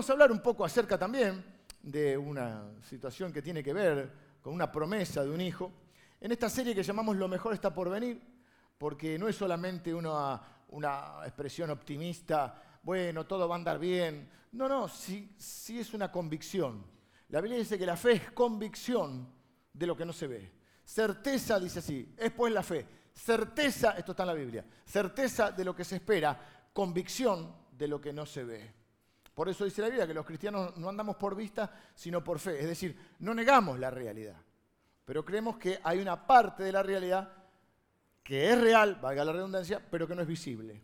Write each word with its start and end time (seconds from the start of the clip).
vamos 0.00 0.08
a 0.08 0.12
hablar 0.14 0.32
un 0.32 0.40
poco 0.40 0.64
acerca 0.64 0.96
también 0.96 1.44
de 1.82 2.16
una 2.16 2.72
situación 2.80 3.30
que 3.34 3.42
tiene 3.42 3.62
que 3.62 3.74
ver 3.74 4.10
con 4.40 4.54
una 4.54 4.72
promesa 4.72 5.22
de 5.22 5.28
un 5.28 5.42
hijo. 5.42 5.70
En 6.18 6.32
esta 6.32 6.48
serie 6.48 6.74
que 6.74 6.82
llamamos 6.82 7.18
Lo 7.18 7.28
mejor 7.28 7.52
está 7.52 7.74
por 7.74 7.90
venir, 7.90 8.18
porque 8.78 9.18
no 9.18 9.28
es 9.28 9.36
solamente 9.36 9.92
una, 9.92 10.40
una 10.68 11.18
expresión 11.26 11.68
optimista, 11.68 12.78
bueno, 12.82 13.26
todo 13.26 13.46
va 13.46 13.56
a 13.56 13.58
andar 13.58 13.78
bien. 13.78 14.26
No, 14.52 14.70
no, 14.70 14.88
sí, 14.88 15.34
sí 15.36 15.80
es 15.80 15.92
una 15.92 16.10
convicción. 16.10 16.82
La 17.28 17.42
Biblia 17.42 17.58
dice 17.58 17.78
que 17.78 17.84
la 17.84 17.98
fe 17.98 18.12
es 18.12 18.30
convicción 18.30 19.28
de 19.70 19.86
lo 19.86 19.94
que 19.94 20.06
no 20.06 20.14
se 20.14 20.28
ve. 20.28 20.50
Certeza, 20.82 21.60
dice 21.60 21.80
así, 21.80 22.14
es 22.16 22.30
pues 22.30 22.54
la 22.54 22.62
fe. 22.62 22.86
Certeza, 23.12 23.90
esto 23.98 24.12
está 24.12 24.22
en 24.22 24.28
la 24.28 24.32
Biblia, 24.32 24.64
certeza 24.82 25.50
de 25.50 25.62
lo 25.62 25.76
que 25.76 25.84
se 25.84 25.96
espera, 25.96 26.70
convicción 26.72 27.54
de 27.70 27.86
lo 27.86 28.00
que 28.00 28.14
no 28.14 28.24
se 28.24 28.44
ve. 28.44 28.79
Por 29.34 29.48
eso 29.48 29.64
dice 29.64 29.82
la 29.82 29.88
Biblia 29.88 30.06
que 30.06 30.14
los 30.14 30.26
cristianos 30.26 30.76
no 30.76 30.88
andamos 30.88 31.16
por 31.16 31.34
vista, 31.34 31.72
sino 31.94 32.22
por 32.22 32.38
fe. 32.38 32.60
Es 32.60 32.66
decir, 32.66 32.96
no 33.20 33.34
negamos 33.34 33.78
la 33.78 33.90
realidad, 33.90 34.36
pero 35.04 35.24
creemos 35.24 35.56
que 35.56 35.80
hay 35.82 35.98
una 36.00 36.26
parte 36.26 36.62
de 36.62 36.72
la 36.72 36.82
realidad 36.82 37.32
que 38.22 38.50
es 38.50 38.60
real, 38.60 38.96
valga 38.96 39.24
la 39.24 39.32
redundancia, 39.32 39.84
pero 39.90 40.06
que 40.06 40.14
no 40.14 40.22
es 40.22 40.28
visible. 40.28 40.82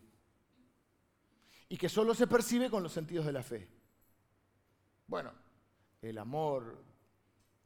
Y 1.69 1.77
que 1.77 1.89
solo 1.89 2.13
se 2.15 2.27
percibe 2.27 2.69
con 2.69 2.81
los 2.81 2.91
sentidos 2.91 3.25
de 3.25 3.33
la 3.33 3.43
fe. 3.43 3.67
Bueno, 5.07 5.31
el 6.01 6.17
amor 6.17 6.83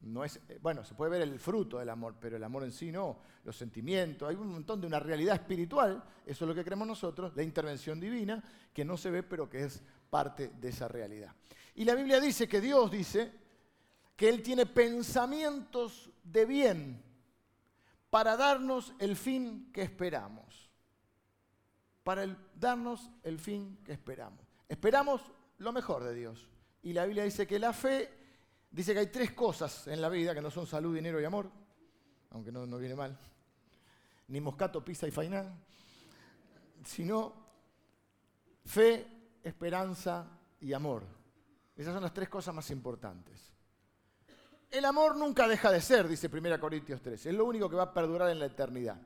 no 0.02 0.24
es, 0.24 0.40
eh, 0.48 0.58
bueno, 0.60 0.84
se 0.84 0.94
puede 0.94 1.12
ver 1.12 1.22
el 1.22 1.38
fruto 1.38 1.78
del 1.78 1.88
amor, 1.88 2.16
pero 2.20 2.36
el 2.36 2.44
amor 2.44 2.64
en 2.64 2.72
sí 2.72 2.90
no, 2.90 3.18
los 3.44 3.56
sentimientos, 3.56 4.28
hay 4.28 4.34
un 4.34 4.48
montón 4.48 4.80
de 4.80 4.86
una 4.86 4.98
realidad 4.98 5.36
espiritual, 5.36 6.02
eso 6.26 6.44
es 6.44 6.48
lo 6.48 6.54
que 6.54 6.64
creemos 6.64 6.88
nosotros, 6.88 7.32
la 7.36 7.42
intervención 7.42 8.00
divina, 8.00 8.42
que 8.72 8.84
no 8.84 8.96
se 8.96 9.10
ve, 9.10 9.22
pero 9.22 9.48
que 9.48 9.64
es 9.64 9.82
parte 10.12 10.52
de 10.60 10.68
esa 10.68 10.88
realidad. 10.88 11.34
Y 11.74 11.86
la 11.86 11.94
Biblia 11.94 12.20
dice 12.20 12.46
que 12.46 12.60
Dios 12.60 12.90
dice 12.90 13.32
que 14.14 14.28
Él 14.28 14.42
tiene 14.42 14.66
pensamientos 14.66 16.10
de 16.22 16.44
bien 16.44 17.02
para 18.10 18.36
darnos 18.36 18.92
el 18.98 19.16
fin 19.16 19.70
que 19.72 19.80
esperamos. 19.80 20.70
Para 22.04 22.26
darnos 22.54 23.10
el 23.22 23.38
fin 23.38 23.78
que 23.82 23.92
esperamos. 23.92 24.44
Esperamos 24.68 25.22
lo 25.56 25.72
mejor 25.72 26.04
de 26.04 26.14
Dios. 26.14 26.46
Y 26.82 26.92
la 26.92 27.06
Biblia 27.06 27.24
dice 27.24 27.46
que 27.46 27.58
la 27.58 27.72
fe 27.72 28.22
Dice 28.72 28.94
que 28.94 29.00
hay 29.00 29.06
tres 29.08 29.32
cosas 29.32 29.86
en 29.86 30.00
la 30.00 30.08
vida 30.08 30.34
que 30.34 30.40
no 30.40 30.50
son 30.50 30.66
salud, 30.66 30.94
dinero 30.94 31.20
y 31.20 31.24
amor, 31.26 31.50
aunque 32.30 32.50
no, 32.50 32.66
no 32.66 32.78
viene 32.78 32.94
mal. 32.94 33.18
Ni 34.28 34.40
moscato, 34.40 34.82
pizza 34.82 35.06
y 35.06 35.10
fainán, 35.10 35.62
sino 36.82 37.34
fe, 38.64 39.06
esperanza 39.42 40.26
y 40.60 40.72
amor. 40.72 41.04
Esas 41.76 41.94
son 41.94 42.02
las 42.02 42.14
tres 42.14 42.28
cosas 42.28 42.54
más 42.54 42.70
importantes. 42.70 43.52
El 44.70 44.84
amor 44.84 45.16
nunca 45.16 45.46
deja 45.46 45.70
de 45.70 45.80
ser, 45.80 46.08
dice 46.08 46.30
1 46.32 46.60
Corintios 46.60 47.02
3. 47.02 47.26
Es 47.26 47.34
lo 47.34 47.44
único 47.44 47.68
que 47.68 47.76
va 47.76 47.84
a 47.84 47.94
perdurar 47.94 48.30
en 48.30 48.38
la 48.38 48.46
eternidad. 48.46 48.96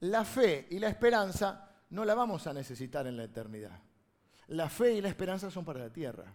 La 0.00 0.24
fe 0.24 0.66
y 0.70 0.78
la 0.78 0.88
esperanza 0.88 1.70
no 1.90 2.04
la 2.04 2.14
vamos 2.14 2.46
a 2.46 2.52
necesitar 2.52 3.06
en 3.06 3.16
la 3.16 3.24
eternidad. 3.24 3.80
La 4.48 4.68
fe 4.68 4.94
y 4.94 5.00
la 5.00 5.08
esperanza 5.08 5.50
son 5.50 5.64
para 5.64 5.80
la 5.80 5.92
tierra. 5.92 6.34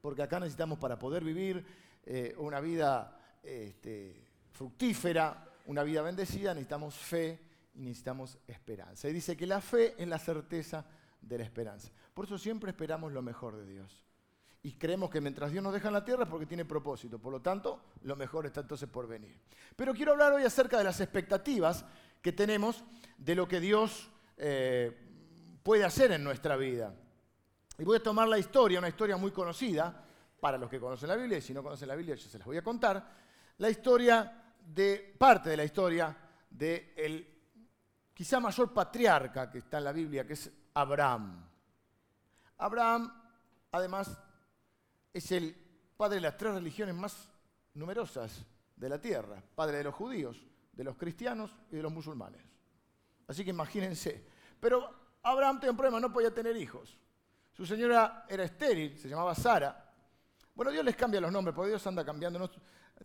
Porque 0.00 0.22
acá 0.22 0.40
necesitamos 0.40 0.78
para 0.78 0.98
poder 0.98 1.22
vivir 1.24 1.64
eh, 2.04 2.34
una 2.38 2.60
vida 2.60 3.16
este, 3.42 4.26
fructífera, 4.52 5.44
una 5.66 5.82
vida 5.82 6.02
bendecida, 6.02 6.54
necesitamos 6.54 6.94
fe 6.96 7.40
y 7.74 7.80
necesitamos 7.80 8.38
esperanza. 8.46 9.08
Y 9.08 9.12
dice 9.12 9.36
que 9.36 9.46
la 9.46 9.60
fe 9.60 9.94
es 9.98 10.08
la 10.08 10.18
certeza 10.18 10.84
de 11.26 11.38
la 11.38 11.44
esperanza. 11.44 11.90
Por 12.14 12.24
eso 12.24 12.38
siempre 12.38 12.70
esperamos 12.70 13.12
lo 13.12 13.22
mejor 13.22 13.56
de 13.56 13.66
Dios. 13.66 14.04
Y 14.62 14.72
creemos 14.72 15.10
que 15.10 15.20
mientras 15.20 15.52
Dios 15.52 15.62
nos 15.62 15.72
deja 15.72 15.88
en 15.88 15.94
la 15.94 16.04
tierra 16.04 16.24
es 16.24 16.28
porque 16.28 16.46
tiene 16.46 16.64
propósito. 16.64 17.18
Por 17.18 17.32
lo 17.32 17.40
tanto, 17.40 17.82
lo 18.02 18.16
mejor 18.16 18.46
está 18.46 18.62
entonces 18.62 18.88
por 18.88 19.06
venir. 19.06 19.38
Pero 19.76 19.94
quiero 19.94 20.12
hablar 20.12 20.32
hoy 20.32 20.42
acerca 20.42 20.78
de 20.78 20.84
las 20.84 21.00
expectativas 21.00 21.84
que 22.20 22.32
tenemos 22.32 22.82
de 23.16 23.34
lo 23.34 23.46
que 23.46 23.60
Dios 23.60 24.10
eh, 24.36 24.96
puede 25.62 25.84
hacer 25.84 26.12
en 26.12 26.24
nuestra 26.24 26.56
vida. 26.56 26.94
Y 27.78 27.84
voy 27.84 27.98
a 27.98 28.02
tomar 28.02 28.26
la 28.26 28.38
historia, 28.38 28.78
una 28.78 28.88
historia 28.88 29.16
muy 29.16 29.30
conocida, 29.30 30.04
para 30.40 30.58
los 30.58 30.70
que 30.70 30.80
conocen 30.80 31.08
la 31.08 31.16
Biblia, 31.16 31.38
y 31.38 31.42
si 31.42 31.52
no 31.54 31.62
conocen 31.62 31.88
la 31.88 31.96
Biblia, 31.96 32.14
yo 32.14 32.28
se 32.28 32.38
las 32.38 32.46
voy 32.46 32.56
a 32.56 32.62
contar, 32.62 33.04
la 33.58 33.70
historia 33.70 34.54
de, 34.60 35.14
parte 35.18 35.50
de 35.50 35.56
la 35.56 35.64
historia 35.64 36.16
del 36.50 36.92
el 36.96 37.36
quizá 38.12 38.40
mayor 38.40 38.72
patriarca 38.72 39.50
que 39.50 39.58
está 39.58 39.78
en 39.78 39.84
la 39.84 39.92
Biblia, 39.92 40.26
que 40.26 40.32
es 40.34 40.50
Abraham. 40.76 41.42
Abraham, 42.58 43.12
además, 43.72 44.18
es 45.12 45.32
el 45.32 45.56
padre 45.96 46.16
de 46.16 46.20
las 46.22 46.36
tres 46.36 46.52
religiones 46.52 46.94
más 46.94 47.30
numerosas 47.72 48.44
de 48.76 48.88
la 48.88 49.00
tierra, 49.00 49.42
padre 49.54 49.78
de 49.78 49.84
los 49.84 49.94
judíos, 49.94 50.36
de 50.72 50.84
los 50.84 50.96
cristianos 50.96 51.56
y 51.70 51.76
de 51.76 51.82
los 51.82 51.90
musulmanes. 51.90 52.42
Así 53.26 53.42
que 53.42 53.50
imagínense. 53.50 54.22
Pero 54.60 55.18
Abraham 55.22 55.60
tenía 55.60 55.70
un 55.70 55.76
problema, 55.78 55.98
no 55.98 56.12
podía 56.12 56.34
tener 56.34 56.54
hijos. 56.56 56.98
Su 57.52 57.64
señora 57.64 58.26
era 58.28 58.44
estéril, 58.44 58.98
se 58.98 59.08
llamaba 59.08 59.34
Sara, 59.34 59.86
bueno, 60.54 60.70
Dios 60.70 60.84
les 60.84 60.96
cambia 60.96 61.20
los 61.20 61.32
nombres, 61.32 61.54
porque 61.54 61.70
Dios 61.70 61.86
anda 61.86 62.04
cambiando, 62.04 62.50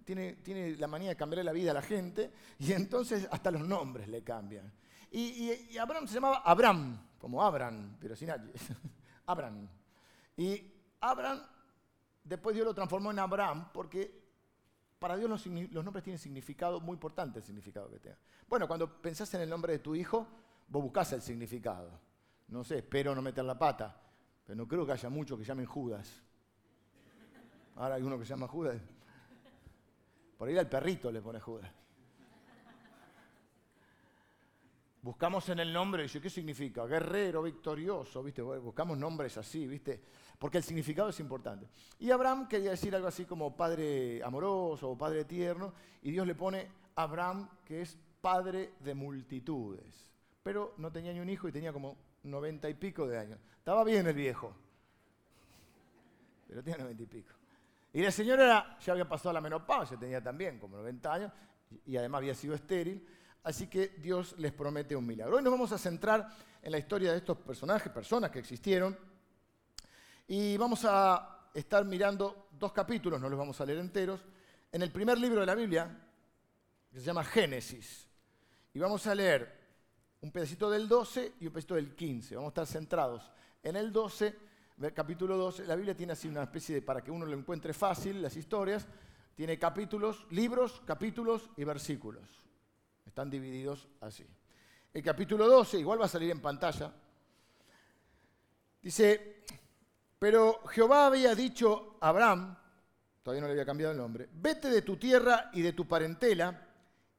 tiene, 0.06 0.36
tiene, 0.36 0.76
la 0.76 0.88
manía 0.88 1.10
de 1.10 1.16
cambiar 1.16 1.46
la 1.46 1.54
vida 1.54 1.72
a 1.72 1.74
la 1.74 1.82
gente, 1.82 2.32
y 2.60 2.74
entonces 2.74 3.28
hasta 3.32 3.50
los 3.50 3.66
nombres 3.66 4.10
le 4.10 4.24
cambian. 4.24 4.74
Y, 5.12 5.78
Abraham 5.78 6.08
se 6.08 6.16
llamaba 6.16 6.42
Abraham, 6.46 6.98
como 7.22 7.44
Abraham, 7.44 7.96
pero 8.00 8.16
sin 8.16 8.32
H. 8.32 8.44
Abraham. 9.28 9.70
Y 10.36 10.74
Abraham, 11.00 11.40
después 12.24 12.56
Dios 12.56 12.66
lo 12.66 12.74
transformó 12.74 13.12
en 13.12 13.20
Abraham, 13.20 13.70
porque 13.72 14.20
para 14.98 15.16
Dios 15.16 15.30
los, 15.30 15.46
los 15.46 15.86
nombres 15.86 16.04
tienen 16.04 16.18
significado, 16.18 16.82
muy 16.82 16.96
importante 16.96 17.40
el 17.40 17.46
significado 17.46 17.90
que 17.92 18.00
tengan. 18.00 18.20
Bueno, 18.50 18.68
cuando 18.68 19.02
pensás 19.02 19.32
en 19.36 19.42
el 19.42 19.50
nombre 19.50 19.74
de 19.74 19.80
tu 19.80 19.94
hijo, 19.94 20.28
vos 20.68 20.82
buscás 20.82 21.14
el 21.14 21.22
significado. 21.22 21.92
No 22.48 22.64
sé, 22.64 22.80
espero 22.80 23.14
no 23.14 23.22
meter 23.22 23.46
la 23.46 23.58
pata, 23.58 23.96
pero 24.46 24.58
no 24.58 24.68
creo 24.68 24.86
que 24.86 24.94
haya 24.94 25.10
muchos 25.10 25.38
que 25.38 25.46
llamen 25.46 25.68
Judas. 25.68 26.24
Ahora 27.76 27.96
hay 27.96 28.02
uno 28.02 28.18
que 28.18 28.26
se 28.26 28.32
llama 28.32 28.48
Judas. 28.48 28.82
Por 30.38 30.50
ahí 30.50 30.58
al 30.58 30.68
perrito 30.68 31.12
le 31.12 31.22
pone 31.22 31.40
Judas. 31.40 31.72
Buscamos 35.02 35.50
en 35.50 35.60
el 35.60 35.74
nombre, 35.74 36.04
dice, 36.04 36.22
¿qué 36.22 36.30
significa? 36.30 36.86
Guerrero, 36.86 37.42
victorioso, 37.42 38.22
¿viste? 38.22 38.44
Buscamos 38.44 38.98
nombres 38.98 39.36
así, 39.38 39.66
¿viste? 39.66 40.00
Porque 40.38 40.60
el 40.60 40.64
significado 40.64 41.10
es 41.10 41.20
importante. 41.20 41.68
Y 42.00 42.12
Abraham 42.12 42.48
quería 42.48 42.72
decir 42.72 42.96
algo 42.96 43.08
así 43.08 43.26
como 43.26 43.56
padre 43.58 44.24
amoroso 44.24 44.92
o 44.92 44.98
padre 44.98 45.26
tierno, 45.26 45.74
y 46.04 46.12
Dios 46.12 46.28
le 46.28 46.36
pone 46.36 46.68
Abraham, 46.96 47.50
que 47.66 47.82
es 47.82 47.98
padre 48.22 48.74
de 48.80 48.94
multitudes. 48.94 50.12
Pero 50.44 50.76
no 50.78 50.92
tenía 50.92 51.14
ni 51.14 51.20
un 51.20 51.30
hijo 51.30 51.48
y 51.48 51.52
tenía 51.52 51.74
como 51.74 51.98
noventa 52.24 52.70
y 52.70 52.76
pico 52.76 53.08
de 53.08 53.18
años. 53.18 53.40
Estaba 53.58 53.84
bien 53.84 54.06
el 54.06 54.14
viejo, 54.14 54.54
pero 56.48 56.62
tenía 56.62 56.78
noventa 56.78 57.02
y 57.02 57.08
pico. 57.08 57.34
Y 57.94 58.02
la 58.02 58.12
señora 58.12 58.78
ya 58.80 58.94
había 58.94 59.08
pasado 59.08 59.34
la 59.34 59.42
menopausia, 59.42 59.98
tenía 59.98 60.22
también 60.22 60.60
como 60.60 60.78
90 60.78 61.14
años 61.14 61.32
y 61.86 61.98
además 61.98 62.20
había 62.20 62.36
sido 62.36 62.54
estéril, 62.54 63.06
así 63.44 63.68
que 63.68 63.90
Dios 63.98 64.36
les 64.38 64.52
promete 64.52 64.96
un 64.96 65.06
milagro. 65.06 65.38
Hoy 65.38 65.44
nos 65.44 65.52
vamos 65.52 65.72
a 65.72 65.78
centrar 65.78 66.30
en 66.62 66.72
la 66.72 66.78
historia 66.78 67.12
de 67.12 67.18
estos 67.18 67.38
personajes, 67.38 67.92
personas 67.92 68.32
que 68.32 68.40
existieron, 68.40 68.98
y 70.28 70.58
vamos 70.58 70.86
a 70.86 71.50
estar 71.54 71.84
mirando 71.86 72.48
dos 72.52 72.72
capítulos, 72.72 73.20
no 73.20 73.30
los 73.30 73.38
vamos 73.38 73.60
a 73.60 73.66
leer 73.66 73.80
enteros, 73.80 74.22
en 74.72 74.82
el 74.82 74.92
primer 74.92 75.18
libro 75.18 75.42
de 75.42 75.46
la 75.46 75.56
Biblia, 75.56 75.90
que 76.92 77.00
se 77.00 77.06
llama 77.06 77.24
Génesis, 77.24 78.08
y 78.74 78.80
vamos 78.80 79.06
a 79.08 79.16
leer 79.16 79.60
un 80.22 80.32
pedacito 80.32 80.70
del 80.70 80.88
12 80.88 81.34
y 81.40 81.48
un 81.48 81.54
pedacito 81.54 81.76
del 81.76 81.96
15, 81.96 82.36
vamos 82.36 82.50
a 82.50 82.62
estar 82.62 82.68
centrados 82.68 83.32
en 83.64 83.76
el 83.76 83.92
12 83.92 84.52
capítulo 84.90 85.38
12, 85.38 85.68
la 85.68 85.76
Biblia 85.76 85.96
tiene 85.96 86.14
así 86.14 86.28
una 86.28 86.44
especie 86.44 86.76
de, 86.76 86.82
para 86.82 87.04
que 87.04 87.12
uno 87.12 87.26
lo 87.26 87.38
encuentre 87.38 87.74
fácil, 87.74 88.22
las 88.22 88.36
historias, 88.36 88.88
tiene 89.36 89.60
capítulos, 89.60 90.26
libros, 90.32 90.82
capítulos 90.86 91.50
y 91.56 91.64
versículos. 91.64 92.41
Están 93.12 93.30
divididos 93.30 93.90
así. 94.00 94.26
El 94.94 95.04
capítulo 95.04 95.46
12, 95.46 95.80
igual 95.80 96.00
va 96.00 96.06
a 96.06 96.08
salir 96.08 96.32
en 96.32 96.40
pantalla, 96.40 96.94
dice, 98.82 99.44
pero 100.18 100.66
Jehová 100.68 101.08
había 101.08 101.36
dicho 101.36 101.98
a 102.00 102.08
Abraham, 102.08 102.58
todavía 103.22 103.42
no 103.42 103.48
le 103.48 103.52
había 103.52 103.66
cambiado 103.66 103.92
el 103.92 103.98
nombre, 103.98 104.30
vete 104.32 104.70
de 104.70 104.82
tu 104.82 104.96
tierra 104.96 105.50
y 105.52 105.62
de 105.62 105.74
tu 105.74 105.86
parentela 105.86 106.66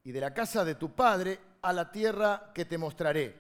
y 0.03 0.13
de 0.13 0.21
la 0.23 0.33
casa 0.33 0.65
de 0.65 0.77
tu 0.77 0.95
padre 0.95 1.39
a 1.61 1.75
la 1.75 1.93
tierra 1.93 2.53
que 2.55 2.65
te 2.65 2.79
mostraré. 2.79 3.37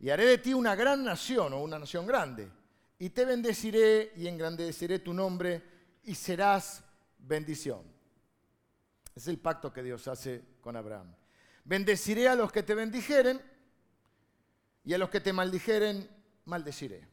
Y 0.00 0.10
haré 0.10 0.26
de 0.26 0.38
ti 0.38 0.54
una 0.54 0.74
gran 0.74 1.04
nación 1.04 1.52
o 1.52 1.62
una 1.62 1.78
nación 1.78 2.04
grande 2.04 2.50
y 2.98 3.10
te 3.10 3.24
bendeciré 3.24 4.12
y 4.16 4.26
engrandeceré 4.26 4.98
tu 4.98 5.14
nombre 5.14 5.62
y 6.02 6.16
serás 6.16 6.82
bendición. 7.16 7.84
Es 9.14 9.28
el 9.28 9.38
pacto 9.38 9.72
que 9.72 9.84
Dios 9.84 10.08
hace 10.08 10.56
con 10.60 10.74
Abraham. 10.74 11.14
Bendeciré 11.66 12.28
a 12.28 12.34
los 12.34 12.50
que 12.50 12.62
te 12.62 12.74
bendijeren 12.74 13.40
y 14.84 14.94
a 14.94 14.98
los 14.98 15.10
que 15.10 15.20
te 15.20 15.32
maldijeren, 15.32 16.08
maldeciré. 16.44 17.06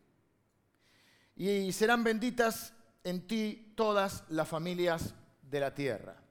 Y 1.35 1.71
serán 1.73 2.03
benditas 2.03 2.73
en 3.03 3.27
ti 3.27 3.73
todas 3.75 4.23
las 4.29 4.47
familias 4.47 5.15
de 5.41 5.59
la 5.59 5.73
tierra. 5.73 6.23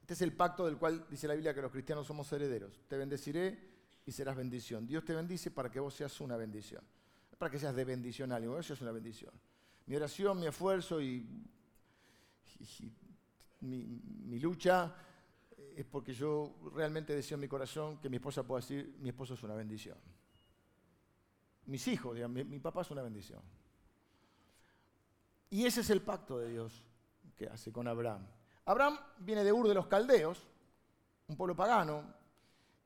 Este 0.00 0.14
es 0.14 0.22
el 0.22 0.32
pacto 0.32 0.66
del 0.66 0.76
cual 0.76 1.06
dice 1.08 1.28
la 1.28 1.34
Biblia 1.34 1.54
que 1.54 1.62
los 1.62 1.70
cristianos 1.70 2.06
somos 2.06 2.30
herederos. 2.32 2.82
Te 2.88 2.96
bendeciré 2.96 3.58
y 4.06 4.12
serás 4.12 4.36
bendición. 4.36 4.86
Dios 4.86 5.04
te 5.04 5.14
bendice 5.14 5.50
para 5.50 5.70
que 5.70 5.80
vos 5.80 5.94
seas 5.94 6.20
una 6.20 6.36
bendición. 6.36 6.82
Para 7.38 7.50
que 7.50 7.58
seas 7.58 7.74
de 7.74 7.84
bendición 7.84 8.32
a 8.32 8.36
alguien, 8.36 8.52
vos 8.52 8.66
seas 8.66 8.80
una 8.80 8.92
bendición. 8.92 9.32
Mi 9.86 9.96
oración, 9.96 10.40
mi 10.40 10.46
esfuerzo 10.46 11.00
y, 11.00 11.26
mi, 13.60 14.38
lucha 14.40 14.94
es 15.76 15.84
porque 15.84 16.12
yo 16.12 16.54
realmente 16.74 17.14
deseo 17.14 17.36
en 17.36 17.40
mi 17.40 17.48
corazón 17.48 17.98
que 17.98 18.08
mi 18.08 18.16
esposa 18.16 18.42
pueda 18.42 18.60
decir, 18.60 18.96
mi 19.00 19.10
esposo 19.10 19.34
es 19.34 19.42
una 19.42 19.54
bendición. 19.54 19.98
Mis 21.66 21.86
hijos, 21.88 22.16
mi, 22.28 22.44
mi 22.44 22.58
papá 22.58 22.82
es 22.82 22.90
una 22.90 23.02
bendición. 23.02 23.40
Y 25.50 25.66
ese 25.66 25.80
es 25.80 25.90
el 25.90 26.02
pacto 26.02 26.38
de 26.38 26.50
Dios 26.50 26.84
que 27.36 27.46
hace 27.46 27.72
con 27.72 27.88
Abraham. 27.88 28.26
Abraham 28.64 28.98
viene 29.18 29.44
de 29.44 29.52
Ur 29.52 29.68
de 29.68 29.74
los 29.74 29.86
Caldeos, 29.86 30.46
un 31.28 31.36
pueblo 31.36 31.54
pagano, 31.54 32.04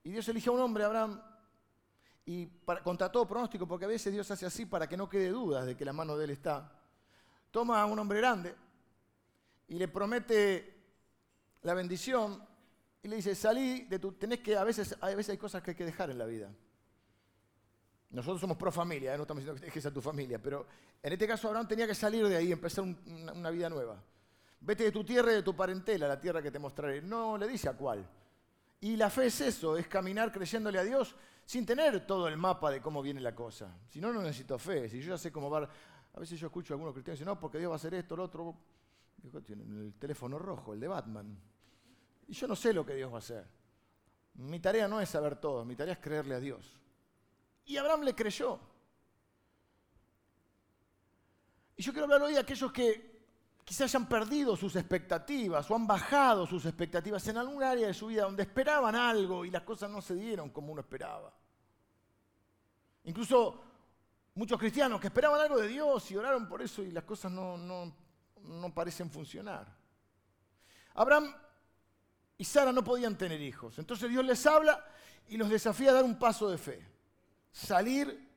y 0.03 0.11
Dios 0.11 0.29
elige 0.29 0.49
a 0.49 0.53
un 0.53 0.61
hombre, 0.61 0.85
Abraham, 0.85 1.21
y 2.27 2.47
contra 2.83 3.11
todo 3.11 3.27
pronóstico, 3.27 3.67
porque 3.67 3.85
a 3.85 3.89
veces 3.89 4.13
Dios 4.13 4.31
hace 4.31 4.47
así 4.47 4.67
para 4.67 4.87
que 4.87 4.97
no 4.97 5.09
quede 5.09 5.31
dudas 5.31 5.67
de 5.67 5.77
que 5.77 5.85
la 5.85 5.93
mano 5.93 6.17
de 6.17 6.25
él 6.25 6.31
está. 6.31 6.71
Toma 7.51 7.81
a 7.81 7.87
un 7.87 7.99
hombre 7.99 8.19
grande 8.19 8.55
y 9.69 9.79
le 9.79 9.89
promete 9.89 10.79
la 11.63 11.75
bendición 11.75 12.47
y 13.09 13.11
le 13.11 13.17
dice, 13.17 13.35
salí 13.35 13.85
de 13.85 13.99
tu... 13.99 14.13
Tenés 14.13 14.41
que, 14.41 14.55
a 14.55 14.65
veces, 14.65 14.95
a 15.01 15.09
veces 15.09 15.31
hay 15.31 15.39
cosas 15.39 15.63
que 15.63 15.71
hay 15.71 15.75
que 15.75 15.87
dejar 15.87 16.11
en 16.11 16.19
la 16.19 16.27
vida. 16.27 16.53
Nosotros 18.11 18.39
somos 18.39 18.59
pro 18.59 18.71
familia, 18.71 19.15
¿eh? 19.15 19.17
no 19.17 19.23
estamos 19.23 19.43
diciendo 19.43 19.59
que 19.59 19.67
dejes 19.67 19.87
a 19.87 19.91
tu 19.91 20.03
familia, 20.03 20.39
pero 20.43 20.67
en 21.03 21.13
este 21.13 21.27
caso 21.27 21.49
Abraham 21.49 21.69
tenía 21.69 21.87
que 21.87 21.95
salir 21.95 22.29
de 22.29 22.37
ahí 22.37 22.49
y 22.49 22.53
empezar 22.53 22.85
una, 22.85 23.51
vida 23.51 23.71
nueva. 23.71 24.03
Vete 24.61 24.85
de 24.85 24.93
tu 24.93 25.05
tierra 25.05 25.33
y 25.33 25.37
de 25.37 25.43
tu 25.43 25.57
parentela, 25.57 26.07
la 26.07 26.21
tierra 26.21 26.43
que 26.43 26.51
te 26.51 26.59
mostraré. 26.59 27.01
No 27.01 27.39
le 27.39 27.49
dice 27.49 27.71
a 27.71 27.73
cuál. 27.73 28.07
Y 28.81 28.97
la 28.97 29.09
fe 29.09 29.27
es 29.27 29.41
eso, 29.41 29.75
es 29.79 29.89
caminar 29.89 30.31
creyéndole 30.31 30.79
a 30.79 30.85
Dios 30.85 31.17
sin 31.47 31.65
tener 31.65 32.07
todo 32.07 32.29
el 32.29 32.37
mapa 32.37 32.71
de 32.71 32.83
cómo 32.83 33.01
viene 33.01 33.23
la 33.23 33.35
cosa. 33.35 33.75
Si 33.89 34.03
no, 34.03 34.13
no 34.13 34.21
necesito 34.21 34.59
fe. 34.59 34.87
Si 34.91 35.01
yo 35.01 35.11
ya 35.15 35.19
sé 35.19 35.33
cómo 35.33 35.49
va... 35.49 35.67
A 36.15 36.21
veces 36.21 36.39
yo 36.39 36.49
escucho 36.49 36.75
a 36.75 36.75
algunos 36.75 36.93
cristianos 36.93 37.19
decir, 37.19 37.27
no, 37.27 37.41
porque 37.41 37.57
Dios 37.57 37.71
va 37.71 37.75
a 37.75 37.77
hacer 37.77 37.95
esto, 37.95 38.15
lo 38.17 38.25
otro. 38.25 38.55
El 39.49 39.95
teléfono 39.99 40.39
rojo, 40.39 40.75
el 40.75 40.81
de 40.81 40.89
Batman. 40.89 41.39
Y 42.29 42.35
yo 42.35 42.47
no 42.47 42.55
sé 42.55 42.73
lo 42.73 42.85
que 42.85 42.95
Dios 42.95 43.11
va 43.11 43.17
a 43.17 43.19
hacer. 43.19 43.47
Mi 44.35 44.61
tarea 44.61 44.87
no 44.87 45.01
es 45.01 45.09
saber 45.09 45.37
todo, 45.37 45.65
mi 45.65 45.75
tarea 45.75 45.95
es 45.95 46.01
creerle 46.01 46.35
a 46.35 46.41
Dios. 46.41 46.79
Y 47.65 47.77
Abraham 47.77 48.03
le 48.03 48.15
creyó. 48.15 48.61
Y 51.77 51.83
yo 51.83 51.93
quiero 51.93 52.05
hablar 52.05 52.23
hoy 52.23 52.35
de 52.35 52.41
aquellos 52.41 52.71
que 52.71 53.19
quizás 53.65 53.83
hayan 53.83 54.09
perdido 54.09 54.57
sus 54.57 54.77
expectativas 54.77 55.71
o 55.71 55.75
han 55.75 55.87
bajado 55.87 56.47
sus 56.47 56.65
expectativas 56.67 57.27
en 57.29 57.39
algún 57.39 57.63
área 57.63 57.87
de 57.87 57.95
su 57.95 58.07
vida 58.07 58.25
donde 58.25 58.43
esperaban 58.43 58.95
algo 58.95 59.45
y 59.45 59.51
las 59.51 59.63
cosas 59.63 59.91
no 59.91 60.01
se 60.01 60.15
dieron 60.15 60.51
como 60.51 60.73
uno 60.73 60.81
esperaba. 60.83 61.33
Incluso 63.05 63.65
muchos 64.35 64.59
cristianos 64.59 65.01
que 65.01 65.07
esperaban 65.09 65.41
algo 65.41 65.59
de 65.59 65.69
Dios 65.69 66.11
y 66.11 66.17
oraron 66.17 66.49
por 66.49 66.63
eso 66.63 66.83
y 66.83 66.91
las 66.91 67.05
cosas 67.05 67.33
no, 67.33 67.57
no, 67.57 67.95
no 68.43 68.75
parecen 68.75 69.11
funcionar. 69.11 69.67
Abraham 70.95 71.35
y 72.39 72.45
Sara 72.45 72.73
no 72.73 72.83
podían 72.83 73.19
tener 73.19 73.41
hijos. 73.43 73.79
Entonces 73.79 74.09
Dios 74.09 74.25
les 74.25 74.47
habla 74.47 74.83
y 75.29 75.37
los 75.37 75.51
desafía 75.51 75.91
a 75.91 75.95
dar 75.95 76.05
un 76.05 76.19
paso 76.19 76.49
de 76.49 76.57
fe 76.57 76.99
salir 77.59 78.29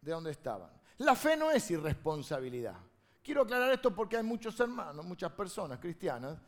de 0.00 0.12
donde 0.12 0.32
estaban. 0.32 0.70
La 0.98 1.14
fe 1.14 1.36
no 1.36 1.50
es 1.50 1.70
irresponsabilidad. 1.70 2.76
Quiero 3.22 3.42
aclarar 3.42 3.72
esto 3.72 3.94
porque 3.94 4.16
hay 4.16 4.22
muchos 4.22 4.58
hermanos, 4.58 5.04
muchas 5.04 5.30
personas 5.32 5.78
cristianas, 5.78 6.38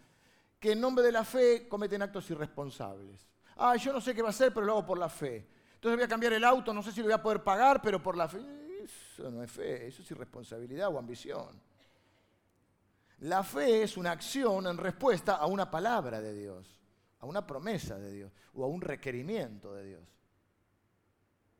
que 0.58 0.72
en 0.72 0.80
nombre 0.80 1.04
de 1.04 1.12
la 1.12 1.24
fe 1.24 1.68
cometen 1.68 2.02
actos 2.02 2.28
irresponsables. 2.30 3.28
Ah, 3.56 3.76
yo 3.76 3.92
no 3.92 4.00
sé 4.00 4.14
qué 4.14 4.22
va 4.22 4.28
a 4.28 4.30
hacer, 4.30 4.52
pero 4.52 4.66
lo 4.66 4.72
hago 4.72 4.86
por 4.86 4.98
la 4.98 5.08
fe. 5.08 5.46
Entonces 5.74 5.96
voy 5.96 6.04
a 6.04 6.08
cambiar 6.08 6.32
el 6.32 6.44
auto, 6.44 6.74
no 6.74 6.82
sé 6.82 6.90
si 6.90 7.00
lo 7.00 7.04
voy 7.04 7.12
a 7.12 7.22
poder 7.22 7.44
pagar, 7.44 7.80
pero 7.80 8.02
por 8.02 8.16
la 8.16 8.28
fe. 8.28 8.40
Eso 8.82 9.30
no 9.30 9.42
es 9.42 9.50
fe, 9.50 9.86
eso 9.86 10.02
es 10.02 10.10
irresponsabilidad 10.10 10.88
o 10.88 10.98
ambición. 10.98 11.60
La 13.24 13.42
fe 13.42 13.82
es 13.82 13.96
una 13.96 14.10
acción 14.10 14.66
en 14.66 14.76
respuesta 14.76 15.36
a 15.36 15.46
una 15.46 15.70
palabra 15.70 16.20
de 16.20 16.34
Dios, 16.34 16.78
a 17.20 17.26
una 17.26 17.46
promesa 17.46 17.96
de 17.96 18.12
Dios 18.12 18.32
o 18.52 18.64
a 18.64 18.68
un 18.68 18.82
requerimiento 18.82 19.72
de 19.72 19.84
Dios. 19.86 20.02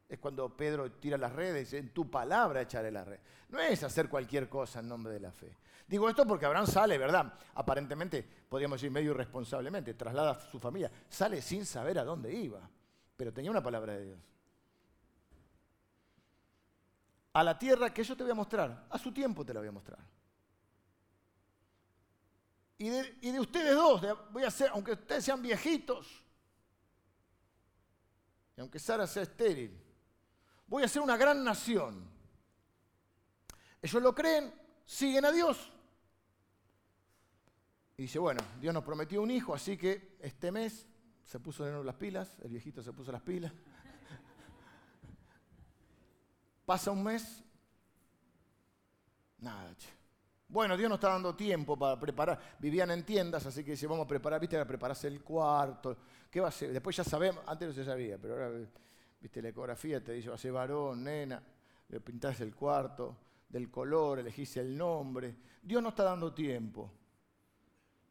Es 0.07 0.19
cuando 0.19 0.55
Pedro 0.55 0.93
tira 0.93 1.17
las 1.17 1.33
redes 1.33 1.57
y 1.57 1.61
dice, 1.61 1.79
en 1.79 1.95
tu 1.95 2.11
palabra 2.11 2.61
echaré 2.61 2.91
la 2.91 3.03
red. 3.03 3.19
No 3.49 3.61
es 3.61 3.83
hacer 3.83 4.11
cualquier 4.11 4.47
cosa 4.47 4.81
en 4.81 4.89
nombre 4.89 5.15
de 5.15 5.21
la 5.21 5.33
fe. 5.33 5.57
Digo 5.87 6.07
esto 6.07 6.27
porque 6.27 6.45
Abraham 6.45 6.67
sale, 6.67 6.99
¿verdad? 6.99 7.33
Aparentemente, 7.55 8.29
podríamos 8.47 8.79
decir 8.79 8.91
medio 8.91 9.13
irresponsablemente, 9.13 9.95
traslada 9.95 10.33
a 10.33 10.41
su 10.41 10.61
familia, 10.61 10.91
sale 11.09 11.41
sin 11.41 11.65
saber 11.65 11.99
a 11.99 12.05
dónde 12.05 12.31
iba, 12.31 12.61
pero 13.17 13.33
tenía 13.33 13.51
una 13.51 13.63
palabra 13.63 13.95
de 13.95 14.05
Dios. 14.05 14.19
A 17.33 17.43
la 17.43 17.59
tierra 17.59 17.89
que 17.89 18.05
yo 18.05 18.15
te 18.15 18.23
voy 18.23 18.33
a 18.33 18.35
mostrar, 18.35 18.87
a 18.91 18.99
su 18.99 19.11
tiempo 19.13 19.47
te 19.47 19.55
la 19.55 19.61
voy 19.61 19.71
a 19.71 19.73
mostrar. 19.73 20.24
Y 22.77 22.89
de, 22.89 23.41
ustedes 23.41 23.75
dos, 23.75 24.03
voy 24.31 24.43
a 24.43 24.49
hacer, 24.49 24.71
aunque 24.73 24.93
ustedes 24.93 25.25
sean 25.25 25.41
viejitos, 25.41 26.23
y 28.57 28.61
aunque 28.61 28.79
Sara 28.79 29.07
sea 29.07 29.23
estéril, 29.23 29.81
voy 30.67 30.83
a 30.83 30.89
ser 30.89 31.03
una 31.03 31.17
gran 31.17 31.43
nación. 31.43 32.09
Ellos 33.81 34.03
lo 34.03 34.15
creen, 34.15 34.53
siguen 34.85 35.25
a 35.25 35.33
Dios. 35.33 35.73
Y 37.97 38.03
dice, 38.03 38.19
bueno, 38.19 38.41
Dios 38.61 38.75
nos 38.75 38.85
prometió 38.85 39.23
un 39.23 39.31
hijo, 39.31 39.55
así 39.55 39.77
que 39.77 40.17
este 40.21 40.51
mes 40.51 40.87
se 41.23 41.39
puso 41.39 41.65
de 41.65 41.71
nuevo 41.71 41.85
las 41.85 41.95
pilas, 41.95 42.37
el 42.43 42.51
viejito 42.51 42.83
se 42.83 42.93
puso 42.93 43.13
las 43.13 43.23
pilas. 43.23 43.53
Pasa 46.67 46.91
un 46.91 47.05
mes, 47.05 47.45
nada, 49.39 49.77
Bueno, 50.49 50.77
Dios 50.77 50.89
nos 50.89 50.99
está 50.99 51.09
dando 51.09 51.35
tiempo 51.35 51.77
para 51.77 51.99
preparar. 51.99 52.39
Vivían 52.59 52.91
en 52.91 53.05
tiendas, 53.05 53.47
así 53.47 53.65
que 53.65 53.73
dice, 53.73 53.87
vamos 53.87 54.05
a 54.05 54.09
preparar, 54.09 54.41
viste, 54.41 54.59
a 54.59 54.67
prepararse 54.67 55.09
el 55.09 55.23
cuarto. 55.23 55.97
¿Qué 56.31 56.41
va 56.41 56.49
a 56.49 56.53
ser? 56.53 56.73
Después 56.73 56.97
ya 56.97 57.05
sabemos, 57.05 57.43
antes 57.47 57.69
no 57.69 57.75
se 57.75 57.85
sabía, 57.85 58.19
pero 58.19 58.35
ahora 58.35 58.51
Viste, 59.25 59.41
la 59.41 59.49
ecografía 59.49 60.05
te 60.05 60.13
dice, 60.13 60.29
va 60.29 60.35
a 60.35 60.39
ser 60.39 60.53
varón, 60.53 61.03
nena, 61.03 61.43
le 61.89 62.01
pintás 62.01 62.43
el 62.43 62.55
cuarto, 62.55 63.17
del 63.49 63.71
color, 63.71 64.19
elegís 64.19 64.59
el 64.59 64.77
nombre. 64.77 65.35
Dios 65.63 65.83
no 65.83 65.89
está 65.89 66.05
dando 66.05 66.35
tiempo. 66.35 66.93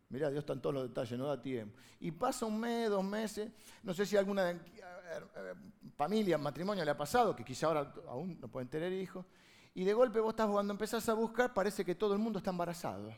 Mirá, 0.10 0.32
Dios 0.32 0.40
está 0.40 0.54
en 0.54 0.62
todos 0.62 0.74
los 0.74 0.88
detalles, 0.88 1.20
no 1.20 1.28
da 1.28 1.40
tiempo. 1.40 1.78
Y 2.00 2.10
pasa 2.10 2.48
un 2.48 2.60
mes, 2.60 2.90
dos 2.90 3.04
meses, 3.04 3.52
no 3.84 3.94
sé 3.94 4.08
si 4.08 4.18
alguna 4.18 4.50
eh, 4.50 4.60
familia, 5.96 6.40
matrimonio 6.40 6.84
le 6.84 6.90
ha 6.90 6.98
pasado, 6.98 7.36
que 7.36 7.44
quizá 7.44 7.68
ahora 7.68 7.94
aún 8.08 8.40
no 8.40 8.48
pueden 8.48 8.68
tener 8.68 8.92
hijos, 8.92 9.24
y 9.76 9.84
de 9.84 9.94
golpe 9.94 10.20
vos 10.20 10.34
estás 10.34 10.50
cuando 10.50 10.74
empezás 10.74 11.08
a 11.10 11.14
buscar, 11.14 11.54
parece 11.54 11.84
que 11.84 11.96
todo 11.96 12.14
el 12.14 12.20
mundo 12.20 12.40
está 12.40 12.52
embarazado. 12.52 13.14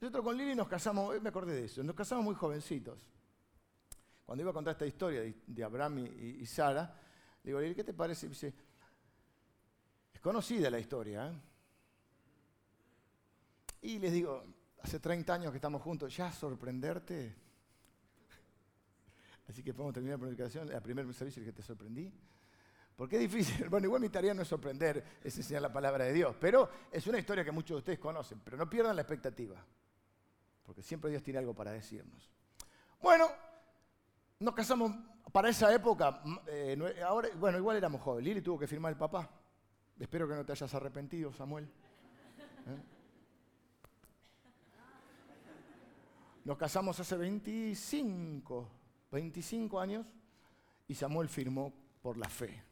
Nosotros 0.00 0.24
con 0.24 0.36
Lili 0.36 0.54
nos 0.54 0.68
casamos, 0.68 1.20
me 1.20 1.28
acordé 1.28 1.54
de 1.54 1.64
eso, 1.64 1.82
nos 1.82 1.96
casamos 1.96 2.24
muy 2.24 2.34
jovencitos. 2.34 3.00
Cuando 4.24 4.42
iba 4.42 4.50
a 4.50 4.54
contar 4.54 4.72
esta 4.72 4.86
historia 4.86 5.22
de, 5.22 5.64
Abraham 5.64 5.98
y, 5.98 6.46
Sara, 6.46 6.94
le 7.42 7.50
digo, 7.50 7.74
¿qué 7.74 7.82
te 7.82 7.94
parece? 7.94 8.28
dice, 8.28 8.54
es 10.12 10.20
conocida 10.20 10.70
la 10.70 10.78
historia. 10.78 11.28
¿eh? 11.28 11.34
Y 13.82 13.98
les 13.98 14.12
digo, 14.12 14.44
hace 14.82 15.00
30 15.00 15.34
años 15.34 15.50
que 15.50 15.56
estamos 15.56 15.82
juntos, 15.82 16.14
¿ya 16.14 16.30
sorprenderte? 16.30 17.34
Así 19.48 19.62
que 19.62 19.72
podemos 19.72 19.94
terminar 19.94 20.18
la 20.18 20.26
predicación, 20.26 20.68
la 20.68 20.80
primera 20.80 21.10
servicio 21.12 21.42
que 21.42 21.52
te 21.52 21.62
sorprendí. 21.62 22.12
Porque 22.98 23.14
es 23.14 23.22
difícil. 23.22 23.66
Bueno, 23.70 23.86
igual 23.86 24.00
mi 24.00 24.08
tarea 24.08 24.34
no 24.34 24.42
es 24.42 24.48
sorprender, 24.48 25.20
es 25.22 25.36
enseñar 25.36 25.62
la 25.62 25.72
palabra 25.72 26.04
de 26.04 26.12
Dios. 26.12 26.34
Pero 26.40 26.68
es 26.90 27.06
una 27.06 27.20
historia 27.20 27.44
que 27.44 27.52
muchos 27.52 27.76
de 27.76 27.78
ustedes 27.78 27.98
conocen. 28.00 28.40
Pero 28.44 28.56
no 28.56 28.68
pierdan 28.68 28.96
la 28.96 29.02
expectativa. 29.02 29.64
Porque 30.64 30.82
siempre 30.82 31.08
Dios 31.08 31.22
tiene 31.22 31.38
algo 31.38 31.54
para 31.54 31.70
decirnos. 31.70 32.28
Bueno, 33.00 33.28
nos 34.40 34.52
casamos 34.52 34.92
para 35.30 35.48
esa 35.48 35.72
época, 35.72 36.22
eh, 36.48 36.76
ahora, 37.06 37.28
bueno, 37.38 37.58
igual 37.58 37.76
éramos 37.76 38.00
jóvenes. 38.00 38.24
Lili 38.24 38.42
tuvo 38.42 38.58
que 38.58 38.66
firmar 38.66 38.90
el 38.90 38.98
papá. 38.98 39.30
Espero 39.96 40.26
que 40.26 40.34
no 40.34 40.44
te 40.44 40.50
hayas 40.50 40.74
arrepentido, 40.74 41.32
Samuel. 41.32 41.66
¿Eh? 41.66 42.82
Nos 46.44 46.58
casamos 46.58 46.98
hace 46.98 47.16
25, 47.16 48.68
25 49.12 49.78
años 49.78 50.04
y 50.88 50.94
Samuel 50.96 51.28
firmó 51.28 51.72
por 52.02 52.16
la 52.16 52.28
fe. 52.28 52.64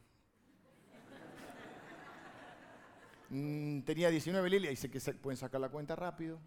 Mm, 3.30 3.80
tenía 3.80 4.10
19 4.10 4.48
Lili, 4.48 4.68
dice 4.68 4.90
que 4.90 5.00
se 5.00 5.14
pueden 5.14 5.36
sacar 5.36 5.60
la 5.60 5.68
cuenta 5.68 5.96
rápido. 5.96 6.38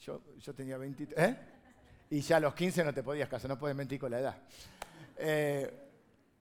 Yo, 0.00 0.22
yo 0.38 0.54
tenía 0.54 0.78
23. 0.78 1.18
¿Eh? 1.18 1.38
Y 2.10 2.20
ya 2.22 2.38
a 2.38 2.40
los 2.40 2.54
15 2.54 2.84
no 2.84 2.92
te 2.94 3.02
podías 3.02 3.28
casar, 3.28 3.50
no 3.50 3.58
puedes 3.58 3.76
mentir 3.76 4.00
con 4.00 4.10
la 4.10 4.20
edad. 4.20 4.42
Eh, 5.16 5.86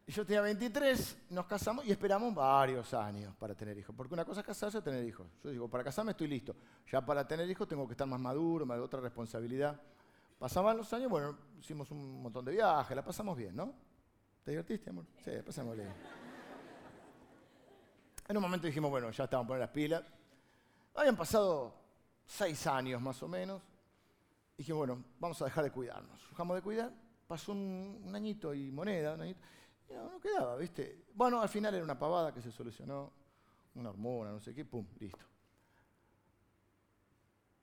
Y 0.08 0.12
yo 0.12 0.26
tenía 0.26 0.42
23, 0.42 1.18
nos 1.30 1.46
casamos 1.46 1.86
y 1.86 1.92
esperamos 1.92 2.34
varios 2.34 2.92
años 2.96 3.36
para 3.36 3.54
tener 3.54 3.78
hijos. 3.78 3.94
Porque 3.96 4.16
una 4.16 4.26
cosa 4.26 4.40
es 4.40 4.48
casarse 4.48 4.80
y 4.80 4.82
tener 4.82 5.06
hijos. 5.06 5.28
Yo 5.44 5.52
digo, 5.52 5.68
para 5.70 5.84
casarme 5.84 6.14
estoy 6.14 6.28
listo. 6.28 6.56
Ya 6.92 7.06
para 7.06 7.28
tener 7.28 7.48
hijos 7.48 7.68
tengo 7.68 7.86
que 7.88 7.94
estar 7.94 8.08
más 8.08 8.20
maduro, 8.20 8.66
más 8.66 8.80
otra 8.80 9.00
responsabilidad. 9.02 9.80
Pasaban 10.40 10.78
los 10.78 10.92
años, 10.94 11.12
bueno, 11.12 11.38
hicimos 11.60 11.92
un 11.92 12.24
montón 12.24 12.44
de 12.46 12.54
viajes, 12.54 12.96
la 12.96 13.04
pasamos 13.04 13.38
bien, 13.38 13.56
¿no? 13.56 13.72
¿Te 14.44 14.50
divertiste, 14.50 14.90
amor? 14.90 15.06
Sí, 15.24 15.32
pasamos 15.46 15.76
bien. 15.76 15.90
En 18.30 18.38
un 18.38 18.44
momento 18.44 18.68
dijimos, 18.68 18.92
bueno, 18.92 19.10
ya 19.10 19.24
estaban 19.24 19.48
poniendo 19.48 19.66
las 19.66 19.74
pilas. 19.74 20.04
Habían 20.94 21.18
pasado 21.18 21.74
seis 22.28 22.68
años 22.68 23.02
más 23.02 23.22
o 23.24 23.28
menos. 23.28 23.60
Dijimos, 24.56 24.78
bueno, 24.78 25.04
vamos 25.20 25.42
a 25.42 25.46
dejar 25.46 25.64
de 25.64 25.72
cuidarnos. 25.72 26.30
Dejamos 26.30 26.56
de 26.56 26.62
cuidar, 26.62 26.94
pasó 27.28 27.54
un, 27.54 28.12
añito 28.14 28.54
y 28.54 28.72
moneda, 28.72 29.16
un 29.16 29.22
añito, 29.22 29.40
no, 29.90 30.20
quedaba, 30.20 30.58
¿viste? 30.58 31.06
Bueno, 31.16 31.42
al 31.42 31.50
final 31.50 31.74
era 31.74 31.84
una 31.84 31.98
pavada 31.98 32.32
que 32.32 32.40
se 32.40 32.52
solucionó, 32.52 33.12
una 33.74 33.90
hormona, 33.90 34.32
no 34.32 34.40
sé 34.40 34.54
qué, 34.54 34.64
pum, 34.64 34.86
listo. 35.00 35.26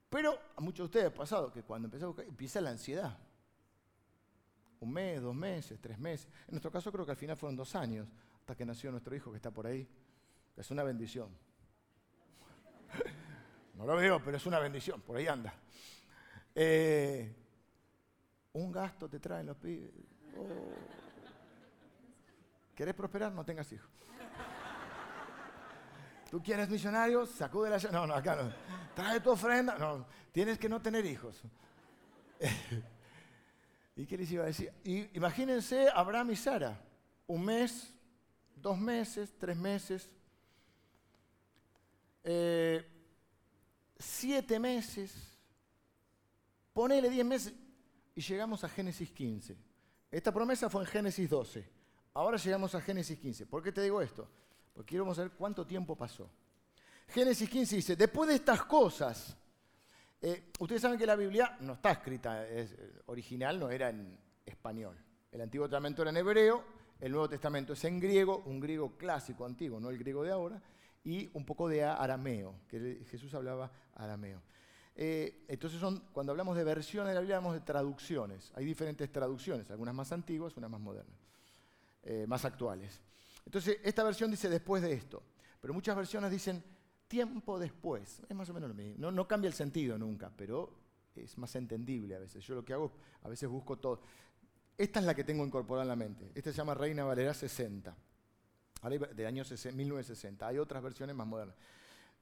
Pero 0.08 0.36
a 0.56 0.60
muchos 0.60 0.78
de 0.78 0.84
ustedes 0.84 1.06
ha 1.06 1.14
pasado 1.14 1.52
que 1.52 1.62
cuando 1.62 1.86
empezó 1.86 2.06
a 2.06 2.08
buscar, 2.08 2.26
empieza 2.26 2.60
la 2.60 2.70
ansiedad. 2.70 3.16
Un 4.80 4.92
mes, 4.92 5.22
dos 5.22 5.34
meses, 5.34 5.78
tres 5.80 5.96
meses. 5.96 6.26
En 6.48 6.54
nuestro 6.54 6.72
caso 6.72 6.90
creo 6.90 7.04
que 7.04 7.12
al 7.12 7.16
final 7.16 7.36
fueron 7.36 7.54
dos 7.54 7.76
años 7.76 8.08
hasta 8.40 8.56
que 8.56 8.66
nació 8.66 8.90
nuestro 8.90 9.14
hijo 9.14 9.30
que 9.30 9.36
está 9.36 9.52
por 9.52 9.68
ahí. 9.68 9.88
Es 10.56 10.70
una 10.70 10.82
bendición. 10.82 11.28
No 13.74 13.84
lo 13.84 13.96
veo, 13.96 14.22
pero 14.24 14.36
es 14.36 14.46
una 14.46 14.58
bendición, 14.58 15.02
por 15.02 15.16
ahí 15.16 15.26
anda. 15.26 15.52
Eh, 16.54 17.34
un 18.54 18.72
gasto 18.72 19.08
te 19.08 19.20
traen 19.20 19.46
los 19.46 19.56
pibes. 19.58 19.90
Oh. 20.38 20.96
¿Querés 22.74 22.94
prosperar? 22.94 23.32
No 23.32 23.44
tengas 23.44 23.70
hijos. 23.72 23.90
¿Tú 26.30 26.42
quieres 26.42 26.68
millonario? 26.68 27.26
Sacude 27.26 27.70
la... 27.70 27.78
No, 27.90 28.06
no, 28.06 28.14
acá 28.14 28.34
no. 28.36 28.52
Trae 28.94 29.20
tu 29.20 29.30
ofrenda. 29.30 29.76
No, 29.78 30.06
tienes 30.32 30.58
que 30.58 30.68
no 30.68 30.80
tener 30.80 31.04
hijos. 31.04 31.42
¿Y 33.96 34.06
qué 34.06 34.16
les 34.16 34.30
iba 34.30 34.44
a 34.44 34.46
decir? 34.46 34.72
imagínense 34.84 35.88
Abraham 35.94 36.30
y 36.32 36.36
Sara. 36.36 36.80
Un 37.26 37.44
mes, 37.44 37.92
dos 38.54 38.78
meses, 38.78 39.34
tres 39.38 39.56
meses, 39.56 40.10
eh, 42.28 42.84
siete 43.96 44.58
meses, 44.58 45.38
ponele 46.72 47.08
diez 47.08 47.24
meses 47.24 47.54
y 48.16 48.20
llegamos 48.20 48.64
a 48.64 48.68
Génesis 48.68 49.12
15. 49.12 49.56
Esta 50.10 50.32
promesa 50.32 50.68
fue 50.68 50.82
en 50.82 50.88
Génesis 50.88 51.30
12. 51.30 51.70
Ahora 52.14 52.36
llegamos 52.36 52.74
a 52.74 52.80
Génesis 52.80 53.16
15. 53.18 53.46
¿Por 53.46 53.62
qué 53.62 53.70
te 53.70 53.80
digo 53.80 54.02
esto? 54.02 54.28
Porque 54.74 54.90
quiero 54.90 55.14
saber 55.14 55.32
cuánto 55.32 55.64
tiempo 55.64 55.94
pasó. 55.94 56.28
Génesis 57.08 57.48
15 57.48 57.76
dice, 57.76 57.96
después 57.96 58.28
de 58.28 58.34
estas 58.34 58.64
cosas, 58.64 59.36
eh, 60.20 60.50
ustedes 60.58 60.82
saben 60.82 60.98
que 60.98 61.06
la 61.06 61.14
Biblia 61.14 61.56
no 61.60 61.74
está 61.74 61.92
escrita, 61.92 62.44
es, 62.48 62.72
eh, 62.72 63.02
original 63.06 63.60
no 63.60 63.70
era 63.70 63.90
en 63.90 64.18
español. 64.44 64.98
El 65.30 65.42
Antiguo 65.42 65.68
Testamento 65.68 66.02
era 66.02 66.10
en 66.10 66.16
hebreo, 66.16 66.64
el 66.98 67.12
Nuevo 67.12 67.28
Testamento 67.28 67.74
es 67.74 67.84
en 67.84 68.00
griego, 68.00 68.42
un 68.46 68.58
griego 68.58 68.96
clásico 68.96 69.44
antiguo, 69.44 69.78
no 69.78 69.90
el 69.90 69.98
griego 69.98 70.24
de 70.24 70.32
ahora, 70.32 70.60
y 71.06 71.30
un 71.34 71.46
poco 71.46 71.68
de 71.68 71.84
arameo, 71.84 72.56
que 72.66 73.04
Jesús 73.08 73.32
hablaba 73.32 73.70
arameo. 73.94 74.42
Eh, 74.96 75.44
entonces 75.46 75.78
son, 75.78 76.02
cuando 76.12 76.32
hablamos 76.32 76.56
de 76.56 76.64
versiones 76.64 77.12
de 77.12 77.18
hablamos 77.18 77.54
de 77.54 77.60
traducciones. 77.60 78.50
Hay 78.56 78.64
diferentes 78.64 79.12
traducciones, 79.12 79.70
algunas 79.70 79.94
más 79.94 80.10
antiguas, 80.10 80.56
unas 80.56 80.68
más 80.68 80.80
modernas, 80.80 81.16
eh, 82.02 82.24
más 82.26 82.44
actuales. 82.44 83.00
Entonces, 83.44 83.78
esta 83.84 84.02
versión 84.02 84.32
dice 84.32 84.48
después 84.48 84.82
de 84.82 84.94
esto, 84.94 85.22
pero 85.60 85.72
muchas 85.72 85.94
versiones 85.94 86.28
dicen 86.32 86.60
tiempo 87.06 87.56
después. 87.56 88.20
Es 88.28 88.34
más 88.34 88.50
o 88.50 88.54
menos 88.54 88.68
lo 88.68 88.74
mismo. 88.74 88.96
No, 88.98 89.12
no 89.12 89.28
cambia 89.28 89.46
el 89.46 89.54
sentido 89.54 89.96
nunca, 89.96 90.32
pero 90.36 90.76
es 91.14 91.38
más 91.38 91.54
entendible 91.54 92.16
a 92.16 92.18
veces. 92.18 92.44
Yo 92.44 92.56
lo 92.56 92.64
que 92.64 92.72
hago, 92.72 92.90
a 93.22 93.28
veces 93.28 93.48
busco 93.48 93.78
todo. 93.78 94.00
Esta 94.76 94.98
es 94.98 95.06
la 95.06 95.14
que 95.14 95.22
tengo 95.22 95.46
incorporada 95.46 95.84
en 95.84 95.88
la 95.88 95.96
mente. 95.96 96.32
Esta 96.34 96.50
se 96.50 96.56
llama 96.56 96.74
Reina 96.74 97.04
Valera 97.04 97.32
60 97.32 97.96
del 98.82 99.26
año 99.26 99.42
1960. 99.44 100.46
Hay 100.46 100.58
otras 100.58 100.82
versiones 100.82 101.16
más 101.16 101.26
modernas. 101.26 101.56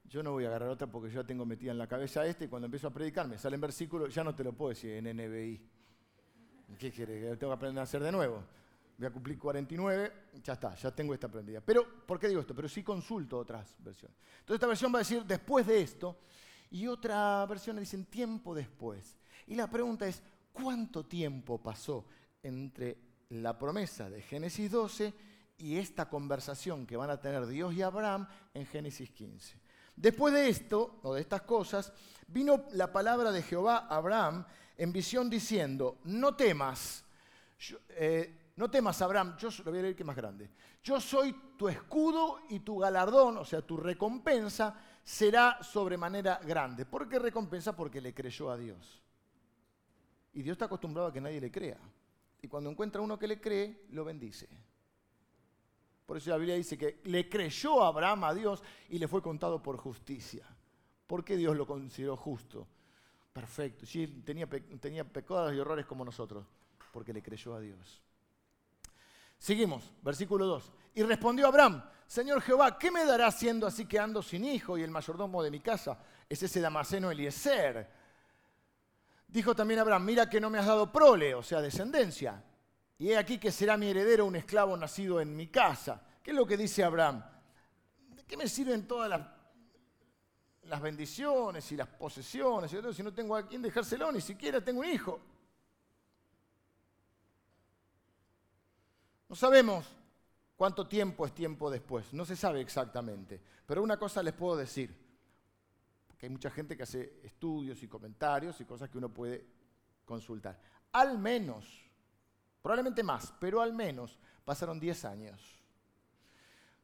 Yo 0.05 0.21
no 0.21 0.33
voy 0.33 0.45
a 0.45 0.47
agarrar 0.47 0.69
otra 0.69 0.87
porque 0.87 1.09
yo 1.09 1.21
ya 1.21 1.27
tengo 1.27 1.45
metida 1.45 1.71
en 1.71 1.77
la 1.77 1.87
cabeza 1.87 2.25
esta 2.25 2.45
y 2.45 2.47
cuando 2.47 2.65
empiezo 2.65 2.87
a 2.87 2.91
predicar 2.91 3.27
me 3.27 3.37
salen 3.37 3.59
versículos, 3.59 4.13
ya 4.13 4.23
no 4.23 4.35
te 4.35 4.43
lo 4.43 4.53
puedo 4.53 4.69
decir 4.69 4.91
en 4.91 5.17
NBI. 5.17 5.61
¿Qué 6.77 6.91
quieres? 6.91 7.37
Tengo 7.39 7.51
que 7.51 7.55
aprender 7.55 7.79
a 7.79 7.83
hacer 7.83 8.03
de 8.03 8.11
nuevo. 8.11 8.43
Voy 8.97 9.07
a 9.07 9.11
cumplir 9.11 9.37
49, 9.37 10.13
ya 10.43 10.53
está, 10.53 10.73
ya 10.75 10.91
tengo 10.91 11.13
esta 11.13 11.27
aprendida. 11.27 11.59
Pero, 11.59 11.85
¿por 12.05 12.19
qué 12.19 12.29
digo 12.29 12.39
esto? 12.39 12.55
Pero 12.55 12.69
sí 12.69 12.81
consulto 12.81 13.37
otras 13.37 13.75
versiones. 13.79 14.17
Entonces 14.39 14.55
esta 14.55 14.67
versión 14.67 14.93
va 14.93 14.99
a 14.99 15.01
decir 15.01 15.23
después 15.25 15.67
de 15.67 15.81
esto 15.81 16.17
y 16.71 16.87
otra 16.87 17.45
versión 17.45 17.77
dice 17.77 17.97
tiempo 18.05 18.55
después. 18.55 19.17
Y 19.47 19.55
la 19.55 19.69
pregunta 19.69 20.07
es, 20.07 20.21
¿cuánto 20.53 21.05
tiempo 21.05 21.61
pasó 21.61 22.05
entre 22.41 22.97
la 23.29 23.57
promesa 23.57 24.09
de 24.09 24.21
Génesis 24.21 24.71
12 24.71 25.13
y 25.57 25.77
esta 25.77 26.09
conversación 26.09 26.85
que 26.85 26.97
van 26.97 27.09
a 27.09 27.19
tener 27.19 27.45
Dios 27.47 27.73
y 27.73 27.81
Abraham 27.81 28.27
en 28.53 28.65
Génesis 28.65 29.09
15. 29.11 29.59
Después 29.95 30.33
de 30.33 30.49
esto, 30.49 30.99
o 31.03 31.13
de 31.13 31.21
estas 31.21 31.43
cosas, 31.43 31.93
vino 32.27 32.65
la 32.71 32.91
palabra 32.91 33.31
de 33.31 33.41
Jehová 33.41 33.87
a 33.89 33.95
Abraham 33.95 34.45
en 34.77 34.91
visión 34.91 35.29
diciendo, 35.29 35.99
no 36.03 36.35
temas, 36.35 37.05
eh, 37.89 38.51
no 38.57 38.69
temas 38.69 39.01
Abraham, 39.01 39.37
yo 39.37 39.49
lo 39.63 39.71
voy 39.71 39.79
a 39.79 39.83
leer 39.83 39.95
que 39.95 40.03
más 40.03 40.15
grande, 40.15 40.49
yo 40.83 40.99
soy 40.99 41.33
tu 41.57 41.69
escudo 41.69 42.41
y 42.49 42.59
tu 42.59 42.77
galardón, 42.79 43.37
o 43.37 43.45
sea, 43.45 43.61
tu 43.61 43.77
recompensa 43.77 44.75
será 45.03 45.59
sobremanera 45.63 46.39
grande. 46.43 46.85
¿Por 46.85 47.07
qué 47.07 47.19
recompensa? 47.19 47.75
Porque 47.75 48.01
le 48.01 48.13
creyó 48.13 48.51
a 48.51 48.57
Dios. 48.57 49.01
Y 50.33 50.41
Dios 50.41 50.55
está 50.55 50.65
acostumbrado 50.65 51.07
a 51.07 51.13
que 51.13 51.21
nadie 51.21 51.39
le 51.39 51.51
crea. 51.51 51.79
Y 52.41 52.47
cuando 52.47 52.69
encuentra 52.69 53.01
uno 53.01 53.17
que 53.17 53.27
le 53.27 53.39
cree, 53.39 53.85
lo 53.89 54.03
bendice. 54.03 54.49
Por 56.05 56.17
eso 56.17 56.29
la 56.29 56.37
Biblia 56.37 56.55
dice 56.55 56.77
que 56.77 57.01
le 57.05 57.27
creyó 57.27 57.83
Abraham 57.83 58.25
a 58.25 58.33
Dios 58.33 58.63
y 58.89 58.99
le 58.99 59.07
fue 59.07 59.21
contado 59.21 59.61
por 59.61 59.77
justicia. 59.77 60.45
¿Por 61.07 61.23
qué 61.23 61.35
Dios 61.35 61.55
lo 61.55 61.65
consideró 61.65 62.15
justo? 62.15 62.67
Perfecto. 63.33 63.85
Sí, 63.85 64.07
tenía, 64.23 64.47
tenía 64.79 65.03
pecados 65.03 65.53
y 65.53 65.59
errores 65.59 65.85
como 65.85 66.05
nosotros, 66.05 66.45
porque 66.91 67.13
le 67.13 67.21
creyó 67.21 67.55
a 67.55 67.59
Dios. 67.59 68.01
Seguimos, 69.37 69.91
versículo 70.01 70.45
2. 70.45 70.71
Y 70.95 71.03
respondió 71.03 71.47
Abraham, 71.47 71.83
Señor 72.07 72.41
Jehová, 72.41 72.77
¿qué 72.77 72.91
me 72.91 73.03
dará 73.05 73.31
siendo 73.31 73.67
así 73.67 73.85
que 73.85 73.99
ando 73.99 74.21
sin 74.21 74.45
hijo 74.45 74.77
y 74.77 74.83
el 74.83 74.91
mayordomo 74.91 75.41
de 75.43 75.51
mi 75.51 75.59
casa 75.59 75.99
es 76.29 76.41
ese 76.41 76.61
Damaseno 76.61 77.11
Eliezer? 77.11 77.89
Dijo 79.27 79.55
también 79.55 79.79
Abraham, 79.79 80.05
mira 80.05 80.29
que 80.29 80.39
no 80.39 80.49
me 80.49 80.59
has 80.59 80.67
dado 80.67 80.91
prole, 80.91 81.33
o 81.35 81.43
sea, 81.43 81.61
descendencia. 81.61 82.41
Y 82.97 83.09
he 83.09 83.17
aquí 83.17 83.37
que 83.37 83.51
será 83.51 83.77
mi 83.77 83.87
heredero 83.87 84.25
un 84.25 84.35
esclavo 84.35 84.77
nacido 84.77 85.19
en 85.19 85.35
mi 85.35 85.47
casa. 85.47 86.01
¿Qué 86.23 86.31
es 86.31 86.37
lo 86.37 86.45
que 86.45 86.55
dice 86.55 86.83
Abraham? 86.83 87.23
¿De 88.15 88.23
qué 88.23 88.37
me 88.37 88.47
sirven 88.47 88.87
todas 88.87 89.09
las, 90.63 90.81
bendiciones 90.81 91.71
y 91.71 91.75
las 91.75 91.87
posesiones 91.87 92.71
si 92.95 93.03
no 93.03 93.13
tengo 93.13 93.35
a 93.35 93.47
quien 93.47 93.61
dejárselo, 93.61 94.11
ni 94.11 94.21
siquiera 94.21 94.63
tengo 94.63 94.79
un 94.79 94.87
hijo? 94.87 95.19
No 99.27 99.35
sabemos 99.35 99.85
cuánto 100.55 100.87
tiempo 100.87 101.25
es 101.25 101.33
tiempo 101.33 101.69
después, 101.69 102.13
no 102.13 102.25
se 102.25 102.35
sabe 102.35 102.61
exactamente, 102.61 103.41
pero 103.65 103.83
una 103.83 103.97
cosa 103.97 104.23
les 104.23 104.33
puedo 104.33 104.55
decir, 104.55 104.95
porque 106.07 106.27
hay 106.27 106.29
mucha 106.29 106.49
gente 106.49 106.77
que 106.77 106.83
hace 106.83 107.19
estudios 107.23 107.83
y 107.83 107.87
comentarios 107.87 108.59
y 108.61 108.65
cosas 108.65 108.89
que 108.89 108.97
uno 108.97 109.09
puede 109.09 109.45
consultar. 110.05 110.59
Al 110.93 111.17
menos 111.17 111.84
probablemente 112.65 113.03
más, 113.03 113.31
pero 113.39 113.61
al 113.61 113.73
menos 113.73 114.17
pasaron 114.43 114.79
10 114.79 115.05
años. 115.05 115.39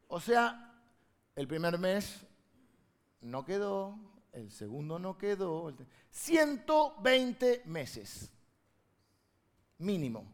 O 0.06 0.20
sea, 0.20 0.72
el 1.34 1.48
primer 1.48 1.76
mes 1.76 2.24
no 3.22 3.44
quedó, 3.44 3.98
el 4.30 4.52
segundo 4.52 5.00
no 5.00 5.18
quedó, 5.18 5.76
120 6.08 7.62
meses, 7.64 8.30
mínimo. 9.78 10.24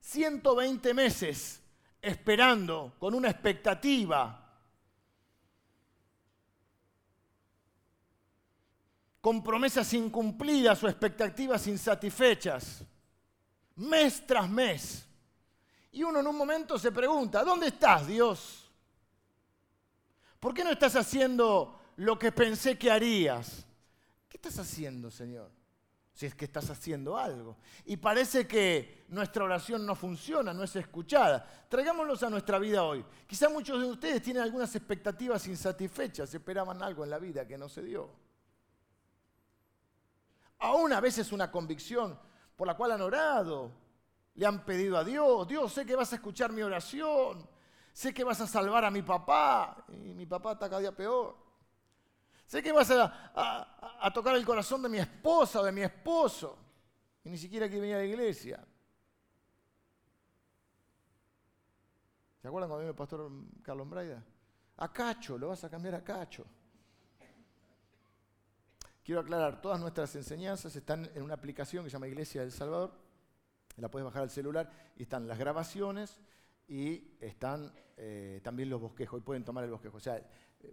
120 0.00 0.92
meses 0.92 1.62
esperando 2.02 2.94
con 2.98 3.14
una 3.14 3.30
expectativa, 3.30 4.54
con 9.22 9.42
promesas 9.42 9.94
incumplidas 9.94 10.84
o 10.84 10.88
expectativas 10.88 11.66
insatisfechas 11.68 12.84
mes 13.78 14.26
tras 14.26 14.48
mes. 14.48 15.06
Y 15.90 16.02
uno 16.02 16.20
en 16.20 16.26
un 16.26 16.36
momento 16.36 16.78
se 16.78 16.92
pregunta, 16.92 17.42
¿dónde 17.42 17.68
estás, 17.68 18.06
Dios? 18.06 18.70
¿Por 20.38 20.54
qué 20.54 20.62
no 20.62 20.70
estás 20.70 20.94
haciendo 20.94 21.80
lo 21.96 22.18
que 22.18 22.30
pensé 22.30 22.78
que 22.78 22.90
harías? 22.90 23.66
¿Qué 24.28 24.36
estás 24.36 24.58
haciendo, 24.58 25.10
Señor? 25.10 25.50
si 26.18 26.26
es 26.26 26.34
que 26.34 26.46
estás 26.46 26.68
haciendo 26.68 27.16
algo. 27.16 27.58
Y 27.84 27.96
parece 27.96 28.44
que 28.48 29.04
nuestra 29.10 29.44
oración 29.44 29.86
no 29.86 29.94
funciona, 29.94 30.52
no 30.52 30.64
es 30.64 30.74
escuchada. 30.74 31.46
Traigámoslos 31.68 32.24
a 32.24 32.28
nuestra 32.28 32.58
vida 32.58 32.82
hoy. 32.82 33.04
Quizá 33.24 33.48
muchos 33.48 33.80
de 33.80 33.86
ustedes 33.86 34.20
tienen 34.20 34.42
algunas 34.42 34.74
expectativas 34.74 35.46
insatisfechas, 35.46 36.34
esperaban 36.34 36.82
algo 36.82 37.04
en 37.04 37.10
la 37.10 37.20
vida 37.20 37.46
que 37.46 37.56
no 37.56 37.68
se 37.68 37.84
dio. 37.84 38.10
Aún 40.58 40.92
a 40.92 41.00
veces 41.00 41.30
una 41.30 41.52
convicción 41.52 42.18
por 42.58 42.66
la 42.66 42.76
cual 42.76 42.90
han 42.90 43.00
orado, 43.00 43.70
le 44.34 44.44
han 44.44 44.64
pedido 44.64 44.98
a 44.98 45.04
Dios, 45.04 45.46
Dios, 45.46 45.72
sé 45.72 45.86
que 45.86 45.94
vas 45.94 46.12
a 46.12 46.16
escuchar 46.16 46.50
mi 46.50 46.60
oración, 46.60 47.48
sé 47.92 48.12
que 48.12 48.24
vas 48.24 48.40
a 48.40 48.48
salvar 48.48 48.84
a 48.84 48.90
mi 48.90 49.00
papá, 49.00 49.84
y 49.90 50.12
mi 50.12 50.26
papá 50.26 50.54
está 50.54 50.68
cada 50.68 50.80
día 50.80 50.90
peor. 50.90 51.36
Sé 52.46 52.60
que 52.60 52.72
vas 52.72 52.90
a, 52.90 54.10
tocar 54.12 54.34
el 54.34 54.44
corazón 54.44 54.82
de 54.82 54.88
mi 54.88 54.98
esposa 54.98 55.60
o 55.60 55.64
de 55.64 55.70
mi 55.70 55.82
esposo. 55.82 56.58
Y 57.22 57.30
ni 57.30 57.38
siquiera 57.38 57.68
que 57.68 57.78
venía 57.78 57.94
a 57.94 58.00
la 58.00 58.06
iglesia. 58.06 58.66
¿Se 62.42 62.48
acuerdan 62.48 62.70
cuando 62.70 62.80
vino 62.80 62.90
el 62.90 62.96
pastor 62.96 63.30
Carlos 63.62 63.88
Braida? 63.88 64.24
A 64.78 64.92
Cacho, 64.92 65.38
lo 65.38 65.48
vas 65.48 65.62
a 65.62 65.70
cambiar 65.70 65.94
a 65.94 66.02
Cacho. 66.02 66.44
Quiero 69.08 69.22
aclarar, 69.22 69.62
todas 69.62 69.80
nuestras 69.80 70.14
enseñanzas 70.16 70.76
están 70.76 71.10
en 71.14 71.22
una 71.22 71.32
aplicación 71.32 71.82
que 71.82 71.88
se 71.88 71.94
llama 71.94 72.08
Iglesia 72.08 72.42
del 72.42 72.52
Salvador. 72.52 72.92
La 73.78 73.90
puedes 73.90 74.04
bajar 74.04 74.20
al 74.20 74.28
celular 74.28 74.70
y 74.96 75.04
están 75.04 75.26
las 75.26 75.38
grabaciones 75.38 76.20
y 76.66 77.16
están 77.18 77.72
eh, 77.96 78.42
también 78.44 78.68
los 78.68 78.82
bosquejos. 78.82 79.18
Y 79.18 79.22
pueden 79.22 79.46
tomar 79.46 79.64
el 79.64 79.70
bosquejo. 79.70 79.96
O 79.96 80.00
sea, 80.00 80.22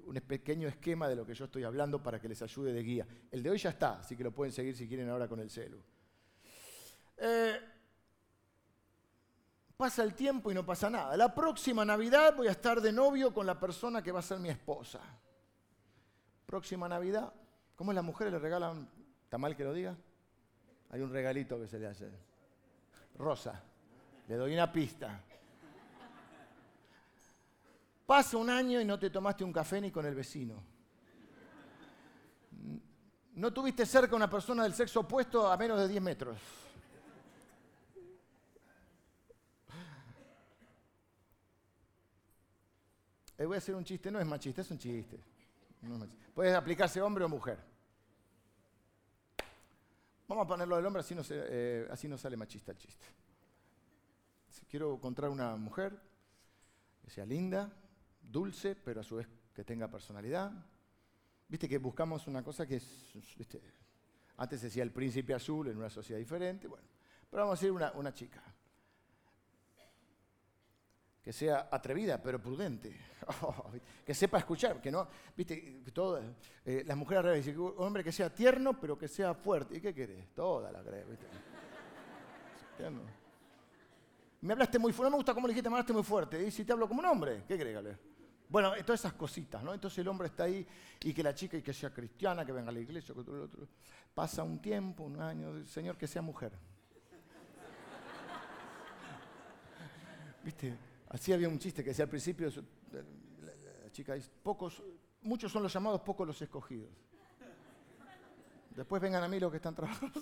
un 0.04 0.16
pequeño 0.16 0.68
esquema 0.68 1.08
de 1.08 1.16
lo 1.16 1.26
que 1.26 1.34
yo 1.34 1.46
estoy 1.46 1.64
hablando 1.64 2.04
para 2.04 2.20
que 2.20 2.28
les 2.28 2.42
ayude 2.42 2.74
de 2.74 2.84
guía. 2.84 3.08
El 3.32 3.42
de 3.42 3.52
hoy 3.52 3.58
ya 3.58 3.70
está, 3.70 4.00
así 4.00 4.18
que 4.18 4.24
lo 4.26 4.34
pueden 4.34 4.52
seguir 4.52 4.76
si 4.76 4.86
quieren 4.86 5.08
ahora 5.08 5.30
con 5.30 5.40
el 5.40 5.50
celu. 5.50 5.82
Eh, 7.16 7.58
pasa 9.78 10.04
el 10.04 10.14
tiempo 10.14 10.52
y 10.52 10.54
no 10.54 10.66
pasa 10.66 10.90
nada. 10.90 11.16
La 11.16 11.34
próxima 11.34 11.86
Navidad 11.86 12.36
voy 12.36 12.48
a 12.48 12.52
estar 12.52 12.82
de 12.82 12.92
novio 12.92 13.34
con 13.34 13.46
la 13.46 13.58
persona 13.58 14.04
que 14.04 14.12
va 14.12 14.20
a 14.20 14.24
ser 14.24 14.40
mi 14.40 14.50
esposa. 14.50 15.00
Próxima 16.46 16.90
Navidad. 16.90 17.34
¿Cómo 17.76 17.92
es 17.92 17.96
la 17.96 18.02
mujer? 18.02 18.32
¿Le 18.32 18.40
regalan? 18.40 18.88
¿Está 19.24 19.38
mal 19.38 19.56
que 19.56 19.64
lo 19.64 19.74
diga? 19.74 19.96
Hay 20.92 21.02
un 21.02 21.12
regalito 21.12 21.60
que 21.60 21.68
se 21.68 21.78
le 21.78 21.88
hace. 21.88 22.10
Rosa. 23.18 23.62
Le 24.28 24.36
doy 24.36 24.54
una 24.54 24.72
pista. 24.72 25.22
Pasa 28.06 28.38
un 28.38 28.50
año 28.50 28.80
y 28.80 28.86
no 28.86 29.00
te 29.00 29.10
tomaste 29.10 29.44
un 29.44 29.52
café 29.52 29.82
ni 29.82 29.92
con 29.92 30.06
el 30.06 30.16
vecino. 30.16 30.64
No 33.34 33.52
tuviste 33.52 33.86
cerca 33.86 34.14
a 34.14 34.16
una 34.16 34.30
persona 34.30 34.64
del 34.64 34.74
sexo 34.74 35.02
opuesto 35.02 35.52
a 35.52 35.58
menos 35.58 35.80
de 35.80 35.88
10 35.88 36.02
metros. 36.02 36.38
Eh, 43.38 43.46
voy 43.46 43.56
a 43.56 43.58
hacer 43.58 43.76
un 43.76 43.84
chiste, 43.84 44.10
no 44.10 44.20
es 44.20 44.26
machista, 44.26 44.62
es 44.62 44.72
un 44.72 44.78
chiste. 44.78 45.20
Puedes 46.34 46.56
aplicarse 46.56 47.02
hombre 47.02 47.24
o 47.24 47.30
mujer. 47.30 47.60
Vamos 50.28 50.46
a 50.46 50.48
ponerlo 50.48 50.76
del 50.76 50.86
hombre, 50.86 51.02
así 51.02 51.14
no, 51.14 51.22
eh, 51.30 51.88
así 51.92 52.08
no 52.08 52.18
sale 52.18 52.36
machista 52.36 52.72
el 52.72 52.78
chiste. 52.78 53.06
Si 54.50 54.66
quiero 54.66 54.96
encontrar 54.96 55.30
una 55.30 55.56
mujer 55.56 56.00
que 57.02 57.10
sea 57.10 57.26
linda, 57.26 57.72
dulce, 58.22 58.76
pero 58.76 59.02
a 59.02 59.04
su 59.04 59.18
vez 59.18 59.28
que 59.54 59.64
tenga 59.64 59.88
personalidad. 59.88 60.52
Viste 61.48 61.70
que 61.70 61.78
buscamos 61.78 62.28
una 62.28 62.44
cosa 62.44 62.66
que 62.66 62.78
es, 62.78 63.14
antes 64.38 64.62
decía 64.62 64.82
el 64.82 64.92
príncipe 64.92 65.34
azul 65.34 65.68
en 65.68 65.78
una 65.78 65.90
sociedad 65.90 66.20
diferente, 66.20 66.68
bueno, 66.68 66.88
pero 67.30 67.44
vamos 67.44 67.60
a 67.60 67.62
decir 67.62 67.72
una, 67.72 67.92
una 67.92 68.14
chica. 68.14 68.42
Que 71.26 71.34
sea 71.34 71.70
atrevida, 71.72 72.22
pero 72.22 72.40
prudente. 72.40 72.96
que 74.06 74.14
sepa 74.14 74.38
escuchar, 74.38 74.80
que 74.80 74.92
no, 74.92 75.08
viste, 75.36 75.82
todas, 75.92 76.24
eh, 76.64 76.84
las 76.86 76.96
mujeres 76.96 77.18
al 77.18 77.32
revés, 77.32 77.48
un 77.58 77.74
hombre 77.80 78.04
que 78.04 78.12
sea 78.12 78.34
tierno, 78.34 78.80
pero 78.80 78.96
que 78.96 79.08
sea 79.08 79.34
fuerte. 79.34 79.78
¿Y 79.78 79.82
qué 79.82 79.92
querés? 79.92 80.28
Toda 80.36 80.72
la 80.72 80.84
crees, 80.84 81.10
viste. 81.10 81.26
Me 84.42 84.54
hablaste 84.54 84.78
muy 84.78 84.94
fuerte, 84.94 85.10
no 85.10 85.12
me 85.12 85.18
gusta 85.18 85.34
cómo 85.34 85.48
le 85.48 85.54
dijiste, 85.54 85.68
me 85.68 85.76
hablaste 85.76 85.94
muy 85.94 86.04
fuerte. 86.04 86.46
Y 86.46 86.52
si 86.52 86.64
te 86.64 86.74
hablo 86.74 86.88
como 86.88 87.00
un 87.00 87.08
hombre, 87.08 87.44
¿qué 87.48 87.58
crees, 87.58 87.98
bueno, 88.48 88.74
todas 88.86 89.00
esas 89.00 89.14
cositas, 89.14 89.64
¿no? 89.64 89.74
Entonces 89.74 89.98
el 90.00 90.08
hombre 90.08 90.28
está 90.28 90.44
ahí 90.44 90.68
y 91.04 91.14
que 91.14 91.24
la 91.24 91.34
chica 91.34 91.58
y 91.58 91.64
que 91.64 91.74
sea 91.74 91.90
cristiana, 91.90 92.46
que 92.46 92.52
venga 92.52 92.70
a 92.70 92.74
la 92.74 92.80
iglesia, 92.80 93.16
que 93.16 93.24
todo 93.24 93.38
lo 93.38 93.46
otro. 93.46 93.68
Pasa 94.14 94.44
un 94.44 94.62
tiempo, 94.62 95.04
un 95.04 95.20
año, 95.20 95.66
Señor, 95.66 95.98
que 95.98 96.06
sea 96.06 96.22
mujer. 96.22 96.52
¿Viste? 100.44 100.78
Así 101.16 101.32
había 101.32 101.48
un 101.48 101.58
chiste 101.58 101.82
que 101.82 101.92
decía 101.92 102.04
al 102.04 102.10
principio, 102.10 102.52
la 102.92 103.90
chica 103.90 104.16
dice, 104.16 104.30
pocos, 104.44 104.84
muchos 105.22 105.50
son 105.50 105.64
los 105.64 105.72
llamados, 105.72 106.02
pocos 106.02 106.28
los 106.28 106.42
escogidos. 106.42 106.90
Después 108.72 109.02
vengan 109.02 109.24
a 109.24 109.30
mí 109.30 109.40
los 109.40 109.50
que 109.50 109.56
están 109.56 109.74
trabajando. 109.74 110.22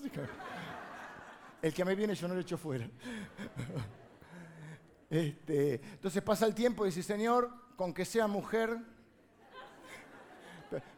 El 1.63 1.73
que 1.73 1.81
a 1.81 1.85
mí 1.85 1.95
viene 1.95 2.13
yo 2.13 2.27
no 2.27 2.35
lo 2.35 2.41
echo 2.41 2.57
fuera. 2.59 2.87
Este, 5.09 5.75
entonces 5.75 6.23
pasa 6.23 6.47
el 6.47 6.55
tiempo 6.55 6.85
y 6.85 6.89
dice, 6.89 7.03
Señor, 7.03 7.75
con 7.75 7.93
que 7.93 8.03
sea 8.03 8.25
mujer, 8.25 8.79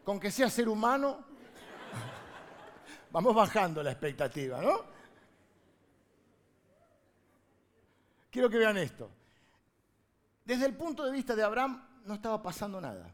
con 0.05 0.21
que 0.21 0.31
sea 0.31 0.49
ser 0.49 0.69
humano, 0.69 1.25
vamos 3.11 3.35
bajando 3.35 3.83
la 3.83 3.91
expectativa, 3.91 4.61
¿no? 4.61 4.85
Quiero 8.31 8.49
que 8.49 8.57
vean 8.57 8.77
esto. 8.77 9.11
Desde 10.45 10.67
el 10.67 10.75
punto 10.75 11.03
de 11.03 11.11
vista 11.11 11.35
de 11.35 11.43
Abraham 11.43 11.83
no 12.05 12.13
estaba 12.13 12.41
pasando 12.41 12.79
nada. 12.79 13.13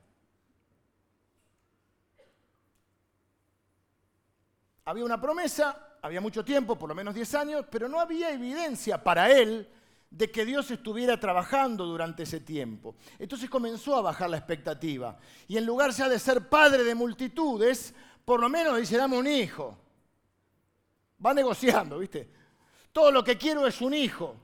Había 4.83 5.05
una 5.05 5.21
promesa, 5.21 5.97
había 6.01 6.19
mucho 6.19 6.43
tiempo, 6.43 6.77
por 6.77 6.89
lo 6.89 6.95
menos 6.95 7.15
10 7.15 7.35
años, 7.35 7.65
pero 7.71 7.87
no 7.87 7.99
había 7.99 8.31
evidencia 8.31 9.01
para 9.01 9.31
él 9.31 9.69
de 10.09 10.29
que 10.29 10.43
Dios 10.43 10.69
estuviera 10.71 11.17
trabajando 11.17 11.85
durante 11.85 12.23
ese 12.23 12.41
tiempo. 12.41 12.95
Entonces 13.17 13.49
comenzó 13.49 13.95
a 13.95 14.01
bajar 14.01 14.29
la 14.29 14.37
expectativa. 14.37 15.17
Y 15.47 15.55
en 15.55 15.65
lugar 15.65 15.91
ya 15.91 16.09
de 16.09 16.19
ser 16.19 16.49
padre 16.49 16.83
de 16.83 16.95
multitudes, 16.95 17.93
por 18.25 18.41
lo 18.41 18.49
menos 18.49 18.77
dice, 18.77 18.97
dame 18.97 19.17
un 19.17 19.27
hijo. 19.27 19.77
Va 21.25 21.33
negociando, 21.33 21.97
¿viste? 21.99 22.29
Todo 22.91 23.09
lo 23.09 23.23
que 23.23 23.37
quiero 23.37 23.65
es 23.65 23.79
un 23.79 23.93
hijo. 23.93 24.35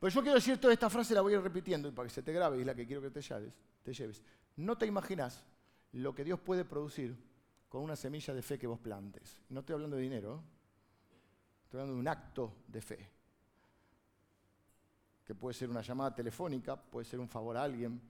Pues 0.00 0.14
yo 0.14 0.22
quiero 0.22 0.34
decir 0.34 0.58
toda 0.58 0.72
esta 0.72 0.90
frase, 0.90 1.14
la 1.14 1.20
voy 1.20 1.34
a 1.34 1.36
ir 1.36 1.42
repitiendo 1.42 1.86
y 1.86 1.92
para 1.92 2.08
que 2.08 2.14
se 2.14 2.22
te 2.22 2.32
grabe 2.32 2.56
y 2.56 2.60
es 2.60 2.66
la 2.66 2.74
que 2.74 2.86
quiero 2.86 3.02
que 3.02 3.10
te 3.10 3.20
lleves, 3.20 3.52
te 3.84 3.92
lleves. 3.92 4.22
No 4.56 4.76
te 4.76 4.86
imaginas 4.86 5.44
lo 5.92 6.14
que 6.14 6.24
Dios 6.24 6.40
puede 6.40 6.64
producir 6.64 7.16
con 7.68 7.82
una 7.82 7.94
semilla 7.94 8.34
de 8.34 8.42
fe 8.42 8.58
que 8.58 8.66
vos 8.66 8.80
plantes. 8.80 9.40
No 9.50 9.60
estoy 9.60 9.74
hablando 9.74 9.96
de 9.96 10.02
dinero, 10.02 10.42
estoy 11.64 11.80
hablando 11.80 11.94
de 11.94 12.00
un 12.00 12.08
acto 12.08 12.54
de 12.66 12.80
fe 12.80 13.10
que 15.30 15.34
puede 15.36 15.54
ser 15.54 15.70
una 15.70 15.80
llamada 15.80 16.12
telefónica, 16.12 16.74
puede 16.74 17.04
ser 17.04 17.20
un 17.20 17.28
favor 17.28 17.56
a 17.56 17.62
alguien, 17.62 18.00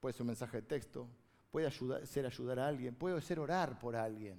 puede 0.00 0.14
ser 0.14 0.22
un 0.22 0.28
mensaje 0.28 0.62
de 0.62 0.66
texto, 0.66 1.06
puede 1.50 1.70
ser 2.06 2.24
ayudar 2.24 2.58
a 2.58 2.68
alguien, 2.68 2.94
puede 2.94 3.20
ser 3.20 3.38
orar 3.38 3.78
por 3.78 3.96
alguien. 3.96 4.38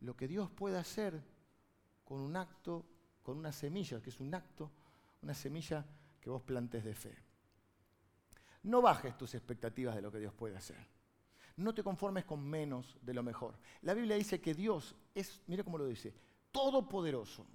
Lo 0.00 0.16
que 0.16 0.26
Dios 0.26 0.50
puede 0.50 0.76
hacer 0.76 1.22
con 2.04 2.18
un 2.18 2.34
acto, 2.34 2.84
con 3.22 3.38
una 3.38 3.52
semilla, 3.52 4.02
que 4.02 4.10
es 4.10 4.18
un 4.18 4.34
acto, 4.34 4.68
una 5.22 5.34
semilla 5.34 5.84
que 6.20 6.30
vos 6.30 6.42
plantes 6.42 6.84
de 6.84 6.94
fe. 6.94 7.16
No 8.62 8.82
bajes 8.82 9.16
tus 9.16 9.34
expectativas 9.34 9.94
de 9.94 10.02
lo 10.02 10.12
que 10.12 10.18
Dios 10.18 10.34
puede 10.34 10.56
hacer. 10.56 10.86
No 11.56 11.74
te 11.74 11.82
conformes 11.82 12.24
con 12.24 12.42
menos 12.42 12.98
de 13.02 13.14
lo 13.14 13.22
mejor. 13.22 13.58
La 13.82 13.94
Biblia 13.94 14.16
dice 14.16 14.40
que 14.40 14.54
Dios 14.54 14.94
es, 15.14 15.40
mire 15.46 15.64
cómo 15.64 15.78
lo 15.78 15.86
dice, 15.86 16.14
todopoderoso 16.50 17.46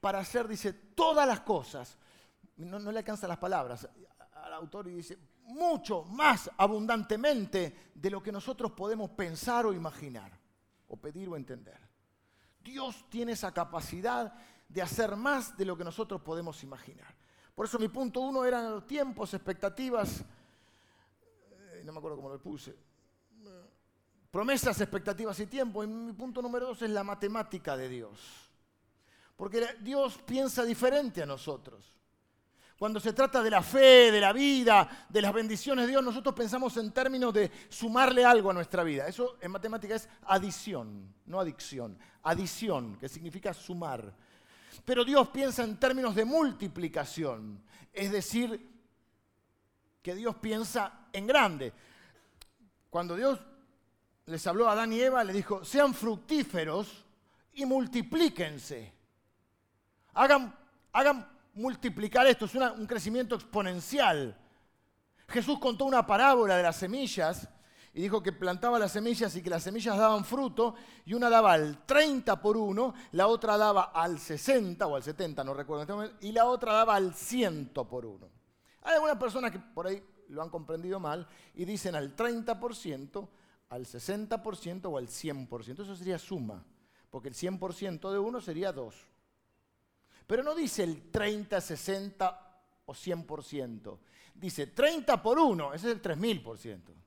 para 0.00 0.18
hacer, 0.18 0.46
dice, 0.46 0.72
todas 0.72 1.26
las 1.26 1.40
cosas 1.40 1.96
no, 2.56 2.78
le 2.78 2.98
alcanzan 2.98 3.28
las 3.28 3.38
palabras 3.38 3.88
al 4.34 4.52
autor 4.52 4.88
y 4.88 4.94
dice, 4.94 5.18
mucho 5.44 6.04
más 6.04 6.50
abundantemente 6.56 7.90
de 7.94 8.10
lo 8.10 8.22
que 8.22 8.32
nosotros 8.32 8.72
podemos 8.72 9.10
pensar 9.10 9.66
o 9.66 9.72
imaginar, 9.72 10.38
o 10.88 10.96
pedir 10.96 11.28
o 11.28 11.36
entender. 11.36 11.78
Dios 12.62 13.06
tiene 13.08 13.32
esa 13.32 13.52
capacidad 13.52 14.34
de 14.68 14.82
hacer 14.82 15.16
más 15.16 15.56
de 15.56 15.64
lo 15.64 15.76
que 15.76 15.84
nosotros 15.84 16.20
podemos 16.20 16.62
imaginar. 16.62 17.14
Por 17.54 17.66
eso 17.66 17.78
mi 17.78 17.88
punto 17.88 18.20
uno 18.20 18.44
eran 18.44 18.70
los 18.70 18.86
tiempos, 18.86 19.32
expectativas, 19.34 20.20
eh, 20.20 21.82
no 21.84 21.92
me 21.92 21.98
acuerdo 21.98 22.16
cómo 22.16 22.30
lo 22.30 22.40
puse, 22.40 22.76
promesas, 24.34 24.80
expectativas 24.80 25.38
y 25.38 25.46
tiempo. 25.46 25.84
Y 25.84 25.86
mi 25.86 26.12
punto 26.12 26.42
número 26.42 26.66
dos 26.66 26.82
es 26.82 26.90
la 26.90 27.04
matemática 27.04 27.76
de 27.76 27.88
Dios. 27.88 28.18
Porque 29.36 29.64
Dios 29.80 30.18
piensa 30.26 30.64
diferente 30.64 31.22
a 31.22 31.26
nosotros. 31.26 31.94
Cuando 32.76 32.98
se 32.98 33.12
trata 33.12 33.40
de 33.40 33.50
la 33.50 33.62
fe, 33.62 34.10
de 34.10 34.20
la 34.20 34.32
vida, 34.32 35.06
de 35.08 35.22
las 35.22 35.32
bendiciones 35.32 35.84
de 35.84 35.92
Dios, 35.92 36.02
nosotros 36.02 36.34
pensamos 36.34 36.76
en 36.76 36.90
términos 36.90 37.32
de 37.32 37.48
sumarle 37.68 38.24
algo 38.24 38.50
a 38.50 38.54
nuestra 38.54 38.82
vida. 38.82 39.06
Eso 39.06 39.36
en 39.40 39.52
matemática 39.52 39.94
es 39.94 40.08
adición, 40.24 41.14
no 41.26 41.38
adicción. 41.38 41.96
Adición, 42.24 42.96
que 42.98 43.08
significa 43.08 43.54
sumar. 43.54 44.12
Pero 44.84 45.04
Dios 45.04 45.28
piensa 45.28 45.64
en 45.64 45.78
términos 45.78 46.14
de 46.14 46.24
multiplicación. 46.24 47.62
Es 47.92 48.10
decir, 48.10 48.70
que 50.02 50.14
Dios 50.14 50.36
piensa 50.36 51.06
en 51.12 51.26
grande. 51.26 51.72
Cuando 52.90 53.16
Dios 53.16 53.40
les 54.26 54.46
habló 54.46 54.68
a 54.68 54.72
Adán 54.72 54.92
y 54.92 55.00
Eva, 55.00 55.24
le 55.24 55.32
dijo, 55.32 55.64
sean 55.64 55.94
fructíferos 55.94 57.04
y 57.54 57.64
multiplíquense. 57.64 58.92
Hagan, 60.14 60.54
hagan 60.92 61.28
multiplicar 61.54 62.26
esto, 62.26 62.46
es 62.46 62.54
un 62.54 62.86
crecimiento 62.86 63.34
exponencial. 63.34 64.36
Jesús 65.28 65.58
contó 65.58 65.84
una 65.84 66.06
parábola 66.06 66.56
de 66.56 66.62
las 66.62 66.76
semillas 66.76 67.48
y 67.94 68.02
dijo 68.02 68.20
que 68.20 68.32
plantaba 68.32 68.78
las 68.80 68.90
semillas 68.90 69.36
y 69.36 69.42
que 69.42 69.48
las 69.48 69.62
semillas 69.62 69.96
daban 69.96 70.24
fruto 70.24 70.74
y 71.06 71.14
una 71.14 71.30
daba 71.30 71.52
al 71.52 71.86
30 71.86 72.42
por 72.42 72.56
uno, 72.56 72.92
la 73.12 73.28
otra 73.28 73.56
daba 73.56 73.92
al 73.94 74.18
60 74.18 74.84
o 74.84 74.96
al 74.96 75.02
70, 75.04 75.44
no 75.44 75.54
recuerdo, 75.54 75.82
este 75.82 75.92
momento, 75.92 76.16
y 76.20 76.32
la 76.32 76.46
otra 76.46 76.72
daba 76.72 76.96
al 76.96 77.14
100 77.14 77.70
por 77.88 78.04
uno. 78.04 78.28
Hay 78.82 78.94
algunas 78.94 79.16
personas 79.16 79.52
que 79.52 79.60
por 79.60 79.86
ahí 79.86 80.02
lo 80.28 80.42
han 80.42 80.50
comprendido 80.50 80.98
mal 80.98 81.28
y 81.54 81.64
dicen 81.64 81.94
al 81.94 82.16
30%, 82.16 83.28
al 83.68 83.86
60% 83.86 84.86
o 84.86 84.98
al 84.98 85.06
100%. 85.06 85.82
Eso 85.82 85.94
sería 85.94 86.18
suma, 86.18 86.64
porque 87.10 87.28
el 87.28 87.34
100% 87.34 88.10
de 88.10 88.18
uno 88.18 88.40
sería 88.40 88.72
2. 88.72 88.94
Pero 90.26 90.42
no 90.42 90.56
dice 90.56 90.82
el 90.82 91.12
30, 91.12 91.60
60 91.60 92.60
o 92.86 92.92
100%. 92.92 93.98
Dice 94.34 94.66
30 94.66 95.22
por 95.22 95.38
1, 95.38 95.74
ese 95.74 95.90
es 95.90 95.94
el 95.94 96.02
3000%. 96.02 97.03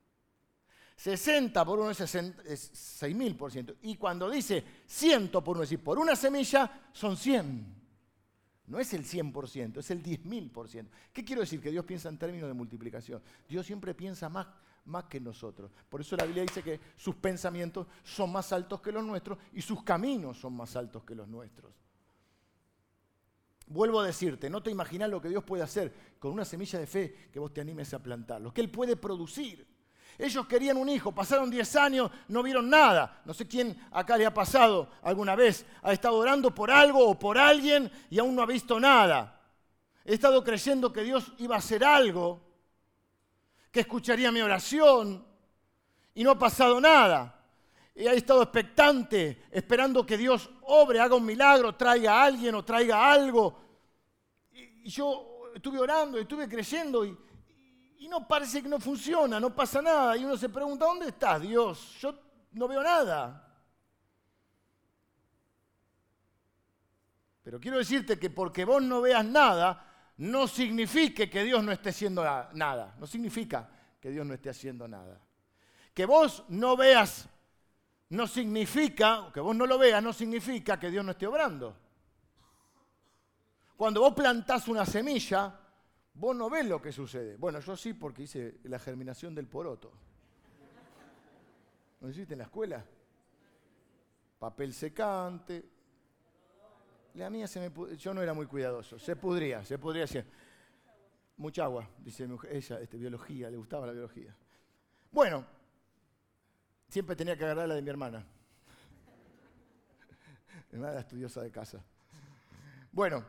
60 0.97 1.63
por 1.63 1.79
1 1.79 1.91
es, 1.91 2.01
6000%. 2.01 3.75
Y 3.83 3.95
cuando 3.97 4.29
dice 4.29 4.63
100 4.87 5.29
por 5.29 5.49
1, 5.49 5.63
es 5.63 5.69
decir, 5.69 5.83
por 5.83 5.99
una 5.99 6.15
semilla 6.15 6.89
son 6.91 7.15
100. 7.15 7.77
No 8.65 8.79
es 8.79 8.93
el 8.93 9.05
100%, 9.05 9.77
es 9.77 9.91
el 9.91 10.03
10.000%. 10.03 10.87
¿Qué 11.13 11.23
quiero 11.23 11.41
decir? 11.41 11.61
Que 11.61 11.69
Dios 11.69 11.85
piensa 11.85 12.09
en 12.09 12.17
términos 12.17 12.49
de 12.49 12.53
multiplicación. 12.53 13.21
Dios 13.47 13.65
siempre 13.65 13.93
piensa 13.93 14.27
más, 14.27 14.47
más 14.85 15.05
que 15.05 15.19
nosotros. 15.19 15.71
Por 15.87 16.01
eso 16.01 16.17
la 16.17 16.25
Biblia 16.25 16.41
dice 16.41 16.63
que 16.63 16.79
sus 16.97 17.15
pensamientos 17.15 17.85
son 18.03 18.31
más 18.31 18.51
altos 18.51 18.81
que 18.81 18.91
los 18.91 19.05
nuestros 19.05 19.37
y 19.53 19.61
sus 19.61 19.83
caminos 19.83 20.39
son 20.39 20.53
más 20.53 20.75
altos 20.75 21.03
que 21.03 21.13
los 21.13 21.27
nuestros. 21.27 21.71
Vuelvo 23.67 23.99
a 23.99 24.05
decirte, 24.05 24.49
no 24.49 24.63
te 24.63 24.71
imaginas 24.71 25.09
lo 25.11 25.21
que 25.21 25.29
Dios 25.29 25.43
puede 25.43 25.61
hacer 25.61 25.93
con 26.17 26.31
una 26.31 26.43
semilla 26.43 26.79
de 26.79 26.87
fe 26.87 27.29
que 27.31 27.39
vos 27.39 27.53
te 27.53 27.61
animes 27.61 27.93
a 27.93 28.01
plantar, 28.01 28.41
lo 28.41 28.51
que 28.51 28.61
Él 28.61 28.71
puede 28.71 28.95
producir. 28.95 29.76
Ellos 30.19 30.47
querían 30.47 30.77
un 30.77 30.89
hijo, 30.89 31.11
pasaron 31.11 31.49
10 31.49 31.75
años, 31.75 32.11
no 32.27 32.41
vieron 32.41 32.69
nada. 32.69 33.21
No 33.23 33.33
sé 33.33 33.47
quién 33.47 33.77
acá 33.91 34.17
le 34.17 34.25
ha 34.25 34.33
pasado 34.33 34.89
alguna 35.03 35.35
vez, 35.35 35.65
ha 35.83 35.93
estado 35.93 36.15
orando 36.17 36.53
por 36.55 36.71
algo 36.71 37.07
o 37.07 37.19
por 37.19 37.37
alguien 37.37 37.91
y 38.09 38.17
aún 38.17 38.35
no 38.35 38.41
ha 38.41 38.47
visto 38.47 38.79
nada. 38.79 39.39
He 40.03 40.15
estado 40.15 40.43
creyendo 40.43 40.91
que 40.91 41.03
Dios 41.03 41.31
iba 41.37 41.55
a 41.55 41.59
hacer 41.59 41.83
algo, 41.83 42.41
que 43.71 43.81
escucharía 43.81 44.31
mi 44.31 44.41
oración 44.41 45.23
y 46.15 46.23
no 46.23 46.31
ha 46.31 46.39
pasado 46.39 46.81
nada. 46.81 47.35
He 47.93 48.07
estado 48.15 48.41
expectante, 48.41 49.43
esperando 49.51 50.05
que 50.05 50.17
Dios 50.17 50.49
obre, 50.63 50.99
haga 50.99 51.15
un 51.15 51.25
milagro, 51.25 51.75
traiga 51.75 52.13
a 52.13 52.23
alguien 52.25 52.55
o 52.55 52.65
traiga 52.65 53.11
algo. 53.11 53.59
Y 54.51 54.89
yo 54.89 55.51
estuve 55.53 55.79
orando, 55.79 56.17
estuve 56.17 56.47
creyendo 56.47 57.05
y, 57.05 57.17
y 57.99 58.07
no 58.07 58.27
parece 58.27 58.61
que 58.61 58.69
no 58.69 58.79
funciona, 58.79 59.39
no 59.39 59.53
pasa 59.53 59.81
nada. 59.81 60.17
Y 60.17 60.25
uno 60.25 60.37
se 60.37 60.49
pregunta, 60.49 60.85
¿dónde 60.85 61.09
estás, 61.09 61.41
Dios? 61.41 61.97
Yo 61.99 62.13
no 62.51 62.67
veo 62.67 62.83
nada. 62.83 63.43
Pero 67.43 67.59
quiero 67.59 67.77
decirte 67.77 68.19
que 68.19 68.29
porque 68.29 68.65
vos 68.65 68.83
no 68.83 69.01
veas 69.01 69.25
nada, 69.25 69.85
no 70.17 70.47
significa 70.47 71.27
que 71.27 71.43
Dios 71.43 71.63
no 71.63 71.71
esté 71.71 71.89
haciendo 71.89 72.23
nada. 72.53 72.95
No 72.99 73.07
significa 73.07 73.69
que 73.99 74.09
Dios 74.11 74.25
no 74.25 74.33
esté 74.33 74.49
haciendo 74.49 74.87
nada. 74.87 75.19
Que 75.93 76.05
vos 76.05 76.43
no 76.49 76.75
veas 76.75 77.29
no 78.09 78.25
significa, 78.27 79.29
que 79.33 79.39
vos 79.39 79.55
no 79.55 79.65
lo 79.65 79.77
veas, 79.77 80.01
no 80.01 80.13
significa 80.13 80.79
que 80.79 80.89
Dios 80.89 81.03
no 81.03 81.11
esté 81.11 81.27
obrando. 81.27 81.75
Cuando 83.75 84.01
vos 84.01 84.13
plantás 84.13 84.67
una 84.67 84.85
semilla, 84.85 85.53
vos 86.17 86.35
no 86.35 86.49
ves 86.49 86.65
lo 86.65 86.81
que 86.81 86.91
sucede. 86.91 87.37
Bueno, 87.37 87.59
yo 87.59 87.75
sí 87.75 87.93
porque 87.93 88.23
hice 88.23 88.57
la 88.63 88.79
germinación 88.79 89.35
del 89.35 89.47
poroto. 89.47 89.91
¿No 92.01 92.09
hiciste 92.09 92.33
en 92.33 92.39
la 92.39 92.45
escuela? 92.45 92.83
Papel 94.39 94.73
secante. 94.73 95.63
La 97.15 97.29
mía 97.29 97.47
se 97.47 97.59
me 97.59 97.97
yo 97.97 98.13
no 98.13 98.21
era 98.21 98.33
muy 98.33 98.45
cuidadoso. 98.45 98.99
Se 98.99 99.15
pudría, 99.15 99.65
se 99.65 99.77
podría 99.77 100.03
hacer. 100.03 100.25
Mucha 101.37 101.65
agua, 101.65 101.87
dice 101.99 102.27
ella, 102.49 102.79
este, 102.79 102.97
biología, 102.97 103.49
le 103.49 103.57
gustaba 103.57 103.85
la 103.85 103.93
biología. 103.93 104.35
Bueno, 105.11 105.45
siempre 106.87 107.15
tenía 107.15 107.37
que 107.37 107.45
agarrar 107.45 107.67
la 107.67 107.75
de 107.75 107.81
mi 107.83 107.89
hermana. 107.89 108.19
Mi 110.71 110.75
hermana 110.75 110.93
era 110.93 111.01
estudiosa 111.01 111.41
de 111.41 111.51
casa. 111.51 111.83
Bueno, 112.91 113.23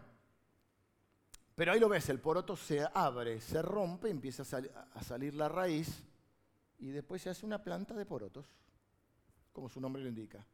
pero 1.59 1.73
ahí 1.73 1.81
lo 1.81 1.88
ves, 1.88 2.09
el 2.09 2.21
poroto 2.21 2.55
se 2.55 2.87
abre, 2.94 3.40
se 3.40 3.61
rompe, 3.62 4.09
empieza 4.09 4.44
a, 4.94 5.03
salir 5.03 5.35
la 5.35 5.49
raíz 5.49 6.05
y 6.79 6.92
después 6.92 7.21
se 7.21 7.31
hace 7.31 7.44
una 7.44 7.61
planta 7.61 7.94
de 7.94 8.07
porotos, 8.07 8.47
como 9.53 9.68
su 9.68 9.81
nombre 9.81 10.01
lo 10.01 10.09
indica. 10.09 10.47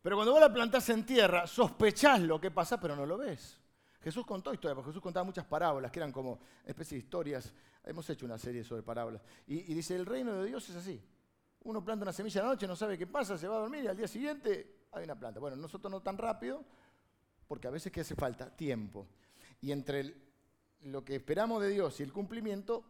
Pero 0.00 0.14
cuando 0.14 0.30
vos 0.30 0.40
la 0.40 0.52
plantás 0.52 0.88
en 0.90 1.04
tierra, 1.04 1.48
sospechás 1.48 2.20
lo 2.20 2.40
que 2.40 2.52
pasa, 2.52 2.78
pero 2.78 2.94
no 2.94 3.04
lo 3.04 3.18
ves. 3.18 3.60
Jesús 4.00 4.24
contó 4.24 4.54
historias, 4.54 4.76
porque 4.76 4.90
Jesús 4.90 5.02
contaba 5.02 5.24
muchas 5.24 5.46
parábolas, 5.46 5.90
que 5.90 5.98
eran 5.98 6.12
como 6.12 6.38
especies 6.64 7.00
de 7.00 7.04
historias. 7.04 7.52
Hemos 7.82 8.08
hecho 8.10 8.26
una 8.26 8.38
serie 8.38 8.62
sobre 8.62 8.84
parábolas. 8.84 9.22
Y, 9.48 9.74
dice, 9.74 9.96
el 9.96 10.06
reino 10.06 10.34
de 10.34 10.46
Dios 10.46 10.68
es 10.68 10.76
así. 10.76 11.02
Uno 11.64 11.84
planta 11.84 12.04
una 12.04 12.12
semilla 12.12 12.42
de 12.42 12.46
noche, 12.46 12.68
no 12.68 12.76
sabe 12.76 12.96
qué 12.96 13.08
pasa, 13.08 13.36
se 13.36 13.48
va 13.48 13.56
a 13.56 13.58
dormir 13.58 13.82
y 13.82 13.88
al 13.88 13.96
día 13.96 14.06
siguiente 14.06 14.86
hay 14.92 15.02
una 15.02 15.18
planta. 15.18 15.40
Bueno, 15.40 15.56
nosotros 15.56 15.90
no 15.90 16.00
tan 16.00 16.16
rápido, 16.16 16.64
porque 17.46 17.68
a 17.68 17.70
veces 17.70 17.92
que 17.92 18.00
hace 18.00 18.14
falta 18.14 18.54
tiempo. 18.54 19.06
Y 19.60 19.72
entre 19.72 20.14
lo 20.82 21.04
que 21.04 21.16
esperamos 21.16 21.62
de 21.62 21.70
Dios 21.70 21.98
y 22.00 22.02
el 22.02 22.12
cumplimiento, 22.12 22.84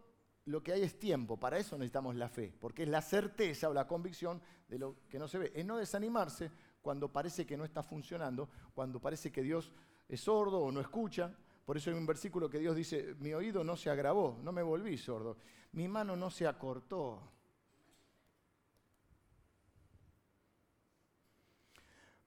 lo 0.47 0.63
que 0.63 0.73
hay 0.73 0.83
es 0.83 0.99
tiempo. 0.99 1.37
Para 1.37 1.59
eso 1.59 1.77
necesitamos 1.77 2.17
la 2.17 2.29
fe, 2.29 2.53
porque 2.59 2.85
es 2.85 2.89
la 2.89 3.03
certeza 3.03 3.69
o 3.69 3.75
la 3.75 3.87
convicción 3.87 4.41
de 4.69 4.79
lo 4.79 4.97
que 5.09 5.19
no 5.19 5.29
se 5.29 5.39
ve. 5.39 5.53
Es 5.55 5.65
no 5.65 5.77
desanimarse 5.77 6.51
cuando 6.81 7.13
parece 7.13 7.47
que 7.47 7.57
no 7.57 7.65
está 7.65 7.83
funcionando, 7.83 8.49
cuando 8.75 9.01
parece 9.01 9.33
que 9.33 9.43
Dios 9.43 9.73
es 10.09 10.21
sordo 10.21 10.61
o 10.61 10.73
no 10.73 10.81
escucha. 10.81 11.35
Por 11.65 11.77
eso 11.77 11.91
hay 11.91 11.97
un 11.97 12.07
versículo 12.07 12.49
que 12.49 12.61
Dios 12.61 12.77
dice, 12.77 13.17
mi 13.19 13.35
oído 13.35 13.65
no 13.65 13.77
se 13.77 13.91
agravó, 13.91 14.39
no 14.43 14.53
me 14.53 14.63
volví 14.63 14.97
sordo, 14.97 15.37
mi 15.73 15.89
mano 15.89 16.15
no 16.15 16.31
se 16.31 16.47
acortó. 16.47 17.33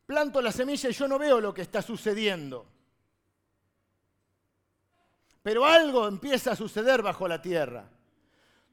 Planto 0.09 0.41
la 0.41 0.51
semilla 0.51 0.89
y 0.89 0.93
yo 0.93 1.07
no 1.07 1.19
veo 1.19 1.39
lo 1.39 1.53
que 1.53 1.61
está 1.61 1.83
sucediendo. 1.83 2.65
Pero 5.43 5.63
algo 5.63 6.07
empieza 6.07 6.53
a 6.53 6.55
suceder 6.55 7.03
bajo 7.03 7.27
la 7.27 7.39
tierra. 7.39 7.87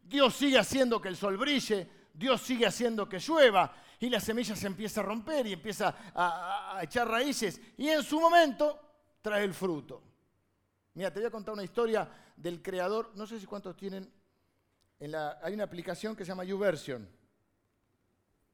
Dios 0.03 0.35
sigue 0.35 0.59
haciendo 0.59 0.99
que 0.99 1.09
el 1.09 1.16
sol 1.18 1.37
brille, 1.37 1.90
Dios 2.14 2.40
sigue 2.40 2.64
haciendo 2.64 3.07
que 3.07 3.18
llueva 3.18 3.70
y 4.01 4.09
la 4.09 4.18
semilla 4.18 4.57
se 4.57 4.66
empieza 4.66 5.03
a 5.03 5.05
romper 5.05 5.46
y 5.46 5.53
empieza 5.53 5.94
a, 6.14 6.79
echar 6.81 7.07
raíces 7.07 7.61
y 7.77 7.90
en 7.90 8.03
su 8.03 8.18
momento 8.18 8.81
trae 9.20 9.44
el 9.44 9.53
fruto. 9.53 10.03
Mira, 10.94 11.12
te 11.12 11.20
voy 11.20 11.27
a 11.27 11.31
contar 11.31 11.53
una 11.53 11.64
historia 11.64 12.09
del 12.35 12.62
creador, 12.62 13.12
no 13.14 13.27
sé 13.27 13.38
si 13.38 13.44
cuántos 13.44 13.77
tienen, 13.77 14.11
en 14.99 15.12
la, 15.12 15.38
hay 15.42 15.53
una 15.53 15.64
aplicación 15.64 16.16
que 16.16 16.25
se 16.25 16.31
llama 16.31 16.44
YouVersion. 16.44 17.07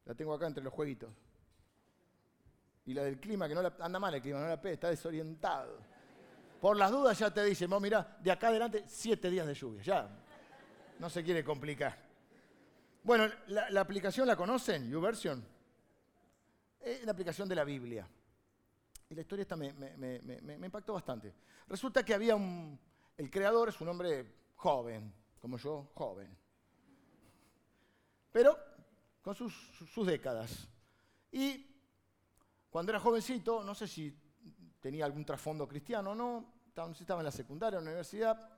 La 0.05 0.17
tengo 0.17 0.35
acá 0.35 0.49
entre 0.49 0.65
los 0.65 0.73
jueguitos. 0.73 1.13
Y 2.85 2.95
la 2.95 3.05
del 3.05 3.21
clima, 3.21 3.49
que 3.49 3.55
no 3.55 3.63
la, 3.63 3.75
anda 3.81 3.99
mal 3.99 4.15
el 4.15 4.23
clima, 4.23 4.41
no 4.41 4.49
la 4.49 4.61
pe, 4.61 4.73
está 4.73 4.89
desorientado. 4.89 5.79
Por 6.61 6.77
las 6.77 6.91
dudas 6.91 7.19
ya 7.19 7.33
te 7.33 7.45
dicen, 7.45 7.71
vos 7.71 7.81
mirá, 7.81 8.19
de 8.21 8.31
acá 8.31 8.49
adelante 8.49 8.85
siete 8.87 9.31
días 9.31 9.47
de 9.47 9.55
lluvia, 9.55 9.83
ya. 9.83 10.09
No 10.99 11.11
se 11.11 11.23
quiere 11.23 11.45
complicar. 11.45 11.97
Bueno, 13.03 13.29
la, 13.49 13.81
aplicación 13.81 14.27
la 14.27 14.37
conocen, 14.37 14.89
YouVersion. 14.89 15.45
Es 16.81 17.05
la 17.05 17.13
aplicación 17.13 17.49
de 17.49 17.57
la 17.57 17.65
Biblia. 17.65 18.09
Y 19.09 19.15
la 19.15 19.23
historia 19.23 19.43
esta 19.43 19.57
me, 19.57 19.73
me, 19.73 20.67
impactó 20.67 20.95
bastante. 20.95 21.35
Resulta 21.69 22.05
que 22.05 22.15
había 22.15 22.37
un. 22.37 22.79
El 23.17 23.31
creador 23.31 23.69
es 23.69 23.81
un 23.81 23.89
hombre 23.89 24.33
joven, 24.57 25.13
como 25.41 25.59
yo, 25.59 25.91
joven. 25.95 26.37
Pero 28.31 28.57
con 29.21 29.35
sus, 29.35 29.53
sus 29.93 30.07
décadas. 30.07 30.69
Y 31.33 31.72
cuando 32.73 32.91
era 32.91 32.99
jovencito, 32.99 33.63
no 33.63 33.75
sé 33.75 33.87
si 33.87 34.19
tenía 34.81 35.05
algún 35.05 35.27
trasfondo 35.27 35.69
cristiano 35.69 36.13
o 36.13 36.15
no, 36.15 36.55
estaba 36.99 37.21
en 37.21 37.27
la 37.27 37.31
secundaria, 37.31 37.79
en 37.79 37.85
la 37.85 37.91
universidad, 37.91 38.49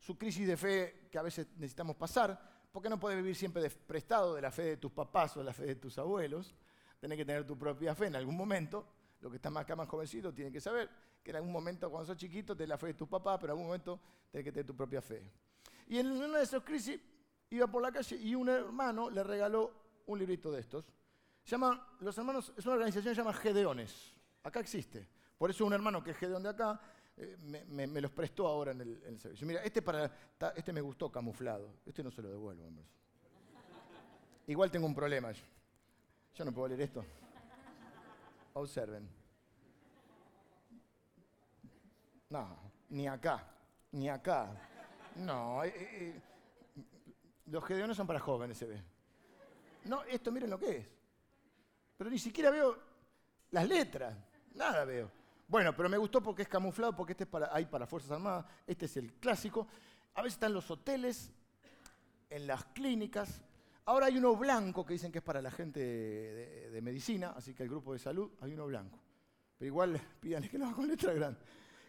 su 0.00 0.18
crisis 0.18 0.48
de 0.48 0.56
fe 0.56 1.06
que 1.12 1.16
a 1.16 1.22
veces 1.22 1.46
necesitamos 1.54 1.94
pasar, 1.94 2.66
porque 2.72 2.88
no 2.88 2.98
puedes 2.98 3.16
vivir 3.16 3.36
siempre 3.36 3.70
prestado 3.70 4.34
de 4.34 4.42
la 4.42 4.50
fe 4.50 4.62
de 4.62 4.76
tus 4.78 4.90
papás 4.90 5.36
o 5.36 5.38
de 5.38 5.44
la 5.44 5.52
fe 5.52 5.64
de 5.64 5.76
tus 5.76 5.96
abuelos, 5.96 6.56
tenés 6.98 7.16
que 7.16 7.24
tener 7.24 7.46
tu 7.46 7.56
propia 7.56 7.94
fe 7.94 8.06
en 8.06 8.16
algún 8.16 8.36
momento, 8.36 8.84
lo 9.20 9.30
que 9.30 9.36
está 9.36 9.48
más 9.48 9.62
acá 9.62 9.76
más 9.76 9.88
jovencito 9.88 10.34
tiene 10.34 10.50
que 10.50 10.60
saber 10.60 10.90
que 11.22 11.30
en 11.30 11.36
algún 11.36 11.52
momento 11.52 11.88
cuando 11.88 12.06
sos 12.06 12.16
chiquito 12.16 12.56
tenés 12.56 12.70
la 12.70 12.78
fe 12.78 12.88
de 12.88 12.94
tus 12.94 13.08
papás, 13.08 13.38
pero 13.40 13.52
en 13.52 13.58
algún 13.58 13.66
momento 13.68 14.00
tenés 14.28 14.44
que 14.44 14.50
tener 14.50 14.66
tu 14.66 14.74
propia 14.74 15.00
fe. 15.00 15.30
Y 15.86 15.98
en 15.98 16.10
una 16.10 16.38
de 16.38 16.42
esas 16.42 16.64
crisis 16.64 17.00
iba 17.50 17.68
por 17.68 17.80
la 17.80 17.92
calle 17.92 18.16
y 18.16 18.34
un 18.34 18.48
hermano 18.48 19.08
le 19.08 19.22
regaló 19.22 19.72
un 20.06 20.18
librito 20.18 20.50
de 20.50 20.58
estos. 20.58 20.92
Llama, 21.50 21.96
los 22.00 22.16
hermanos, 22.16 22.52
es 22.56 22.64
una 22.64 22.74
organización 22.74 23.12
que 23.12 23.16
se 23.16 23.20
llama 23.22 23.34
Gedeones. 23.34 24.14
Acá 24.42 24.60
existe. 24.60 25.08
Por 25.36 25.50
eso 25.50 25.66
un 25.66 25.72
hermano 25.72 26.02
que 26.02 26.12
es 26.12 26.16
Gedeón 26.16 26.42
de 26.42 26.48
acá 26.48 26.80
eh, 27.16 27.36
me, 27.68 28.00
los 28.00 28.10
prestó 28.10 28.46
ahora 28.46 28.72
en 28.72 28.80
el, 28.80 29.20
servicio. 29.20 29.46
Mira, 29.46 29.62
este, 29.62 29.82
para, 29.82 30.10
este 30.56 30.72
me 30.72 30.80
gustó 30.80 31.10
camuflado. 31.10 31.76
Este 31.86 32.02
no 32.02 32.10
se 32.10 32.22
lo 32.22 32.30
devuelvo. 32.30 32.70
Igual 34.46 34.70
tengo 34.70 34.86
un 34.86 34.94
problema. 34.94 35.32
Yo, 35.32 35.44
yo 36.34 36.44
no 36.44 36.52
puedo 36.52 36.68
leer 36.68 36.82
esto. 36.82 37.04
Observen. 38.54 39.08
No, 42.30 42.58
ni 42.88 43.06
acá, 43.06 43.46
ni 43.92 44.08
acá. 44.08 44.48
No, 45.16 45.62
eh, 45.62 45.72
eh, 45.76 46.22
los 47.46 47.64
gedeones 47.64 47.96
son 47.96 48.06
para 48.06 48.18
jóvenes, 48.18 48.58
se 48.58 48.66
ve. 48.66 48.82
No, 49.84 50.02
esto 50.04 50.32
miren 50.32 50.50
lo 50.50 50.58
que 50.58 50.76
es. 50.78 50.86
Pero 51.96 52.10
ni 52.10 52.18
siquiera 52.18 52.50
veo 52.50 52.76
las 53.50 53.68
letras, 53.68 54.16
nada 54.54 54.84
veo. 54.84 55.10
Bueno, 55.46 55.76
pero 55.76 55.88
me 55.88 55.98
gustó 55.98 56.22
porque 56.22 56.42
es 56.42 56.48
camuflado, 56.48 56.96
porque 56.96 57.12
este 57.12 57.24
es 57.24 57.30
para, 57.30 57.54
hay 57.54 57.66
para 57.66 57.86
Fuerzas 57.86 58.12
Armadas, 58.12 58.46
este 58.66 58.86
es 58.86 58.96
el 58.96 59.12
clásico. 59.14 59.66
A 60.14 60.22
veces 60.22 60.34
están 60.34 60.52
los 60.52 60.70
hoteles, 60.70 61.32
en 62.34 62.46
las 62.48 62.64
clínicas. 62.66 63.40
Ahora 63.86 64.06
hay 64.06 64.18
uno 64.18 64.34
blanco 64.36 64.84
que 64.84 64.94
dicen 64.94 65.12
que 65.12 65.18
es 65.18 65.24
para 65.24 65.40
la 65.40 65.50
gente 65.50 65.80
de, 65.80 66.80
medicina, 66.82 67.32
así 67.36 67.54
que 67.54 67.62
el 67.62 67.68
grupo 67.68 67.92
de 67.92 67.98
salud 67.98 68.32
hay 68.40 68.54
uno 68.54 68.66
blanco. 68.66 68.98
Pero 69.56 69.66
igual 69.66 70.00
pídanle 70.20 70.48
que 70.48 70.58
lo 70.58 70.66
haga 70.66 70.74
con 70.74 70.88
letra 70.88 71.12
grande. 71.12 71.38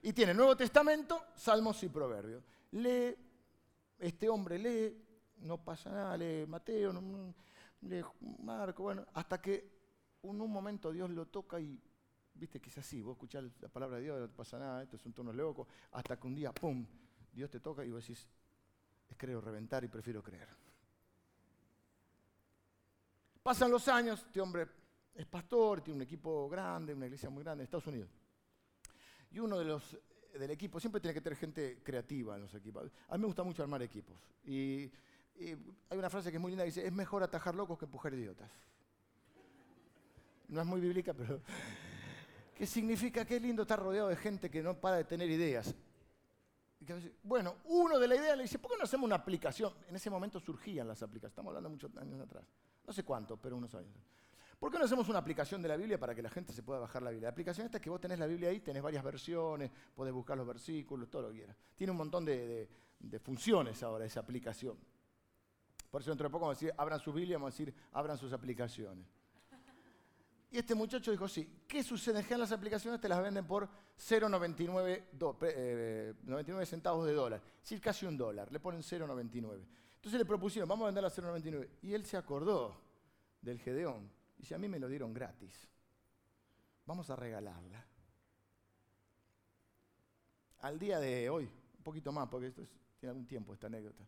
Y 0.04 0.14
tiene 0.14 0.34
Nuevo 0.34 0.56
Testamento, 0.56 1.26
Salmos 1.36 1.82
y 1.84 1.90
Proverbios. 1.90 2.44
Lee, 2.72 3.16
este 3.98 4.30
hombre 4.30 4.60
lee, 4.60 5.04
no 5.38 5.64
pasa 5.64 5.90
nada, 5.90 6.18
lee 6.18 6.46
Mateo, 6.48 6.94
lee 7.82 8.04
Marco, 8.40 8.84
bueno, 8.84 9.06
hasta 9.14 9.42
que 9.42 9.75
en 10.32 10.42
un 10.42 10.52
momento 10.52 10.92
Dios 10.92 11.10
lo 11.10 11.26
toca 11.28 11.60
y 11.60 11.82
viste 12.34 12.60
que 12.60 12.70
es 12.70 12.78
así, 12.78 13.02
vos 13.02 13.14
escuchás 13.14 13.44
la 13.62 13.70
palabra 13.70 13.98
de 13.98 14.04
Dios, 14.04 14.20
no 14.20 14.28
te 14.28 14.36
pasa 14.36 14.60
nada, 14.60 14.84
esto 14.84 14.98
es 14.98 15.06
un 15.06 15.14
tono 15.14 15.32
loco, 15.32 15.68
hasta 15.92 16.18
que 16.18 16.28
un 16.28 16.36
día, 16.36 16.52
¡pum!, 16.52 16.86
Dios 17.32 17.50
te 17.50 17.60
toca 17.60 17.84
y 17.84 17.92
vos 17.92 18.02
decís, 18.02 18.28
es 19.08 19.18
creo 19.18 19.42
reventar 19.42 19.84
y 19.84 19.88
prefiero 19.88 20.22
creer. 20.22 20.48
Pasan 23.44 23.70
los 23.72 23.88
años, 23.88 24.24
este 24.26 24.42
hombre 24.42 24.68
es 25.14 25.26
pastor, 25.26 25.82
tiene 25.82 25.98
un 25.98 26.02
equipo 26.02 26.50
grande, 26.50 26.94
una 26.94 27.06
iglesia 27.06 27.30
muy 27.30 27.44
grande 27.44 27.62
en 27.62 27.66
Estados 27.66 27.88
Unidos. 27.88 28.10
Y 29.32 29.40
uno 29.40 29.60
de 29.60 29.66
los 29.66 29.98
del 30.40 30.52
equipo, 30.52 30.80
siempre 30.80 31.02
tiene 31.02 31.14
que 31.14 31.22
tener 31.22 31.38
gente 31.38 31.82
creativa 31.84 32.36
en 32.36 32.42
los 32.42 32.54
equipos. 32.54 32.92
A 33.08 33.16
mí 33.16 33.22
me 33.22 33.28
gusta 33.28 33.44
mucho 33.44 33.64
armar 33.64 33.82
equipos. 33.82 34.18
Y, 34.44 34.92
hay 35.38 35.98
una 35.98 36.10
frase 36.10 36.30
que 36.30 36.38
es 36.38 36.42
muy 36.42 36.52
linda 36.52 36.64
que 36.64 36.70
dice, 36.70 36.86
es 36.86 36.94
mejor 36.94 37.22
atajar 37.22 37.56
locos 37.56 37.78
que 37.78 37.86
empujar 37.86 38.14
idiotas. 38.14 38.50
No 40.48 40.62
es 40.62 40.68
muy 40.68 40.80
bíblica, 40.80 41.14
pero 41.14 41.42
¿Qué 42.56 42.66
significa 42.66 43.22
es 43.22 43.42
lindo 43.42 43.64
estar 43.64 43.80
rodeado 43.80 44.08
de 44.08 44.16
gente 44.16 44.50
que 44.50 44.64
no 44.64 44.80
para 44.80 44.96
de 44.96 45.04
tener 45.04 45.30
ideas. 45.30 45.76
Bueno, 47.24 47.58
uno 47.66 48.00
de 48.00 48.08
la 48.08 48.16
idea 48.16 48.36
le 48.36 48.44
dice, 48.44 48.60
¿por 48.60 48.72
qué 48.72 48.78
no 48.78 48.84
hacemos 48.84 49.06
una 49.06 49.16
aplicación? 49.16 49.74
En 49.90 49.96
ese 49.96 50.10
momento 50.10 50.40
surgían 50.40 50.88
las 50.88 51.02
aplicaciones, 51.02 51.32
estamos 51.32 51.50
hablando 51.50 51.70
muchos 51.70 51.96
años 51.98 52.22
atrás. 52.22 52.46
No 52.86 52.94
sé 52.94 53.04
cuánto, 53.04 53.38
pero 53.38 53.58
unos 53.58 53.74
años. 53.76 53.98
¿Por 54.60 54.72
qué 54.72 54.80
no 54.80 54.86
hacemos 54.86 55.10
una 55.10 55.20
aplicación 55.20 55.62
de 55.62 55.68
la 55.68 55.76
Biblia 55.76 56.00
para 56.00 56.16
que 56.16 56.22
la 56.22 56.30
gente 56.30 56.54
se 56.54 56.64
pueda 56.64 56.80
bajar 56.80 57.02
la 57.02 57.10
Biblia? 57.10 57.28
La 57.28 57.32
aplicación 57.32 57.66
esta 57.66 57.78
es 57.78 57.84
que 57.84 57.90
vos 57.90 58.00
tenés 58.00 58.20
la 58.20 58.28
Biblia 58.28 58.50
ahí, 58.50 58.62
tenés 58.62 58.82
varias 58.82 59.04
versiones, 59.04 59.70
podés 59.94 60.14
buscar 60.14 60.38
los 60.38 60.48
versículos, 60.48 61.10
todo 61.10 61.24
lo 61.24 61.30
que 61.30 61.36
quieras. 61.36 61.58
Tiene 61.76 61.92
un 61.92 61.98
montón 61.98 62.24
de, 62.24 62.70
funciones 63.22 63.84
ahora 63.84 64.06
esa 64.06 64.22
aplicación. 64.22 64.78
Por 65.92 66.02
eso 66.02 66.12
dentro 66.12 66.28
de 66.28 66.32
poco 66.32 66.46
vamos 66.46 66.58
a 66.58 66.60
decir, 66.60 66.74
abran 66.78 67.00
su 67.00 67.12
Biblia, 67.12 67.38
vamos 67.38 67.54
a 67.54 67.58
decir, 67.58 67.74
abran 67.92 68.18
sus 68.18 68.32
aplicaciones. 68.32 69.06
Y 70.56 70.60
este 70.60 70.74
muchacho 70.74 71.12
dijo, 71.12 71.28
sí, 71.28 71.66
¿qué 71.68 71.84
sucede? 71.84 72.26
En 72.30 72.40
las 72.40 72.54
aplicaciones 72.54 73.02
te 73.02 73.10
las 73.10 73.22
venden 73.22 73.46
por 73.46 73.68
0,99 73.98 75.04
eh, 75.42 76.66
centavos 76.66 77.06
de 77.06 77.12
dólar, 77.12 77.42
es 77.44 77.64
decir, 77.64 77.82
casi 77.82 78.06
un 78.06 78.16
dólar, 78.16 78.50
le 78.54 78.62
ponen 78.62 78.80
0,99. 78.82 79.66
Entonces 79.96 80.18
le 80.18 80.24
propusieron, 80.24 80.70
vamos 80.70 80.84
a 80.84 80.86
venderla 80.86 81.10
a 81.10 81.12
0,99. 81.12 81.68
Y 81.82 81.94
él 81.94 82.06
se 82.06 82.16
acordó 82.16 82.74
del 83.42 83.60
Gedeón. 83.60 84.10
Dice, 84.38 84.56
a 84.56 84.58
mí 84.58 84.70
me 84.70 84.80
lo 84.80 84.88
dieron 84.88 85.14
gratis. 85.14 85.68
Vamos 86.86 87.10
a 87.10 87.18
regalarla. 87.18 87.86
Al 90.60 90.80
día 90.80 91.02
de 91.02 91.30
hoy, 91.30 91.52
un 91.78 91.84
poquito 91.84 92.14
más, 92.14 92.30
porque 92.30 92.48
esto 92.48 92.66
tiene 92.98 93.10
algún 93.10 93.28
tiempo 93.28 93.54
esta 93.54 93.68
anécdota, 93.68 94.08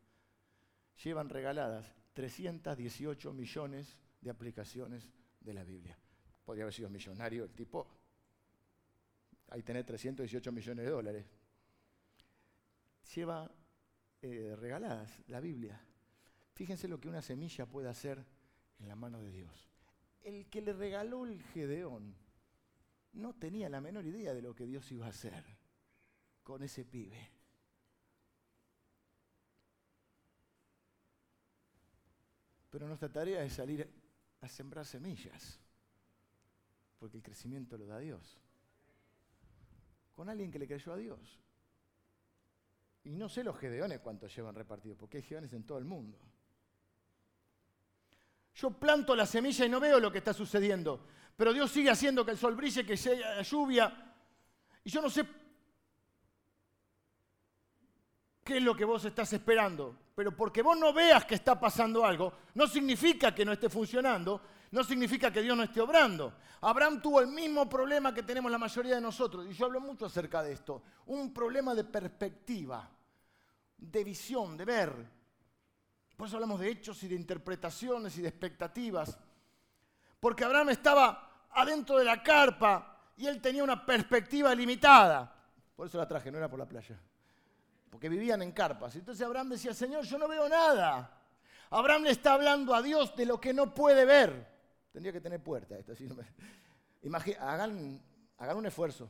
llevan 1.04 1.28
regaladas 1.28 1.94
318 2.14 3.34
millones 3.34 3.98
de 4.22 4.30
aplicaciones 4.30 5.10
de 5.42 5.54
la 5.54 5.66
Biblia 5.66 6.00
podría 6.48 6.64
haber 6.64 6.74
sido 6.74 6.90
millonario 6.90 7.44
el 7.44 7.52
tipo. 7.52 7.86
Ahí 9.50 9.64
tenés 9.64 9.86
318 9.86 10.50
millones 10.54 10.86
de 10.86 10.92
dólares. 10.92 11.26
Lleva 13.14 13.52
eh, 14.22 14.56
regaladas 14.58 15.12
la 15.28 15.42
Biblia. 15.42 15.78
Fíjense 16.54 16.88
lo 16.88 17.02
que 17.02 17.10
una 17.10 17.22
semilla 17.22 17.66
puede 17.66 17.90
hacer 17.90 18.26
en 18.80 18.88
la 18.88 18.96
mano 18.96 19.22
de 19.22 19.30
Dios. 19.30 19.70
El 20.22 20.50
que 20.50 20.62
le 20.62 20.72
regaló 20.72 21.26
el 21.26 21.44
Gedeón 21.44 22.16
no 23.12 23.36
tenía 23.36 23.68
la 23.68 23.82
menor 23.82 24.06
idea 24.06 24.34
de 24.34 24.42
lo 24.42 24.56
que 24.56 24.66
Dios 24.66 24.90
iba 24.94 25.06
a 25.06 25.10
hacer 25.10 25.44
con 26.44 26.64
ese 26.64 26.86
pibe. 26.86 27.30
Pero 32.70 32.88
nuestra 32.88 33.12
tarea 33.12 33.44
es 33.44 33.52
salir 33.52 33.86
a 34.40 34.48
sembrar 34.48 34.86
semillas 34.86 35.60
porque 37.00 37.18
el 37.18 37.24
crecimiento 37.24 37.78
lo 37.78 37.86
da 37.86 38.00
Dios. 38.00 38.40
Con 40.14 40.30
alguien 40.30 40.52
que 40.52 40.60
le 40.60 40.68
creyó 40.68 40.94
a 40.94 40.98
Dios. 40.98 41.40
Y 43.04 43.16
no 43.16 43.30
sé 43.30 43.44
los 43.44 43.58
gedeones 43.58 44.00
cuántos 44.00 44.36
llevan 44.36 44.56
repartidos, 44.56 44.98
porque 44.98 45.18
hay 45.18 45.24
gedeones 45.24 45.54
en 45.54 45.64
todo 45.64 45.78
el 45.78 45.86
mundo. 45.86 46.18
Yo 48.56 48.72
planto 48.72 49.16
la 49.16 49.26
semilla 49.26 49.66
y 49.66 49.70
no 49.70 49.80
veo 49.80 50.00
lo 50.00 50.12
que 50.12 50.18
está 50.18 50.34
sucediendo, 50.34 51.06
pero 51.36 51.54
Dios 51.54 51.72
sigue 51.72 51.92
haciendo 51.92 52.26
que 52.26 52.32
el 52.32 52.38
sol 52.38 52.56
brille, 52.56 52.86
que 52.86 52.98
sea 52.98 53.42
lluvia. 53.44 54.16
Y 54.84 54.90
yo 54.90 55.02
no 55.02 55.10
sé 55.10 55.26
qué 58.44 58.58
es 58.58 58.64
lo 58.64 58.76
que 58.76 58.84
vos 58.84 59.06
estás 59.06 59.32
esperando, 59.34 59.96
pero 60.16 60.36
porque 60.36 60.64
vos 60.64 60.78
no 60.78 60.92
veas 60.92 61.26
que 61.26 61.36
está 61.36 61.60
pasando 61.60 62.04
algo, 62.04 62.34
no 62.56 62.66
significa 62.66 63.36
que 63.36 63.46
no 63.46 63.52
esté 63.52 63.70
funcionando, 63.70 64.42
no 64.72 64.84
significa 64.84 65.32
que 65.32 65.42
Dios 65.42 65.56
no 65.56 65.64
esté 65.64 65.82
obrando. 65.82 66.34
Abraham 66.62 67.02
tuvo 67.02 67.22
el 67.22 67.28
mismo 67.28 67.70
problema 67.70 68.14
que 68.14 68.24
tenemos 68.24 68.52
la 68.52 68.58
mayoría 68.58 68.96
de 68.96 69.02
nosotros, 69.02 69.46
y 69.48 69.54
yo 69.54 69.66
hablo 69.66 69.80
mucho 69.80 70.06
acerca 70.06 70.42
de 70.42 70.54
esto, 70.54 70.82
un 71.08 71.34
problema 71.34 71.76
de 71.76 71.84
perspectiva, 71.84 72.90
de 73.78 74.04
visión, 74.04 74.58
de 74.58 74.66
ver. 74.66 75.18
Por 76.16 76.28
eso 76.28 76.38
hablamos 76.38 76.60
de 76.60 76.70
hechos 76.70 77.02
y 77.04 77.08
de 77.08 77.16
interpretaciones 77.16 78.18
y 78.18 78.22
de 78.22 78.28
expectativas. 78.28 79.18
Porque 80.20 80.44
Abraham 80.44 80.70
estaba 80.70 81.48
adentro 81.52 81.98
de 81.98 82.06
la 82.06 82.24
carpa 82.24 83.12
y 83.16 83.28
él 83.28 83.40
tenía 83.40 83.64
una 83.64 83.86
perspectiva 83.86 84.54
limitada. 84.56 85.32
Por 85.76 85.86
eso 85.86 86.00
la 86.00 86.08
traje, 86.08 86.32
no 86.32 86.40
era 86.40 86.50
por 86.50 86.58
la 86.58 86.68
playa. 86.68 87.00
Porque 87.92 88.10
vivían 88.10 88.42
en 88.42 88.52
carpas. 88.52 88.96
Entonces 88.96 89.24
Abraham 89.24 89.50
decía, 89.50 89.76
Señor, 89.76 90.04
yo 90.06 90.18
no 90.18 90.28
veo 90.28 90.50
nada. 90.50 91.22
Abraham 91.70 92.04
le 92.04 92.12
está 92.12 92.34
hablando 92.34 92.74
a 92.74 92.82
Dios 92.82 93.16
de 93.16 93.28
lo 93.28 93.40
que 93.40 93.54
no 93.54 93.74
puede 93.76 94.06
ver. 94.06 94.57
Tendría 94.98 95.14
que 95.14 95.22
tener 95.22 95.44
puerta 95.44 95.78
esto. 95.78 95.94
hagan, 97.40 98.02
un 98.58 98.66
esfuerzo. 98.66 99.08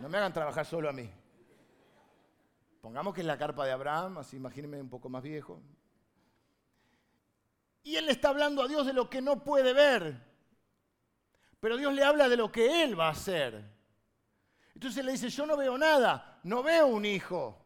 No 0.00 0.08
me 0.08 0.18
hagan 0.18 0.32
trabajar 0.32 0.66
solo 0.66 0.88
a 0.88 0.92
mí. 0.92 1.08
Pongamos 2.80 3.14
que 3.14 3.20
es 3.20 3.26
la 3.28 3.38
carpa 3.38 3.64
de 3.66 3.70
Abraham, 3.70 4.18
así 4.18 4.34
imagínense 4.34 4.80
un 4.80 4.90
poco 4.90 5.08
más 5.08 5.22
viejo. 5.22 5.62
Y 7.84 7.94
él 7.94 8.08
está 8.08 8.30
hablando 8.30 8.64
a 8.64 8.66
Dios 8.66 8.84
de 8.84 8.92
lo 8.92 9.08
que 9.08 9.22
no 9.22 9.44
puede 9.44 9.72
ver. 9.74 10.20
Pero 11.60 11.76
Dios 11.76 11.94
le 11.94 12.02
habla 12.02 12.28
de 12.28 12.36
lo 12.36 12.50
que 12.50 12.82
él 12.82 12.98
va 12.98 13.06
a 13.06 13.12
hacer. 13.12 13.64
Entonces 14.74 15.04
le 15.04 15.12
dice, 15.12 15.28
yo 15.28 15.46
no 15.46 15.56
veo 15.56 15.78
nada, 15.78 16.40
no 16.42 16.64
veo 16.64 16.88
un 16.88 17.04
hijo. 17.04 17.64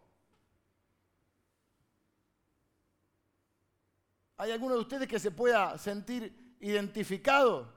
¿Hay 4.36 4.50
alguno 4.50 4.74
de 4.74 4.80
ustedes 4.82 5.08
que 5.08 5.18
se 5.18 5.30
pueda 5.30 5.78
sentir 5.78 6.47
identificado. 6.60 7.72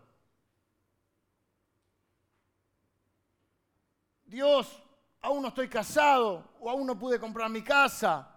Dios 4.25 4.81
aún 5.21 5.41
no 5.41 5.49
estoy 5.49 5.67
casado 5.67 6.51
o 6.59 6.69
aún 6.69 6.87
no 6.87 6.97
pude 6.97 7.19
comprar 7.19 7.49
mi 7.49 7.63
casa. 7.63 8.27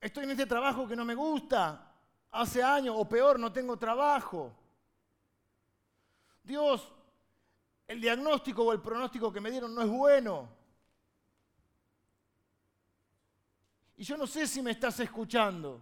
Estoy 0.00 0.24
en 0.24 0.32
este 0.32 0.46
trabajo 0.46 0.86
que 0.86 0.96
no 0.96 1.04
me 1.04 1.14
gusta. 1.14 1.92
Hace 2.32 2.62
años 2.62 2.96
o 2.98 3.08
peor, 3.08 3.38
no 3.38 3.52
tengo 3.52 3.76
trabajo. 3.78 4.52
Dios, 6.42 6.92
el 7.86 8.00
diagnóstico 8.00 8.64
o 8.64 8.72
el 8.72 8.80
pronóstico 8.80 9.32
que 9.32 9.40
me 9.40 9.50
dieron 9.50 9.74
no 9.74 9.82
es 9.82 9.88
bueno. 9.88 10.48
Y 13.96 14.04
yo 14.04 14.16
no 14.16 14.26
sé 14.26 14.46
si 14.46 14.60
me 14.60 14.72
estás 14.72 14.98
escuchando. 15.00 15.80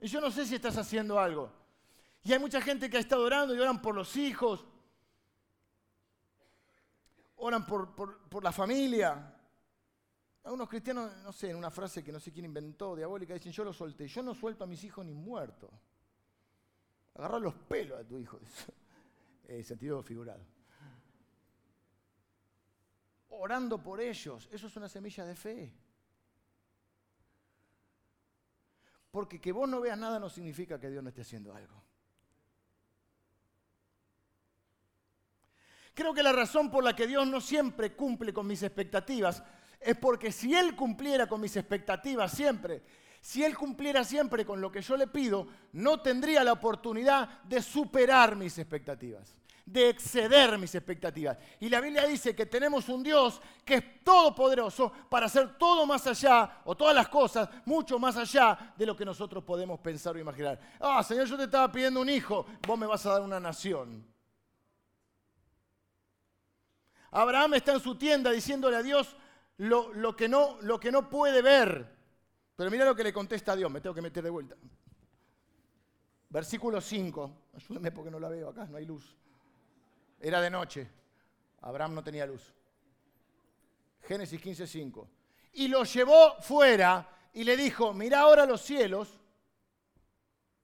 Y 0.00 0.08
yo 0.08 0.20
no 0.20 0.30
sé 0.30 0.46
si 0.46 0.54
estás 0.54 0.76
haciendo 0.76 1.18
algo. 1.18 1.65
Y 2.26 2.32
hay 2.32 2.40
mucha 2.40 2.60
gente 2.60 2.90
que 2.90 2.96
ha 2.96 3.00
estado 3.00 3.22
orando 3.22 3.54
y 3.54 3.60
oran 3.60 3.80
por 3.80 3.94
los 3.94 4.16
hijos, 4.16 4.64
oran 7.36 7.64
por, 7.64 8.42
la 8.42 8.50
familia. 8.50 9.32
Algunos 10.42 10.68
cristianos, 10.68 11.18
no 11.18 11.32
sé, 11.32 11.50
en 11.50 11.56
una 11.56 11.70
frase 11.70 12.02
que 12.02 12.10
no 12.10 12.18
sé 12.18 12.32
quién 12.32 12.46
inventó, 12.46 12.96
diabólica, 12.96 13.34
dicen, 13.34 13.52
yo 13.52 13.62
lo 13.62 13.72
solté. 13.72 14.08
Yo 14.08 14.24
no 14.24 14.34
suelto 14.34 14.64
a 14.64 14.66
mis 14.66 14.82
hijos 14.82 15.06
ni 15.06 15.14
muertos. 15.14 15.70
Agarrar 17.14 17.40
los 17.40 17.54
pelos 17.54 18.00
a 18.00 18.04
tu 18.04 18.18
hijo. 18.18 18.40
En 19.46 19.62
sentido 19.64 20.02
figurado. 20.02 20.44
Orando 23.28 23.80
por 23.80 24.00
ellos. 24.00 24.48
Eso 24.50 24.66
es 24.66 24.76
una 24.76 24.88
semilla 24.88 25.24
de 25.24 25.36
fe. 25.36 25.72
Porque 29.12 29.40
que 29.40 29.52
vos 29.52 29.68
no 29.68 29.80
veas 29.80 29.96
nada 29.96 30.18
no 30.18 30.28
significa 30.28 30.80
que 30.80 30.90
Dios 30.90 31.04
no 31.04 31.10
esté 31.10 31.20
haciendo 31.20 31.54
algo. 31.54 31.85
Creo 35.96 36.12
que 36.12 36.22
la 36.22 36.32
razón 36.32 36.70
por 36.70 36.84
la 36.84 36.94
que 36.94 37.06
Dios 37.06 37.26
no 37.26 37.40
siempre 37.40 37.96
cumple 37.96 38.30
con 38.30 38.46
mis 38.46 38.62
expectativas 38.62 39.42
es 39.80 39.96
porque 39.96 40.30
si 40.30 40.54
Él 40.54 40.76
cumpliera 40.76 41.26
con 41.26 41.40
mis 41.40 41.56
expectativas 41.56 42.32
siempre, 42.32 42.82
si 43.22 43.42
Él 43.42 43.56
cumpliera 43.56 44.04
siempre 44.04 44.44
con 44.44 44.60
lo 44.60 44.70
que 44.70 44.82
yo 44.82 44.94
le 44.94 45.06
pido, 45.06 45.46
no 45.72 46.02
tendría 46.02 46.44
la 46.44 46.52
oportunidad 46.52 47.42
de 47.44 47.62
superar 47.62 48.36
mis 48.36 48.58
expectativas, 48.58 49.38
de 49.64 49.88
exceder 49.88 50.58
mis 50.58 50.74
expectativas. 50.74 51.38
Y 51.60 51.70
la 51.70 51.80
Biblia 51.80 52.06
dice 52.06 52.36
que 52.36 52.44
tenemos 52.44 52.90
un 52.90 53.02
Dios 53.02 53.40
que 53.64 53.76
es 53.76 54.04
todopoderoso 54.04 54.92
para 55.08 55.24
hacer 55.24 55.56
todo 55.56 55.86
más 55.86 56.06
allá, 56.06 56.60
o 56.66 56.76
todas 56.76 56.94
las 56.94 57.08
cosas, 57.08 57.48
mucho 57.64 57.98
más 57.98 58.18
allá 58.18 58.74
de 58.76 58.84
lo 58.84 58.94
que 58.94 59.06
nosotros 59.06 59.42
podemos 59.42 59.80
pensar 59.80 60.14
o 60.14 60.18
imaginar. 60.18 60.60
Ah, 60.78 61.02
Señor, 61.02 61.26
yo 61.26 61.38
te 61.38 61.44
estaba 61.44 61.72
pidiendo 61.72 62.02
un 62.02 62.10
hijo, 62.10 62.44
vos 62.66 62.78
me 62.78 62.84
vas 62.84 63.06
a 63.06 63.12
dar 63.12 63.22
una 63.22 63.40
nación. 63.40 64.14
Abraham 67.16 67.54
está 67.54 67.72
en 67.72 67.80
su 67.80 67.94
tienda 67.94 68.30
diciéndole 68.30 68.76
a 68.76 68.82
Dios 68.82 69.16
lo, 69.56 70.14
que, 70.14 70.28
no, 70.28 71.08
puede 71.08 71.40
ver. 71.40 71.96
Pero 72.54 72.70
mira 72.70 72.84
lo 72.84 72.94
que 72.94 73.04
le 73.04 73.12
contesta 73.12 73.52
a 73.52 73.56
Dios, 73.56 73.72
me 73.72 73.80
tengo 73.80 73.94
que 73.94 74.02
meter 74.02 74.22
de 74.22 74.28
vuelta. 74.28 74.54
Versículo 76.28 76.78
5, 76.78 77.32
ayúdame 77.54 77.90
porque 77.90 78.10
no 78.10 78.20
la 78.20 78.28
veo 78.28 78.50
acá, 78.50 78.66
no 78.66 78.76
hay 78.76 78.84
luz. 78.84 79.16
Era 80.20 80.42
de 80.42 80.50
noche, 80.50 80.90
Abraham 81.62 81.94
no 81.94 82.04
tenía 82.04 82.26
luz. 82.26 82.52
Génesis 84.02 84.38
15, 84.38 84.66
5. 84.66 85.08
Y 85.54 85.68
lo 85.68 85.84
llevó 85.84 86.34
fuera 86.42 87.08
y 87.32 87.44
le 87.44 87.56
dijo, 87.56 87.94
mira 87.94 88.20
ahora 88.20 88.44
los 88.44 88.60
cielos, 88.60 89.18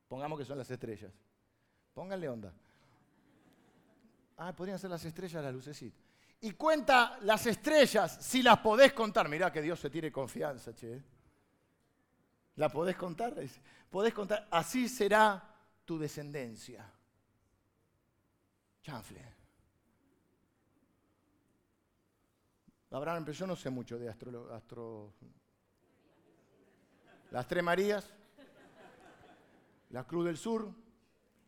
pongamos 0.07 0.39
que 0.39 0.45
son 0.45 0.59
las 0.59 0.71
estrellas, 0.71 1.15
pónganle 1.95 2.29
onda. 2.29 2.53
Ah, 4.37 4.55
podrían 4.55 4.79
ser 4.79 4.91
las 4.91 5.03
estrellas, 5.07 5.43
la 5.43 5.51
lucecita 5.51 6.12
y 6.43 6.53
cuenta 6.53 7.19
las 7.23 7.47
estrellas, 7.47 8.19
si 8.21 8.43
las 8.43 8.59
podés 8.59 8.93
contar. 8.93 9.29
Mirá 9.29 9.53
que 9.53 9.63
Dios 9.63 9.79
se 9.79 9.91
tiene 9.91 10.11
confianza, 10.11 10.75
che. 10.75 11.01
¿La 12.57 12.69
podés 12.69 12.97
contar? 12.97 13.35
Podés 13.89 14.13
contar. 14.13 14.49
Así 14.51 14.89
será 14.89 15.41
tu 15.85 15.99
descendencia. 15.99 16.85
Chanfle. 18.83 19.33
Abraham, 22.91 23.25
yo 23.27 23.47
no 23.47 23.57
sé 23.57 23.71
mucho 23.71 23.99
de 23.99 24.09
astro, 24.09 24.53
astro... 24.53 25.15
Las 27.31 27.49
Tres 27.49 27.65
Marías, 27.65 28.13
la 29.89 30.05
Cruz 30.05 30.27
del 30.27 30.37
Sur, 30.37 30.71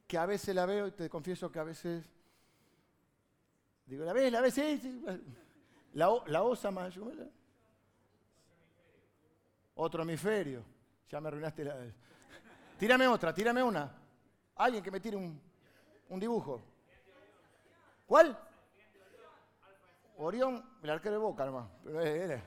que 0.07 0.17
a 0.17 0.25
veces 0.25 0.55
la 0.55 0.65
veo 0.65 0.87
y 0.87 0.93
te 0.93 1.11
confieso 1.11 1.53
que 1.53 1.59
a 1.59 1.65
veces 1.65 2.14
Digo, 3.87 4.05
¿la 4.05 4.13
ves? 4.13 4.33
¿La 4.33 4.41
ves? 4.41 4.55
Sí, 4.55 5.03
La, 5.93 6.11
la 6.27 6.43
osa 6.43 6.71
más. 6.71 6.95
Otro 9.75 10.03
hemisferio. 10.03 10.65
Ya 11.11 11.21
me 11.21 11.29
arruinaste 11.29 11.65
la. 11.65 11.77
Tírame 12.79 13.07
otra, 13.07 13.33
tírame 13.33 13.63
una. 13.63 13.93
Alguien 14.57 14.83
que 14.83 14.91
me 14.91 15.01
tire 15.01 15.17
un, 15.17 15.41
un 16.09 16.21
dibujo. 16.21 16.63
¿Cuál? 18.07 18.39
Orión, 20.17 20.65
el 20.83 20.91
arquero 20.91 21.13
de 21.13 21.19
boca 21.19 21.45
nomás. 21.45 21.69
Pero 21.85 22.01
es, 22.01 22.41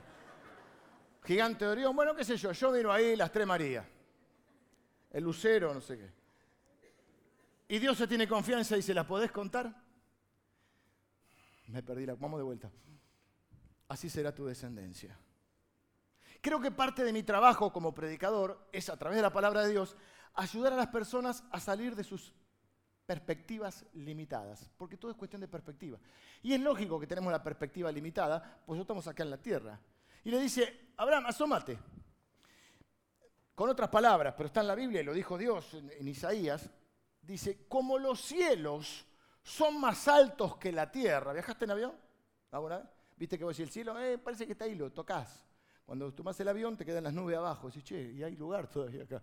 Gigante 1.24 1.64
de 1.64 1.70
Orión, 1.72 1.94
bueno, 1.94 2.14
qué 2.14 2.24
sé 2.24 2.36
yo, 2.36 2.52
yo 2.52 2.70
miro 2.70 2.90
ahí 2.90 3.14
las 3.14 3.30
tres 3.30 3.46
Marías. 3.46 3.84
El 5.10 5.24
lucero, 5.24 5.74
no 5.74 5.80
sé 5.80 5.98
qué. 5.98 6.12
Y 7.68 7.78
Dios 7.78 7.98
se 7.98 8.06
tiene 8.06 8.26
confianza 8.26 8.76
y 8.76 8.82
se 8.82 8.94
las 8.94 9.04
podés 9.04 9.30
contar. 9.30 9.74
Me 11.68 11.82
perdí 11.82 12.06
la. 12.06 12.14
Vamos 12.14 12.40
de 12.40 12.44
vuelta. 12.44 12.70
Así 13.88 14.10
será 14.10 14.34
tu 14.34 14.44
descendencia. 14.46 15.18
Creo 16.40 16.60
que 16.60 16.70
parte 16.70 17.04
de 17.04 17.12
mi 17.12 17.22
trabajo 17.22 17.72
como 17.72 17.94
predicador 17.94 18.68
es, 18.72 18.88
a 18.88 18.96
través 18.96 19.16
de 19.16 19.22
la 19.22 19.32
palabra 19.32 19.62
de 19.62 19.70
Dios, 19.70 19.96
ayudar 20.34 20.72
a 20.72 20.76
las 20.76 20.88
personas 20.88 21.42
a 21.50 21.58
salir 21.58 21.96
de 21.96 22.04
sus 22.04 22.32
perspectivas 23.04 23.86
limitadas, 23.94 24.70
porque 24.76 24.96
todo 24.96 25.10
es 25.10 25.16
cuestión 25.16 25.40
de 25.40 25.48
perspectiva. 25.48 25.98
Y 26.42 26.52
es 26.52 26.60
lógico 26.60 27.00
que 27.00 27.06
tenemos 27.06 27.32
la 27.32 27.42
perspectiva 27.42 27.90
limitada, 27.90 28.62
pues 28.66 28.78
estamos 28.80 29.06
acá 29.08 29.22
en 29.22 29.30
la 29.30 29.42
tierra. 29.42 29.80
Y 30.24 30.30
le 30.30 30.38
dice, 30.38 30.92
Abraham, 30.96 31.26
asómate. 31.26 31.78
Con 33.54 33.70
otras 33.70 33.88
palabras, 33.88 34.34
pero 34.36 34.46
está 34.46 34.60
en 34.60 34.68
la 34.68 34.74
Biblia 34.74 35.00
y 35.00 35.04
lo 35.04 35.14
dijo 35.14 35.36
Dios 35.36 35.74
en, 35.74 35.90
en 35.90 36.06
Isaías, 36.06 36.70
dice, 37.22 37.66
como 37.66 37.98
los 37.98 38.20
cielos 38.20 39.07
son 39.48 39.80
más 39.80 40.06
altos 40.08 40.56
que 40.56 40.70
la 40.70 40.90
tierra. 40.90 41.32
¿Viajaste 41.32 41.64
en 41.64 41.70
avión? 41.70 41.92
¿Alguna? 42.50 42.88
¿Viste 43.16 43.38
que 43.38 43.44
vos 43.44 43.56
decís 43.56 43.68
el 43.68 43.72
cielo? 43.72 43.98
Eh, 43.98 44.18
parece 44.18 44.46
que 44.46 44.52
está 44.52 44.66
ahí, 44.66 44.74
lo 44.74 44.92
tocas. 44.92 45.44
Cuando 45.86 46.12
tomas 46.12 46.38
el 46.40 46.48
avión 46.48 46.76
te 46.76 46.84
quedan 46.84 47.04
las 47.04 47.14
nubes 47.14 47.36
abajo. 47.36 47.68
Decís, 47.68 47.82
che, 47.82 48.12
y 48.12 48.22
hay 48.22 48.36
lugar 48.36 48.68
todavía 48.68 49.04
acá. 49.04 49.22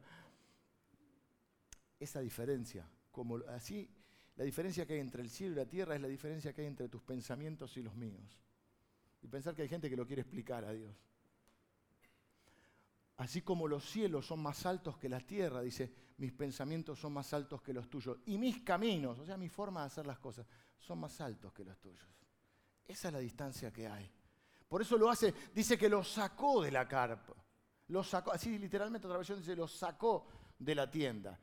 Esa 1.99 2.19
diferencia, 2.21 2.89
como 3.11 3.37
así, 3.49 3.89
la 4.35 4.43
diferencia 4.43 4.85
que 4.85 4.93
hay 4.93 4.99
entre 4.99 5.21
el 5.21 5.29
cielo 5.29 5.53
y 5.53 5.57
la 5.57 5.65
tierra 5.65 5.95
es 5.95 6.01
la 6.01 6.07
diferencia 6.07 6.51
que 6.53 6.61
hay 6.61 6.67
entre 6.67 6.89
tus 6.89 7.03
pensamientos 7.03 7.77
y 7.77 7.83
los 7.83 7.95
míos. 7.95 8.39
Y 9.21 9.27
pensar 9.27 9.55
que 9.55 9.61
hay 9.61 9.69
gente 9.69 9.89
que 9.89 9.95
lo 9.95 10.05
quiere 10.05 10.23
explicar 10.23 10.65
a 10.65 10.73
Dios. 10.73 10.93
Así 13.17 13.41
como 13.41 13.67
los 13.67 13.89
cielos 13.89 14.25
son 14.25 14.41
más 14.41 14.65
altos 14.65 14.97
que 14.97 15.07
la 15.07 15.21
tierra, 15.21 15.61
dice, 15.61 15.91
mis 16.17 16.33
pensamientos 16.33 16.99
son 16.99 17.13
más 17.13 17.33
altos 17.33 17.61
que 17.61 17.73
los 17.73 17.89
tuyos. 17.89 18.17
Y 18.25 18.37
mis 18.37 18.61
caminos, 18.61 19.19
o 19.19 19.25
sea, 19.25 19.37
mi 19.37 19.47
forma 19.47 19.81
de 19.81 19.87
hacer 19.87 20.05
las 20.05 20.19
cosas, 20.19 20.45
son 20.79 20.99
más 20.99 21.21
altos 21.21 21.53
que 21.53 21.63
los 21.63 21.79
tuyos. 21.79 22.05
Esa 22.85 23.07
es 23.07 23.13
la 23.13 23.19
distancia 23.19 23.71
que 23.71 23.87
hay. 23.87 24.11
Por 24.67 24.81
eso 24.81 24.97
lo 24.97 25.09
hace, 25.09 25.33
dice 25.53 25.77
que 25.77 25.87
lo 25.87 26.03
sacó 26.03 26.61
de 26.61 26.71
la 26.71 26.87
carpa. 26.87 27.33
Lo 27.87 28.03
sacó, 28.03 28.31
así 28.31 28.57
literalmente 28.57 29.07
otra 29.07 29.17
versión 29.17 29.39
dice, 29.39 29.55
lo 29.55 29.67
sacó 29.67 30.27
de 30.59 30.75
la 30.75 30.89
tienda. 30.89 31.39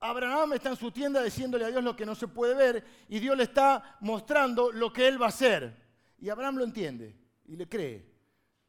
Abraham 0.00 0.52
está 0.52 0.68
en 0.68 0.76
su 0.76 0.90
tienda 0.92 1.22
diciéndole 1.22 1.64
a 1.64 1.68
Dios 1.68 1.82
lo 1.82 1.96
que 1.96 2.04
no 2.04 2.14
se 2.14 2.28
puede 2.28 2.54
ver 2.54 2.84
y 3.08 3.20
Dios 3.20 3.34
le 3.38 3.44
está 3.44 3.96
mostrando 4.00 4.70
lo 4.70 4.92
que 4.92 5.08
él 5.08 5.20
va 5.20 5.26
a 5.26 5.28
hacer. 5.30 5.82
Y 6.18 6.28
Abraham 6.28 6.56
lo 6.56 6.64
entiende 6.64 7.16
y 7.46 7.56
le 7.56 7.66
cree. 7.66 8.13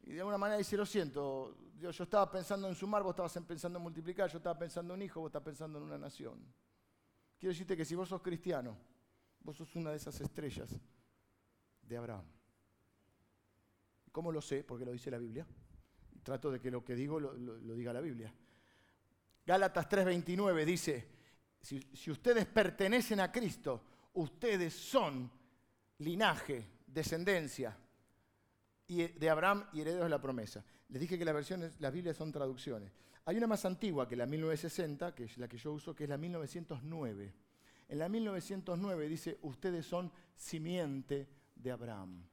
Y 0.06 0.12
de 0.12 0.20
alguna 0.20 0.38
manera 0.38 0.56
dice, 0.56 0.76
lo 0.76 0.86
siento, 0.86 1.56
yo, 1.78 1.90
yo 1.90 2.04
estaba 2.04 2.30
pensando 2.30 2.68
en 2.68 2.76
sumar, 2.76 3.02
vos 3.02 3.10
estabas 3.10 3.36
pensando 3.44 3.78
en 3.78 3.82
multiplicar, 3.82 4.30
yo 4.30 4.38
estaba 4.38 4.56
pensando 4.56 4.94
en 4.94 5.00
un 5.00 5.04
hijo, 5.04 5.20
vos 5.20 5.30
estás 5.30 5.42
pensando 5.42 5.78
en 5.78 5.84
una 5.84 5.98
nación. 5.98 6.38
Quiero 7.36 7.50
decirte 7.50 7.76
que 7.76 7.84
si 7.84 7.96
vos 7.96 8.08
sos 8.08 8.22
cristiano, 8.22 8.76
vos 9.40 9.56
sos 9.56 9.74
una 9.74 9.90
de 9.90 9.96
esas 9.96 10.20
estrellas 10.20 10.70
de 11.82 11.96
Abraham. 11.96 12.24
¿Cómo 14.12 14.30
lo 14.30 14.40
sé? 14.40 14.62
Porque 14.62 14.84
lo 14.84 14.92
dice 14.92 15.10
la 15.10 15.18
Biblia. 15.18 15.44
Trato 16.22 16.52
de 16.52 16.60
que 16.60 16.70
lo 16.70 16.84
que 16.84 16.94
digo 16.94 17.18
lo, 17.18 17.34
diga 17.74 17.92
la 17.92 18.00
Biblia. 18.00 18.32
Gálatas 19.44 19.88
3:29 19.88 20.64
dice, 20.64 21.08
si 21.60 22.10
ustedes 22.10 22.46
pertenecen 22.46 23.20
a 23.20 23.30
Cristo, 23.30 23.82
ustedes 24.14 24.72
son 24.72 25.30
linaje, 25.98 26.64
descendencia, 26.86 27.76
y 28.88 29.06
de 29.06 29.30
Abraham 29.30 29.66
y 29.72 29.80
herederos 29.80 30.04
de 30.04 30.10
la 30.10 30.20
promesa. 30.20 30.64
Les 30.88 31.00
dije 31.00 31.18
que 31.18 31.24
las 31.24 31.34
versiones, 31.34 31.80
las 31.80 31.92
Biblias 31.92 32.16
son 32.16 32.30
traducciones. 32.30 32.92
Hay 33.24 33.36
una 33.36 33.48
más 33.48 33.64
antigua 33.64 34.06
que 34.06 34.14
la 34.14 34.26
1960, 34.26 35.14
que 35.14 35.24
es 35.24 35.38
la 35.38 35.48
que 35.48 35.58
yo 35.58 35.72
uso, 35.72 35.94
que 35.94 36.04
es 36.04 36.10
la 36.10 36.16
1909. 36.16 37.34
En 37.88 37.98
la 37.98 38.08
1909 38.08 39.08
dice, 39.08 39.38
ustedes 39.42 39.86
son 39.86 40.12
simiente 40.36 41.28
de 41.54 41.70
Abraham. 41.70 42.24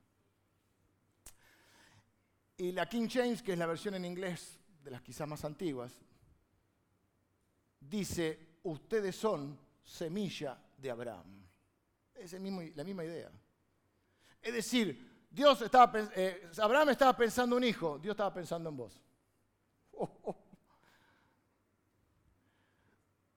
Y 2.58 2.72
la 2.72 2.88
King 2.88 3.08
James, 3.10 3.42
que 3.42 3.54
es 3.54 3.58
la 3.58 3.66
versión 3.66 3.96
en 3.96 4.06
inglés 4.06 4.60
de 4.84 4.92
las 4.92 5.02
quizás 5.02 5.28
más 5.28 5.44
antiguas, 5.44 5.92
dice, 7.80 8.58
ustedes 8.64 9.16
son 9.16 9.60
semilla 9.84 10.62
de 10.78 10.92
Abraham. 10.92 11.44
Es 12.14 12.34
la 12.34 12.40
misma 12.84 13.04
idea. 13.04 13.32
Es 14.42 14.54
decir, 14.54 15.13
Dios 15.34 15.64
estaba, 15.64 15.92
eh, 16.16 16.48
Abraham 16.62 16.90
estaba 16.90 17.18
pensando 17.18 17.58
en 17.58 17.64
un 17.64 17.68
hijo, 17.68 17.98
Dios 17.98 18.14
estaba 18.14 18.32
pensando 18.32 18.70
en 18.70 18.78
vos. 18.78 19.02
Oh, 19.94 20.04
oh. 20.26 20.38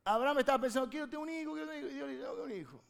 Abraham 0.05 0.41
estaba 0.41 0.61
pensando, 0.61 0.91
quiero 0.91 1.09
tener 1.09 1.23
un 1.23 1.31
hijo, 1.31 1.55
quiero 1.55 1.71
tener 1.71 2.29
un 2.45 2.53
hijo. 2.53 2.85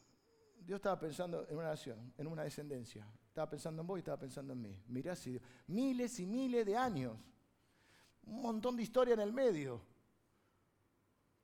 Dios 0.59 0.75
estaba 0.75 0.99
pensando 0.99 1.47
en 1.47 1.57
una 1.57 1.69
nación, 1.69 2.13
en 2.17 2.27
una 2.27 2.43
descendencia. 2.43 3.07
Estaba 3.29 3.49
pensando 3.49 3.81
en 3.81 3.87
vos 3.87 3.97
y 3.97 3.99
estaba 3.99 4.17
pensando 4.17 4.51
en 4.51 4.61
mí. 4.61 4.83
Mirá 4.89 5.15
si 5.15 5.31
Dios, 5.31 5.43
miles 5.67 6.19
y 6.19 6.25
miles 6.25 6.65
de 6.65 6.75
años. 6.75 7.17
Un 8.25 8.41
montón 8.41 8.75
de 8.75 8.83
historia 8.83 9.13
en 9.13 9.21
el 9.21 9.31
medio. 9.31 9.81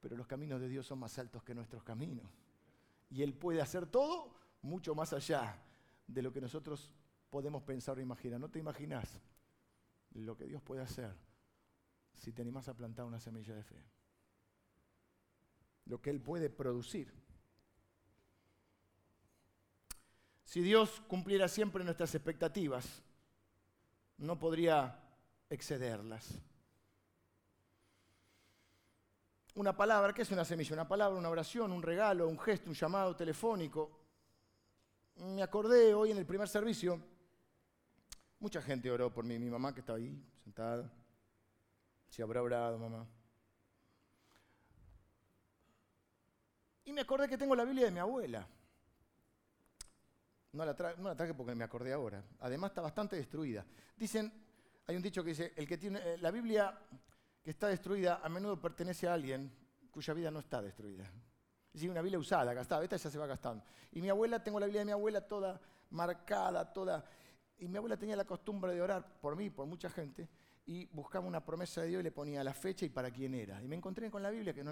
Pero 0.02 0.18
los 0.18 0.28
caminos 0.28 0.60
de 0.60 0.68
Dios 0.68 0.86
son 0.86 1.00
más 1.00 1.18
altos 1.18 1.42
que 1.44 1.56
nuestros 1.56 1.82
caminos. 1.82 2.30
Y 3.10 3.24
Él 3.24 3.34
puede 3.34 3.62
hacer 3.62 3.86
todo 3.86 4.36
mucho 4.62 4.94
más 4.94 5.14
allá 5.14 5.58
de 6.06 6.22
lo 6.22 6.34
que 6.34 6.42
nosotros 6.42 6.92
podemos 7.34 7.64
pensar 7.64 7.98
o 7.98 8.00
imaginar. 8.00 8.40
No 8.40 8.48
te 8.48 8.60
imaginas 8.60 9.20
lo 10.12 10.38
que 10.38 10.46
Dios 10.46 10.62
puede 10.62 10.84
hacer 10.84 11.12
si 12.14 12.32
te 12.32 12.44
animás 12.44 12.70
a 12.70 12.76
plantar 12.76 13.06
una 13.06 13.20
semilla 13.20 13.56
de 13.56 13.64
fe. 13.64 13.84
Lo 15.86 16.00
que 16.00 16.12
Él 16.12 16.22
puede 16.22 16.52
producir. 16.52 17.12
Si 20.44 20.62
Dios 20.62 21.02
cumpliera 21.08 21.48
siempre 21.48 21.84
nuestras 21.84 22.14
expectativas, 22.14 23.02
no 24.18 24.38
podría 24.38 25.04
excederlas. 25.50 26.40
Una 29.56 29.76
palabra, 29.76 30.14
¿qué 30.14 30.22
es 30.22 30.32
una 30.32 30.46
semilla? 30.46 30.74
Una 30.76 30.88
palabra, 30.88 31.18
una 31.18 31.30
oración, 31.30 31.72
un 31.72 31.82
regalo, 31.82 32.28
un 32.28 32.38
gesto, 32.38 32.70
un 32.70 32.76
llamado 32.76 33.16
telefónico. 33.16 33.90
Me 35.16 35.42
acordé 35.42 35.96
hoy 35.96 36.12
en 36.12 36.20
el 36.20 36.28
primer 36.28 36.48
servicio, 36.48 37.13
mucha 38.44 38.62
gente 38.62 38.92
oró 38.92 39.10
por 39.10 39.24
mí, 39.24 39.40
mi 39.40 39.50
mamá 39.50 39.74
que 39.74 39.80
estaba 39.80 39.98
ahí 39.98 40.22
sentada. 40.44 40.92
Si 42.10 42.22
habrá 42.22 42.44
orado, 42.44 42.78
mamá. 42.78 43.08
Y 46.84 46.92
me 46.92 47.00
acordé 47.00 47.30
que 47.30 47.38
tengo 47.38 47.56
la 47.56 47.64
Biblia 47.64 47.86
de 47.86 47.92
mi 47.92 48.00
abuela. 48.00 48.46
No 50.52 50.66
la, 50.66 50.76
traje 50.76 51.34
porque 51.34 51.56
me 51.56 51.64
acordé 51.64 51.94
ahora. 51.94 52.22
Además 52.42 52.72
está 52.72 52.82
bastante 52.82 53.16
destruida. 53.16 53.66
Dicen, 53.96 54.30
hay 54.88 54.96
un 54.98 55.02
dicho 55.02 55.24
que 55.24 55.30
dice, 55.30 55.54
el 55.56 55.66
que 55.66 55.78
tiene, 55.78 56.00
eh, 56.04 56.18
la 56.18 56.30
Biblia 56.30 56.78
que 57.42 57.52
está 57.52 57.70
destruida 57.70 58.20
a 58.22 58.28
menudo 58.28 58.60
pertenece 58.60 59.08
a 59.08 59.14
alguien 59.14 59.50
cuya 59.90 60.14
vida 60.14 60.30
no 60.30 60.40
está 60.40 60.62
destruida. 60.62 61.06
Es 61.06 61.76
decir, 61.76 61.90
una 61.90 62.02
Biblia 62.02 62.20
usada, 62.20 62.54
gastada, 62.54 62.84
esta 62.84 62.98
ya 62.98 63.10
se 63.10 63.18
va 63.18 63.26
gastando. 63.26 63.64
Y 63.94 64.02
mi 64.02 64.10
abuela, 64.10 64.44
tengo 64.44 64.60
la 64.60 64.66
Biblia 64.66 64.82
de 64.82 64.86
mi 64.86 64.92
abuela 64.92 65.22
toda 65.22 65.62
marcada, 65.92 66.74
toda... 66.74 67.06
Y 67.64 67.70
mi 67.70 67.78
abuela 67.78 67.96
tenía 67.96 68.18
la 68.18 68.26
costumbre 68.26 68.74
de 68.74 68.82
orar 68.82 69.22
por 69.22 69.38
mí, 69.38 69.50
por 69.50 69.66
mucha 69.66 69.90
gente, 69.90 70.28
y 70.66 70.86
buscaba 70.88 71.26
una 71.26 71.46
promesa 71.46 71.82
de 71.82 71.88
Dios 71.88 72.02
y 72.02 72.04
le 72.04 72.12
ponía 72.12 72.44
la 72.44 72.54
fecha 72.54 72.86
y 72.86 72.90
para 72.90 73.10
quién 73.10 73.34
era. 73.36 73.64
Y 73.64 73.70
me 73.70 73.78
encontré 73.78 74.12
con 74.12 74.22
la 74.22 74.30
Biblia, 74.30 74.54
que 74.54 74.66
no, 74.66 74.72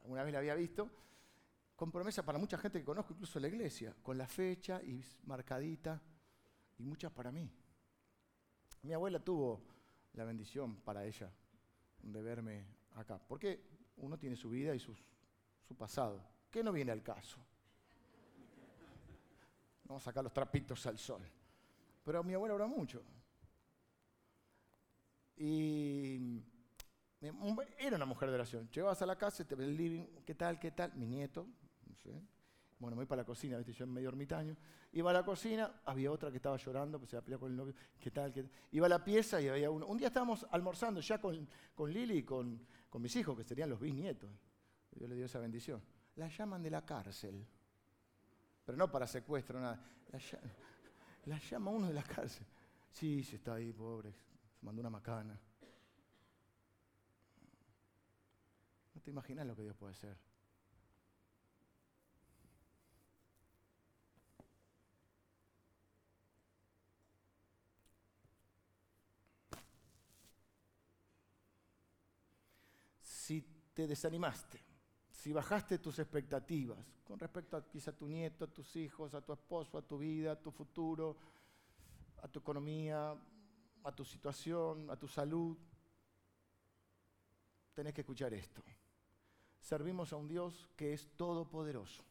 alguna 0.00 0.24
vez 0.24 0.32
la 0.32 0.38
había 0.38 0.54
visto, 0.54 0.90
con 1.76 1.92
promesa 1.92 2.24
para 2.24 2.38
mucha 2.38 2.56
gente 2.56 2.78
que 2.78 2.86
conozco, 2.86 3.12
incluso 3.12 3.38
la 3.38 3.48
iglesia, 3.48 3.94
con 4.02 4.16
la 4.16 4.26
fecha 4.26 4.80
y 4.82 5.04
marcadita, 5.24 6.00
y 6.78 6.84
muchas 6.84 7.12
para 7.12 7.30
mí. 7.30 7.52
Mi 8.80 8.94
abuela 8.94 9.22
tuvo 9.22 9.60
la 10.14 10.24
bendición 10.24 10.76
para 10.76 11.04
ella 11.04 11.30
de 12.02 12.22
verme 12.22 12.64
acá, 12.94 13.18
porque 13.28 13.62
uno 13.98 14.18
tiene 14.18 14.36
su 14.36 14.48
vida 14.48 14.74
y 14.74 14.78
su 14.78 14.96
pasado, 15.76 16.24
que 16.50 16.64
no 16.64 16.72
viene 16.72 16.92
al 16.92 17.02
caso. 17.02 17.44
Vamos 19.84 20.02
a 20.02 20.04
sacar 20.06 20.24
los 20.24 20.32
trapitos 20.32 20.86
al 20.86 20.96
sol. 20.96 21.22
Pero 22.04 22.24
mi 22.24 22.34
abuela 22.34 22.54
oró 22.54 22.68
mucho. 22.68 23.02
Y 25.36 26.42
era 27.78 27.96
una 27.96 28.06
mujer 28.06 28.28
de 28.28 28.34
oración. 28.34 28.68
Llegabas 28.70 29.00
a 29.02 29.06
la 29.06 29.16
casa, 29.16 29.44
te 29.44 29.54
el 29.54 29.76
living, 29.76 30.04
¿qué 30.24 30.34
tal, 30.34 30.58
qué 30.58 30.72
tal? 30.72 30.92
Mi 30.94 31.06
nieto, 31.06 31.46
bueno, 32.82 32.96
me 32.96 33.02
voy 33.02 33.06
para 33.06 33.22
la 33.22 33.26
cocina, 33.26 33.56
¿viste? 33.58 33.72
yo 33.72 33.84
en 33.84 33.92
medio 33.92 34.08
ermitaño. 34.08 34.56
Iba 34.92 35.10
a 35.10 35.14
la 35.14 35.24
cocina, 35.24 35.72
había 35.84 36.10
otra 36.10 36.30
que 36.32 36.38
estaba 36.38 36.56
llorando, 36.56 36.98
pues 36.98 37.10
se 37.10 37.16
había 37.16 37.24
peleado 37.24 37.40
con 37.40 37.50
el 37.52 37.56
novio. 37.56 37.74
¿Qué 38.00 38.10
tal? 38.10 38.32
Qué 38.32 38.42
tal? 38.42 38.52
Iba 38.72 38.86
a 38.86 38.88
la 38.88 39.04
pieza 39.04 39.40
y 39.40 39.46
había 39.46 39.70
uno. 39.70 39.86
Un 39.86 39.98
día 39.98 40.08
estábamos 40.08 40.44
almorzando 40.50 41.00
ya 41.00 41.20
con, 41.20 41.48
con 41.76 41.92
Lili 41.92 42.18
y 42.18 42.22
con, 42.24 42.66
con 42.90 43.00
mis 43.00 43.14
hijos, 43.14 43.36
que 43.36 43.44
serían 43.44 43.70
los 43.70 43.78
bisnietos. 43.78 44.28
Dios 44.90 45.08
le 45.08 45.14
dio 45.14 45.26
esa 45.26 45.38
bendición. 45.38 45.80
La 46.16 46.26
llaman 46.26 46.60
de 46.60 46.70
la 46.70 46.84
cárcel. 46.84 47.46
Pero 48.64 48.76
no 48.76 48.90
para 48.90 49.06
secuestro, 49.06 49.60
nada. 49.60 49.80
La, 50.10 50.18
llama 51.50 51.70
uno 51.70 51.88
de 51.88 51.94
la 51.94 52.02
cárcel. 52.02 52.46
Sí, 52.90 53.22
se 53.22 53.36
está 53.36 53.54
ahí, 53.54 53.72
pobre. 53.72 54.12
Se 54.12 54.66
mandó 54.66 54.80
una 54.80 54.90
macana. 54.90 55.38
No 58.94 59.00
te 59.00 59.10
imaginas 59.10 59.46
lo 59.46 59.56
que 59.56 59.62
Dios 59.62 59.76
puede 59.76 59.92
hacer. 59.92 60.16
si 73.22 73.40
te 73.72 73.86
desanimaste, 73.86 74.60
si 75.22 75.32
bajaste 75.32 75.78
tus 75.78 76.00
expectativas 76.00 76.84
con 77.04 77.16
respecto 77.16 77.56
a 77.56 77.64
quizá 77.64 77.92
a 77.92 77.96
tu 77.96 78.08
nieto, 78.08 78.44
a 78.44 78.48
tus 78.48 78.74
hijos, 78.74 79.14
a 79.14 79.20
tu 79.20 79.32
esposo, 79.32 79.78
a 79.78 79.82
tu 79.82 79.96
vida, 79.96 80.32
a 80.32 80.42
tu 80.42 80.50
futuro, 80.50 81.16
a 82.20 82.26
tu 82.26 82.40
economía, 82.40 83.14
a 83.84 83.92
tu 83.94 84.04
situación, 84.04 84.90
a 84.90 84.96
tu 84.96 85.06
salud, 85.06 85.56
tenés 87.72 87.94
que 87.94 88.00
escuchar 88.00 88.34
esto. 88.34 88.64
Servimos 89.60 90.12
a 90.12 90.16
un 90.16 90.26
Dios 90.26 90.68
que 90.74 90.92
es 90.92 91.06
todopoderoso 91.16 92.02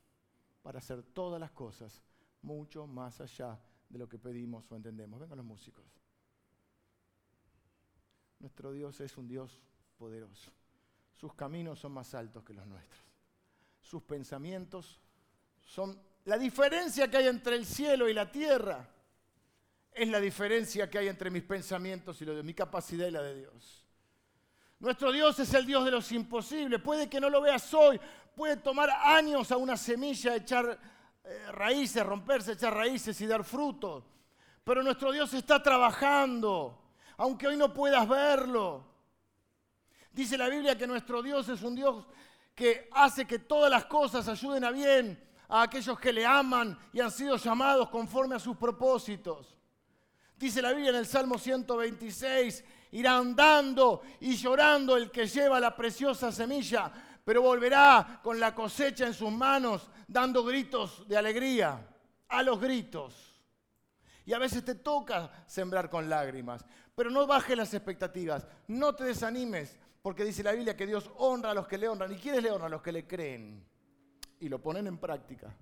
para 0.64 0.80
hacer 0.80 1.04
todas 1.04 1.38
las 1.38 1.52
cosas 1.52 2.02
mucho 2.42 2.88
más 2.88 3.20
allá 3.20 3.60
de 3.90 4.00
lo 4.00 4.08
que 4.08 4.20
pedimos 4.20 4.72
o 4.72 4.76
entendemos. 4.78 5.20
Vengan 5.20 5.36
los 5.38 5.46
músicos. 5.46 5.84
Nuestro 8.40 8.72
Dios 8.72 9.02
es 9.02 9.18
un 9.18 9.28
Dios 9.28 9.62
poderoso. 9.98 10.54
Sus 11.22 11.36
caminos 11.36 11.78
son 11.78 11.92
más 11.92 12.16
altos 12.16 12.44
que 12.44 12.52
los 12.52 12.66
nuestros. 12.66 13.00
Sus 13.80 14.02
pensamientos 14.02 15.00
son... 15.64 16.02
La 16.26 16.36
diferencia 16.36 17.12
que 17.12 17.18
hay 17.18 17.28
entre 17.28 17.56
el 17.56 17.68
cielo 17.68 18.10
y 18.10 18.14
la 18.16 18.32
tierra 18.32 18.90
es 19.92 20.10
la 20.10 20.20
diferencia 20.20 20.90
que 20.90 20.98
hay 20.98 21.10
entre 21.10 21.30
mis 21.30 21.44
pensamientos 21.44 22.20
y 22.24 22.26
lo 22.26 22.34
de 22.34 22.42
mi 22.42 22.56
capacidad 22.56 23.06
y 23.06 23.12
la 23.12 23.22
de 23.22 23.36
Dios. 23.36 23.86
Nuestro 24.80 25.12
Dios 25.12 25.38
es 25.38 25.54
el 25.54 25.68
Dios 25.68 25.86
de 25.86 25.92
los 25.92 26.12
imposibles. 26.12 26.82
Puede 26.82 27.08
que 27.08 27.22
no 27.22 27.30
lo 27.30 27.40
veas 27.40 27.72
hoy, 27.76 28.02
puede 28.36 28.58
tomar 28.58 28.90
años 28.90 29.52
a 29.52 29.58
una 29.58 29.78
semilla 29.78 30.36
echar 30.36 30.80
eh, 31.24 31.52
raíces, 31.52 32.04
romperse, 32.04 32.54
echar 32.54 32.74
raíces 32.74 33.22
y 33.22 33.28
dar 33.28 33.44
frutos. 33.44 34.06
Pero 34.64 34.82
nuestro 34.82 35.12
Dios 35.12 35.32
está 35.36 35.62
trabajando, 35.62 36.82
aunque 37.18 37.46
hoy 37.46 37.58
no 37.58 37.72
puedas 37.72 38.10
verlo. 38.10 38.91
Dice 40.12 40.38
la 40.38 40.50
Biblia 40.50 40.78
que 40.78 40.88
nuestro 40.88 41.22
Dios 41.22 41.48
es 41.50 41.62
un 41.62 41.76
Dios 41.76 42.06
que 42.54 42.90
hace 42.92 43.26
que 43.26 43.40
todas 43.40 43.72
las 43.72 43.86
cosas 43.86 44.28
ayuden 44.28 44.64
a 44.64 44.72
bien 44.72 45.32
a 45.52 45.64
aquellos 45.64 46.00
que 46.00 46.14
le 46.14 46.26
aman 46.26 46.78
y 46.94 47.02
han 47.02 47.12
sido 47.12 47.36
llamados 47.36 47.90
conforme 47.90 48.36
a 48.36 48.40
sus 48.40 48.56
propósitos. 48.56 49.58
Dice 50.38 50.62
la 50.62 50.72
Biblia 50.72 50.90
en 50.90 50.96
el 50.96 51.06
Salmo 51.06 51.38
126, 51.38 52.64
irá 52.92 53.18
andando 53.18 54.02
y 54.22 54.36
llorando 54.36 54.98
el 54.98 55.12
que 55.12 55.28
lleva 55.28 55.60
la 55.60 55.76
preciosa 55.76 56.32
semilla, 56.32 56.92
pero 57.24 57.42
volverá 57.42 58.22
con 58.24 58.40
la 58.40 58.56
cosecha 58.56 59.06
en 59.06 59.14
sus 59.14 59.32
manos, 59.32 59.90
dando 60.08 60.44
gritos 60.44 61.08
de 61.08 61.18
alegría, 61.18 61.88
a 62.30 62.44
los 62.44 62.60
gritos. 62.60 63.14
Y 64.26 64.34
a 64.34 64.40
veces 64.40 64.64
te 64.64 64.76
toca 64.76 65.44
sembrar 65.46 65.90
con 65.90 66.10
lágrimas, 66.10 66.66
pero 66.96 67.12
no 67.12 67.28
bajes 67.28 67.58
las 67.58 67.74
expectativas, 67.74 68.48
no 68.68 68.96
te 68.96 69.04
desanimes, 69.04 69.78
porque 70.02 70.24
dice 70.24 70.44
la 70.44 70.54
Biblia 70.54 70.76
que 70.76 70.88
Dios 70.88 71.10
honra 71.18 71.52
a 71.52 71.54
los 71.54 71.68
que 71.68 71.78
le 71.78 71.88
honran. 71.88 72.12
¿Y 72.12 72.16
quiénes 72.16 72.44
le 72.44 72.52
honran? 72.52 72.68
A 72.68 72.76
los 72.76 72.82
que 72.82 72.92
le 72.92 73.06
creen. 73.06 73.64
Y 74.40 74.50
lo 74.50 74.62
ponen 74.62 74.88
en 74.88 74.98
práctica. 74.98 75.56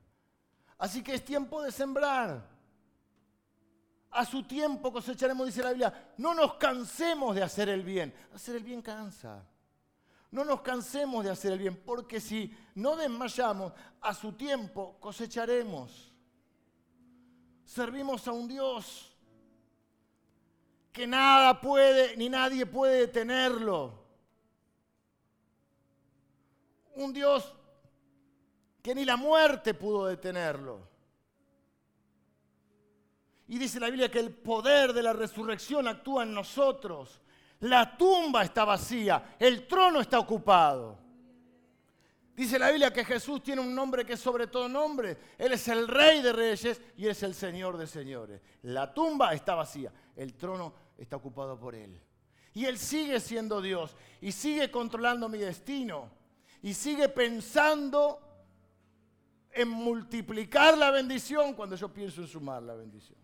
Así 0.77 1.03
que 1.03 1.13
es 1.13 1.25
tiempo 1.25 1.61
de 1.61 1.71
sembrar. 1.71 2.47
A 4.11 4.25
su 4.25 4.43
tiempo 4.43 4.91
cosecharemos, 4.91 5.45
dice 5.45 5.61
la 5.61 5.69
Biblia. 5.69 6.13
No 6.17 6.33
nos 6.33 6.55
cansemos 6.55 7.35
de 7.35 7.43
hacer 7.43 7.69
el 7.69 7.83
bien. 7.83 8.13
Hacer 8.33 8.55
el 8.55 8.63
bien 8.63 8.81
cansa. 8.81 9.45
No 10.31 10.45
nos 10.45 10.61
cansemos 10.61 11.25
de 11.25 11.31
hacer 11.31 11.53
el 11.53 11.59
bien, 11.59 11.75
porque 11.75 12.21
si 12.21 12.55
no 12.75 12.95
desmayamos, 12.95 13.73
a 13.99 14.13
su 14.13 14.33
tiempo 14.33 14.97
cosecharemos. 14.99 16.13
servimos 17.65 18.27
a 18.27 18.31
un 18.31 18.47
Dios 18.47 19.15
que 20.91 21.05
nada 21.05 21.61
puede 21.61 22.17
ni 22.17 22.29
nadie 22.29 22.65
puede 22.65 23.01
detenerlo. 23.01 23.98
Un 26.99 27.13
Dios 27.13 27.55
que 28.81 28.93
ni 28.93 29.05
la 29.05 29.15
muerte 29.15 29.73
pudo 29.73 30.05
detenerlo. 30.05 30.85
Y 33.47 33.57
dice 33.57 33.79
la 33.79 33.87
Biblia 33.87 34.11
que 34.11 34.19
el 34.19 34.31
poder 34.31 34.91
de 34.91 35.01
la 35.01 35.13
resurrección 35.13 35.87
actúa 35.87 36.23
en 36.23 36.33
nosotros. 36.33 37.21
La 37.61 37.97
tumba 37.97 38.43
está 38.43 38.65
vacía, 38.65 39.37
el 39.39 39.65
trono 39.65 40.01
está 40.01 40.19
ocupado. 40.19 40.99
Dice 42.35 42.59
la 42.59 42.69
Biblia 42.69 42.91
que 42.91 43.05
Jesús 43.05 43.41
tiene 43.41 43.61
un 43.61 43.73
nombre 43.73 44.05
que 44.05 44.13
es 44.13 44.19
sobre 44.19 44.47
todo 44.47 44.67
nombre. 44.67 45.17
Él 45.37 45.53
es 45.53 45.69
el 45.69 45.87
rey 45.87 46.21
de 46.21 46.33
reyes 46.33 46.81
y 46.97 47.07
es 47.07 47.23
el 47.23 47.33
señor 47.33 47.77
de 47.77 47.87
señores. 47.87 48.41
La 48.63 48.93
tumba 48.93 49.33
está 49.33 49.55
vacía, 49.55 49.93
el 50.17 50.33
trono 50.35 50.73
está 50.97 51.15
ocupado 51.15 51.57
por 51.57 51.75
Él. 51.75 51.97
Y 52.53 52.65
Él 52.65 52.77
sigue 52.77 53.21
siendo 53.21 53.61
Dios 53.61 53.95
y 54.19 54.33
sigue 54.33 54.69
controlando 54.69 55.29
mi 55.29 55.37
destino 55.37 56.18
y 56.61 56.73
sigue 56.73 57.09
pensando 57.09 58.19
en 59.51 59.69
multiplicar 59.69 60.77
la 60.77 60.91
bendición 60.91 61.53
cuando 61.53 61.75
yo 61.75 61.91
pienso 61.93 62.21
en 62.21 62.27
sumar 62.27 62.61
la 62.63 62.75
bendición. 62.75 63.17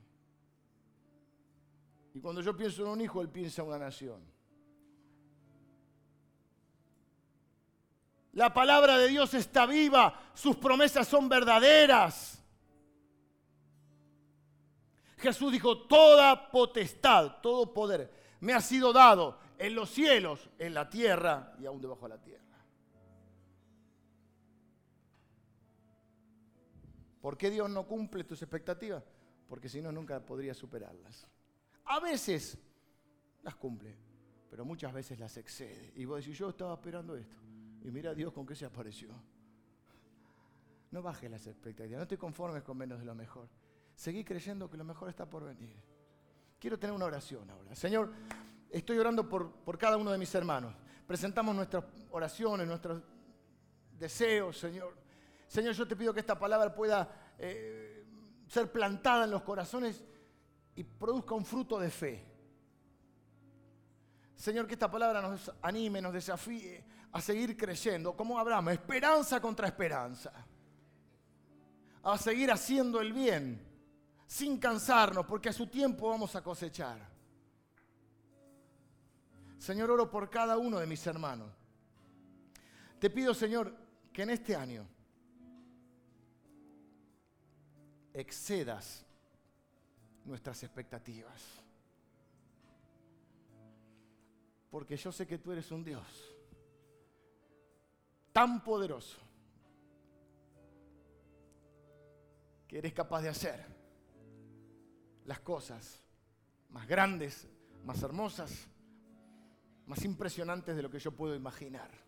Y 2.14 2.20
cuando 2.20 2.42
yo 2.42 2.56
pienso 2.56 2.84
en 2.84 2.90
un 2.90 3.02
hijo, 3.02 3.22
Él 3.22 3.30
piensa 3.30 3.62
en 3.62 3.68
una 3.68 3.78
nación. 3.80 4.22
La 8.34 8.54
palabra 8.54 8.98
de 8.98 9.08
Dios 9.08 9.34
está 9.34 9.66
viva, 9.66 10.20
sus 10.34 10.56
promesas 10.58 11.08
son 11.08 11.30
verdaderas. 11.30 12.42
Jesús 15.18 15.52
dijo, 15.52 15.88
toda 15.88 16.52
potestad, 16.52 17.38
todo 17.42 17.74
poder 17.74 18.12
me 18.46 18.54
ha 18.54 18.62
sido 18.62 18.94
dado 18.94 19.40
en 19.58 19.74
los 19.74 19.90
cielos, 19.90 20.50
en 20.60 20.74
la 20.74 20.90
tierra 20.90 21.56
y 21.60 21.66
aún 21.66 21.82
debajo 21.82 22.04
de 22.04 22.10
la 22.10 22.22
tierra. 22.22 22.45
¿Por 27.26 27.40
qué 27.40 27.50
Dios 27.50 27.68
no 27.72 27.88
cumple 27.88 28.24
tus 28.24 28.40
expectativas? 28.44 29.04
Porque 29.48 29.68
si 29.68 29.82
no, 29.82 29.92
nunca 29.92 30.24
podría 30.24 30.54
superarlas. 30.54 31.28
A 31.86 32.00
veces 32.00 32.56
las 33.42 33.56
cumple, 33.56 33.98
pero 34.48 34.64
muchas 34.64 34.94
veces 34.94 35.18
las 35.18 35.36
excede. 35.36 35.92
Y 35.96 36.06
vos 36.06 36.24
decís, 36.24 36.38
yo 36.38 36.50
estaba 36.50 36.76
esperando 36.76 37.16
esto. 37.16 37.38
Y 37.82 37.90
mira 37.90 38.14
Dios 38.14 38.32
con 38.32 38.46
qué 38.46 38.54
se 38.54 38.64
apareció. 38.64 39.10
No 40.92 41.02
bajes 41.02 41.32
las 41.32 41.48
expectativas, 41.48 42.00
no 42.00 42.08
te 42.08 42.16
conformes 42.16 42.62
con 42.62 42.78
menos 42.78 43.00
de 43.00 43.06
lo 43.06 43.16
mejor. 43.16 43.50
Seguí 43.96 44.24
creyendo 44.24 44.70
que 44.70 44.78
lo 44.78 44.84
mejor 44.84 45.10
está 45.10 45.28
por 45.28 45.46
venir. 45.46 45.82
Quiero 46.60 46.78
tener 46.78 46.96
una 46.96 47.06
oración 47.06 47.50
ahora. 47.50 47.74
Señor, 47.74 48.14
estoy 48.70 49.00
orando 49.00 49.28
por, 49.28 49.52
por 49.52 49.80
cada 49.80 49.98
uno 49.98 50.12
de 50.12 50.20
mis 50.20 50.36
hermanos. 50.36 50.76
Presentamos 51.08 51.56
nuestras 51.56 51.86
oraciones, 52.12 52.68
nuestros 52.68 53.02
deseos, 53.98 54.60
Señor. 54.60 55.05
Señor, 55.48 55.74
yo 55.74 55.88
te 55.88 55.96
pido 55.96 56.14
que 56.14 56.20
esta 56.20 56.38
palabra 56.38 56.74
pueda 56.74 57.36
eh, 57.38 58.06
ser 58.48 58.72
plantada 58.72 59.26
en 59.26 59.32
los 59.32 59.44
corazones 59.44 60.04
y 60.76 60.84
produzca 60.84 61.36
un 61.36 61.46
fruto 61.46 61.80
de 61.80 61.90
fe. 61.90 62.26
Señor, 64.36 64.68
que 64.68 64.74
esta 64.74 64.92
palabra 64.92 65.22
nos 65.22 65.52
anime, 65.62 66.02
nos 66.02 66.14
desafíe 66.14 66.84
a 67.12 67.22
seguir 67.22 67.56
creyendo, 67.56 68.16
como 68.16 68.38
Abraham, 68.38 68.70
esperanza 68.70 69.40
contra 69.40 69.68
esperanza, 69.68 70.34
a 72.04 72.18
seguir 72.18 72.52
haciendo 72.52 73.00
el 73.00 73.14
bien 73.14 73.66
sin 74.28 74.58
cansarnos, 74.60 75.26
porque 75.26 75.50
a 75.50 75.54
su 75.54 75.68
tiempo 75.68 76.10
vamos 76.10 76.36
a 76.36 76.44
cosechar. 76.44 77.00
Señor, 79.58 79.90
oro 79.90 80.10
por 80.10 80.30
cada 80.30 80.58
uno 80.58 80.80
de 80.80 80.86
mis 80.86 81.08
hermanos. 81.08 81.52
Te 83.00 83.10
pido, 83.10 83.34
Señor, 83.34 83.74
que 84.12 84.24
en 84.24 84.32
este 84.32 84.56
año 84.56 84.86
excedas 88.16 89.06
nuestras 90.24 90.64
expectativas. 90.64 91.42
Porque 94.72 94.98
yo 94.98 95.12
sé 95.12 95.28
que 95.28 95.38
tú 95.38 95.52
eres 95.52 95.72
un 95.72 95.84
Dios 95.84 96.32
tan 98.32 98.64
poderoso 98.64 99.18
que 102.68 102.78
eres 102.78 102.94
capaz 102.94 103.22
de 103.22 103.30
hacer 103.30 103.66
las 105.26 105.40
cosas 105.40 106.04
más 106.70 106.88
grandes, 106.88 107.48
más 107.84 108.02
hermosas, 108.02 108.68
más 109.86 110.04
impresionantes 110.04 110.76
de 110.76 110.82
lo 110.82 110.90
que 110.90 111.00
yo 111.00 111.12
puedo 111.12 111.36
imaginar. 111.36 112.05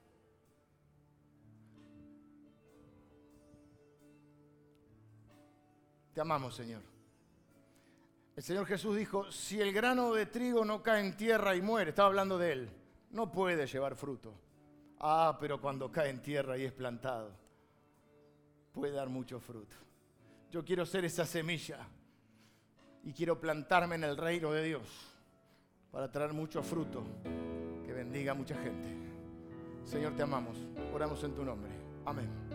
Te 6.17 6.21
amamos, 6.21 6.55
Señor. 6.55 6.81
El 8.35 8.41
Señor 8.41 8.65
Jesús 8.65 8.97
dijo, 8.97 9.31
si 9.31 9.61
el 9.61 9.71
grano 9.71 10.11
de 10.15 10.25
trigo 10.25 10.65
no 10.65 10.81
cae 10.81 11.05
en 11.05 11.15
tierra 11.15 11.55
y 11.55 11.61
muere, 11.61 11.91
estaba 11.91 12.07
hablando 12.07 12.39
de 12.39 12.53
él, 12.53 12.69
no 13.11 13.31
puede 13.31 13.67
llevar 13.67 13.95
fruto. 13.95 14.33
Ah, 14.99 15.37
pero 15.39 15.61
cuando 15.61 15.91
cae 15.91 16.09
en 16.09 16.23
tierra 16.23 16.57
y 16.57 16.63
es 16.63 16.71
plantado, 16.71 17.29
puede 18.73 18.93
dar 18.93 19.09
mucho 19.09 19.39
fruto. 19.39 19.75
Yo 20.49 20.65
quiero 20.65 20.87
ser 20.87 21.05
esa 21.05 21.23
semilla 21.23 21.87
y 23.03 23.13
quiero 23.13 23.39
plantarme 23.39 23.93
en 23.93 24.05
el 24.05 24.17
reino 24.17 24.51
de 24.51 24.63
Dios 24.63 24.89
para 25.91 26.11
traer 26.11 26.33
mucho 26.33 26.63
fruto 26.63 27.03
que 27.85 27.93
bendiga 27.93 28.31
a 28.31 28.35
mucha 28.35 28.55
gente. 28.55 28.89
Señor, 29.85 30.15
te 30.15 30.23
amamos. 30.23 30.57
Oramos 30.91 31.23
en 31.23 31.35
tu 31.35 31.45
nombre. 31.45 31.73
Amén. 32.05 32.46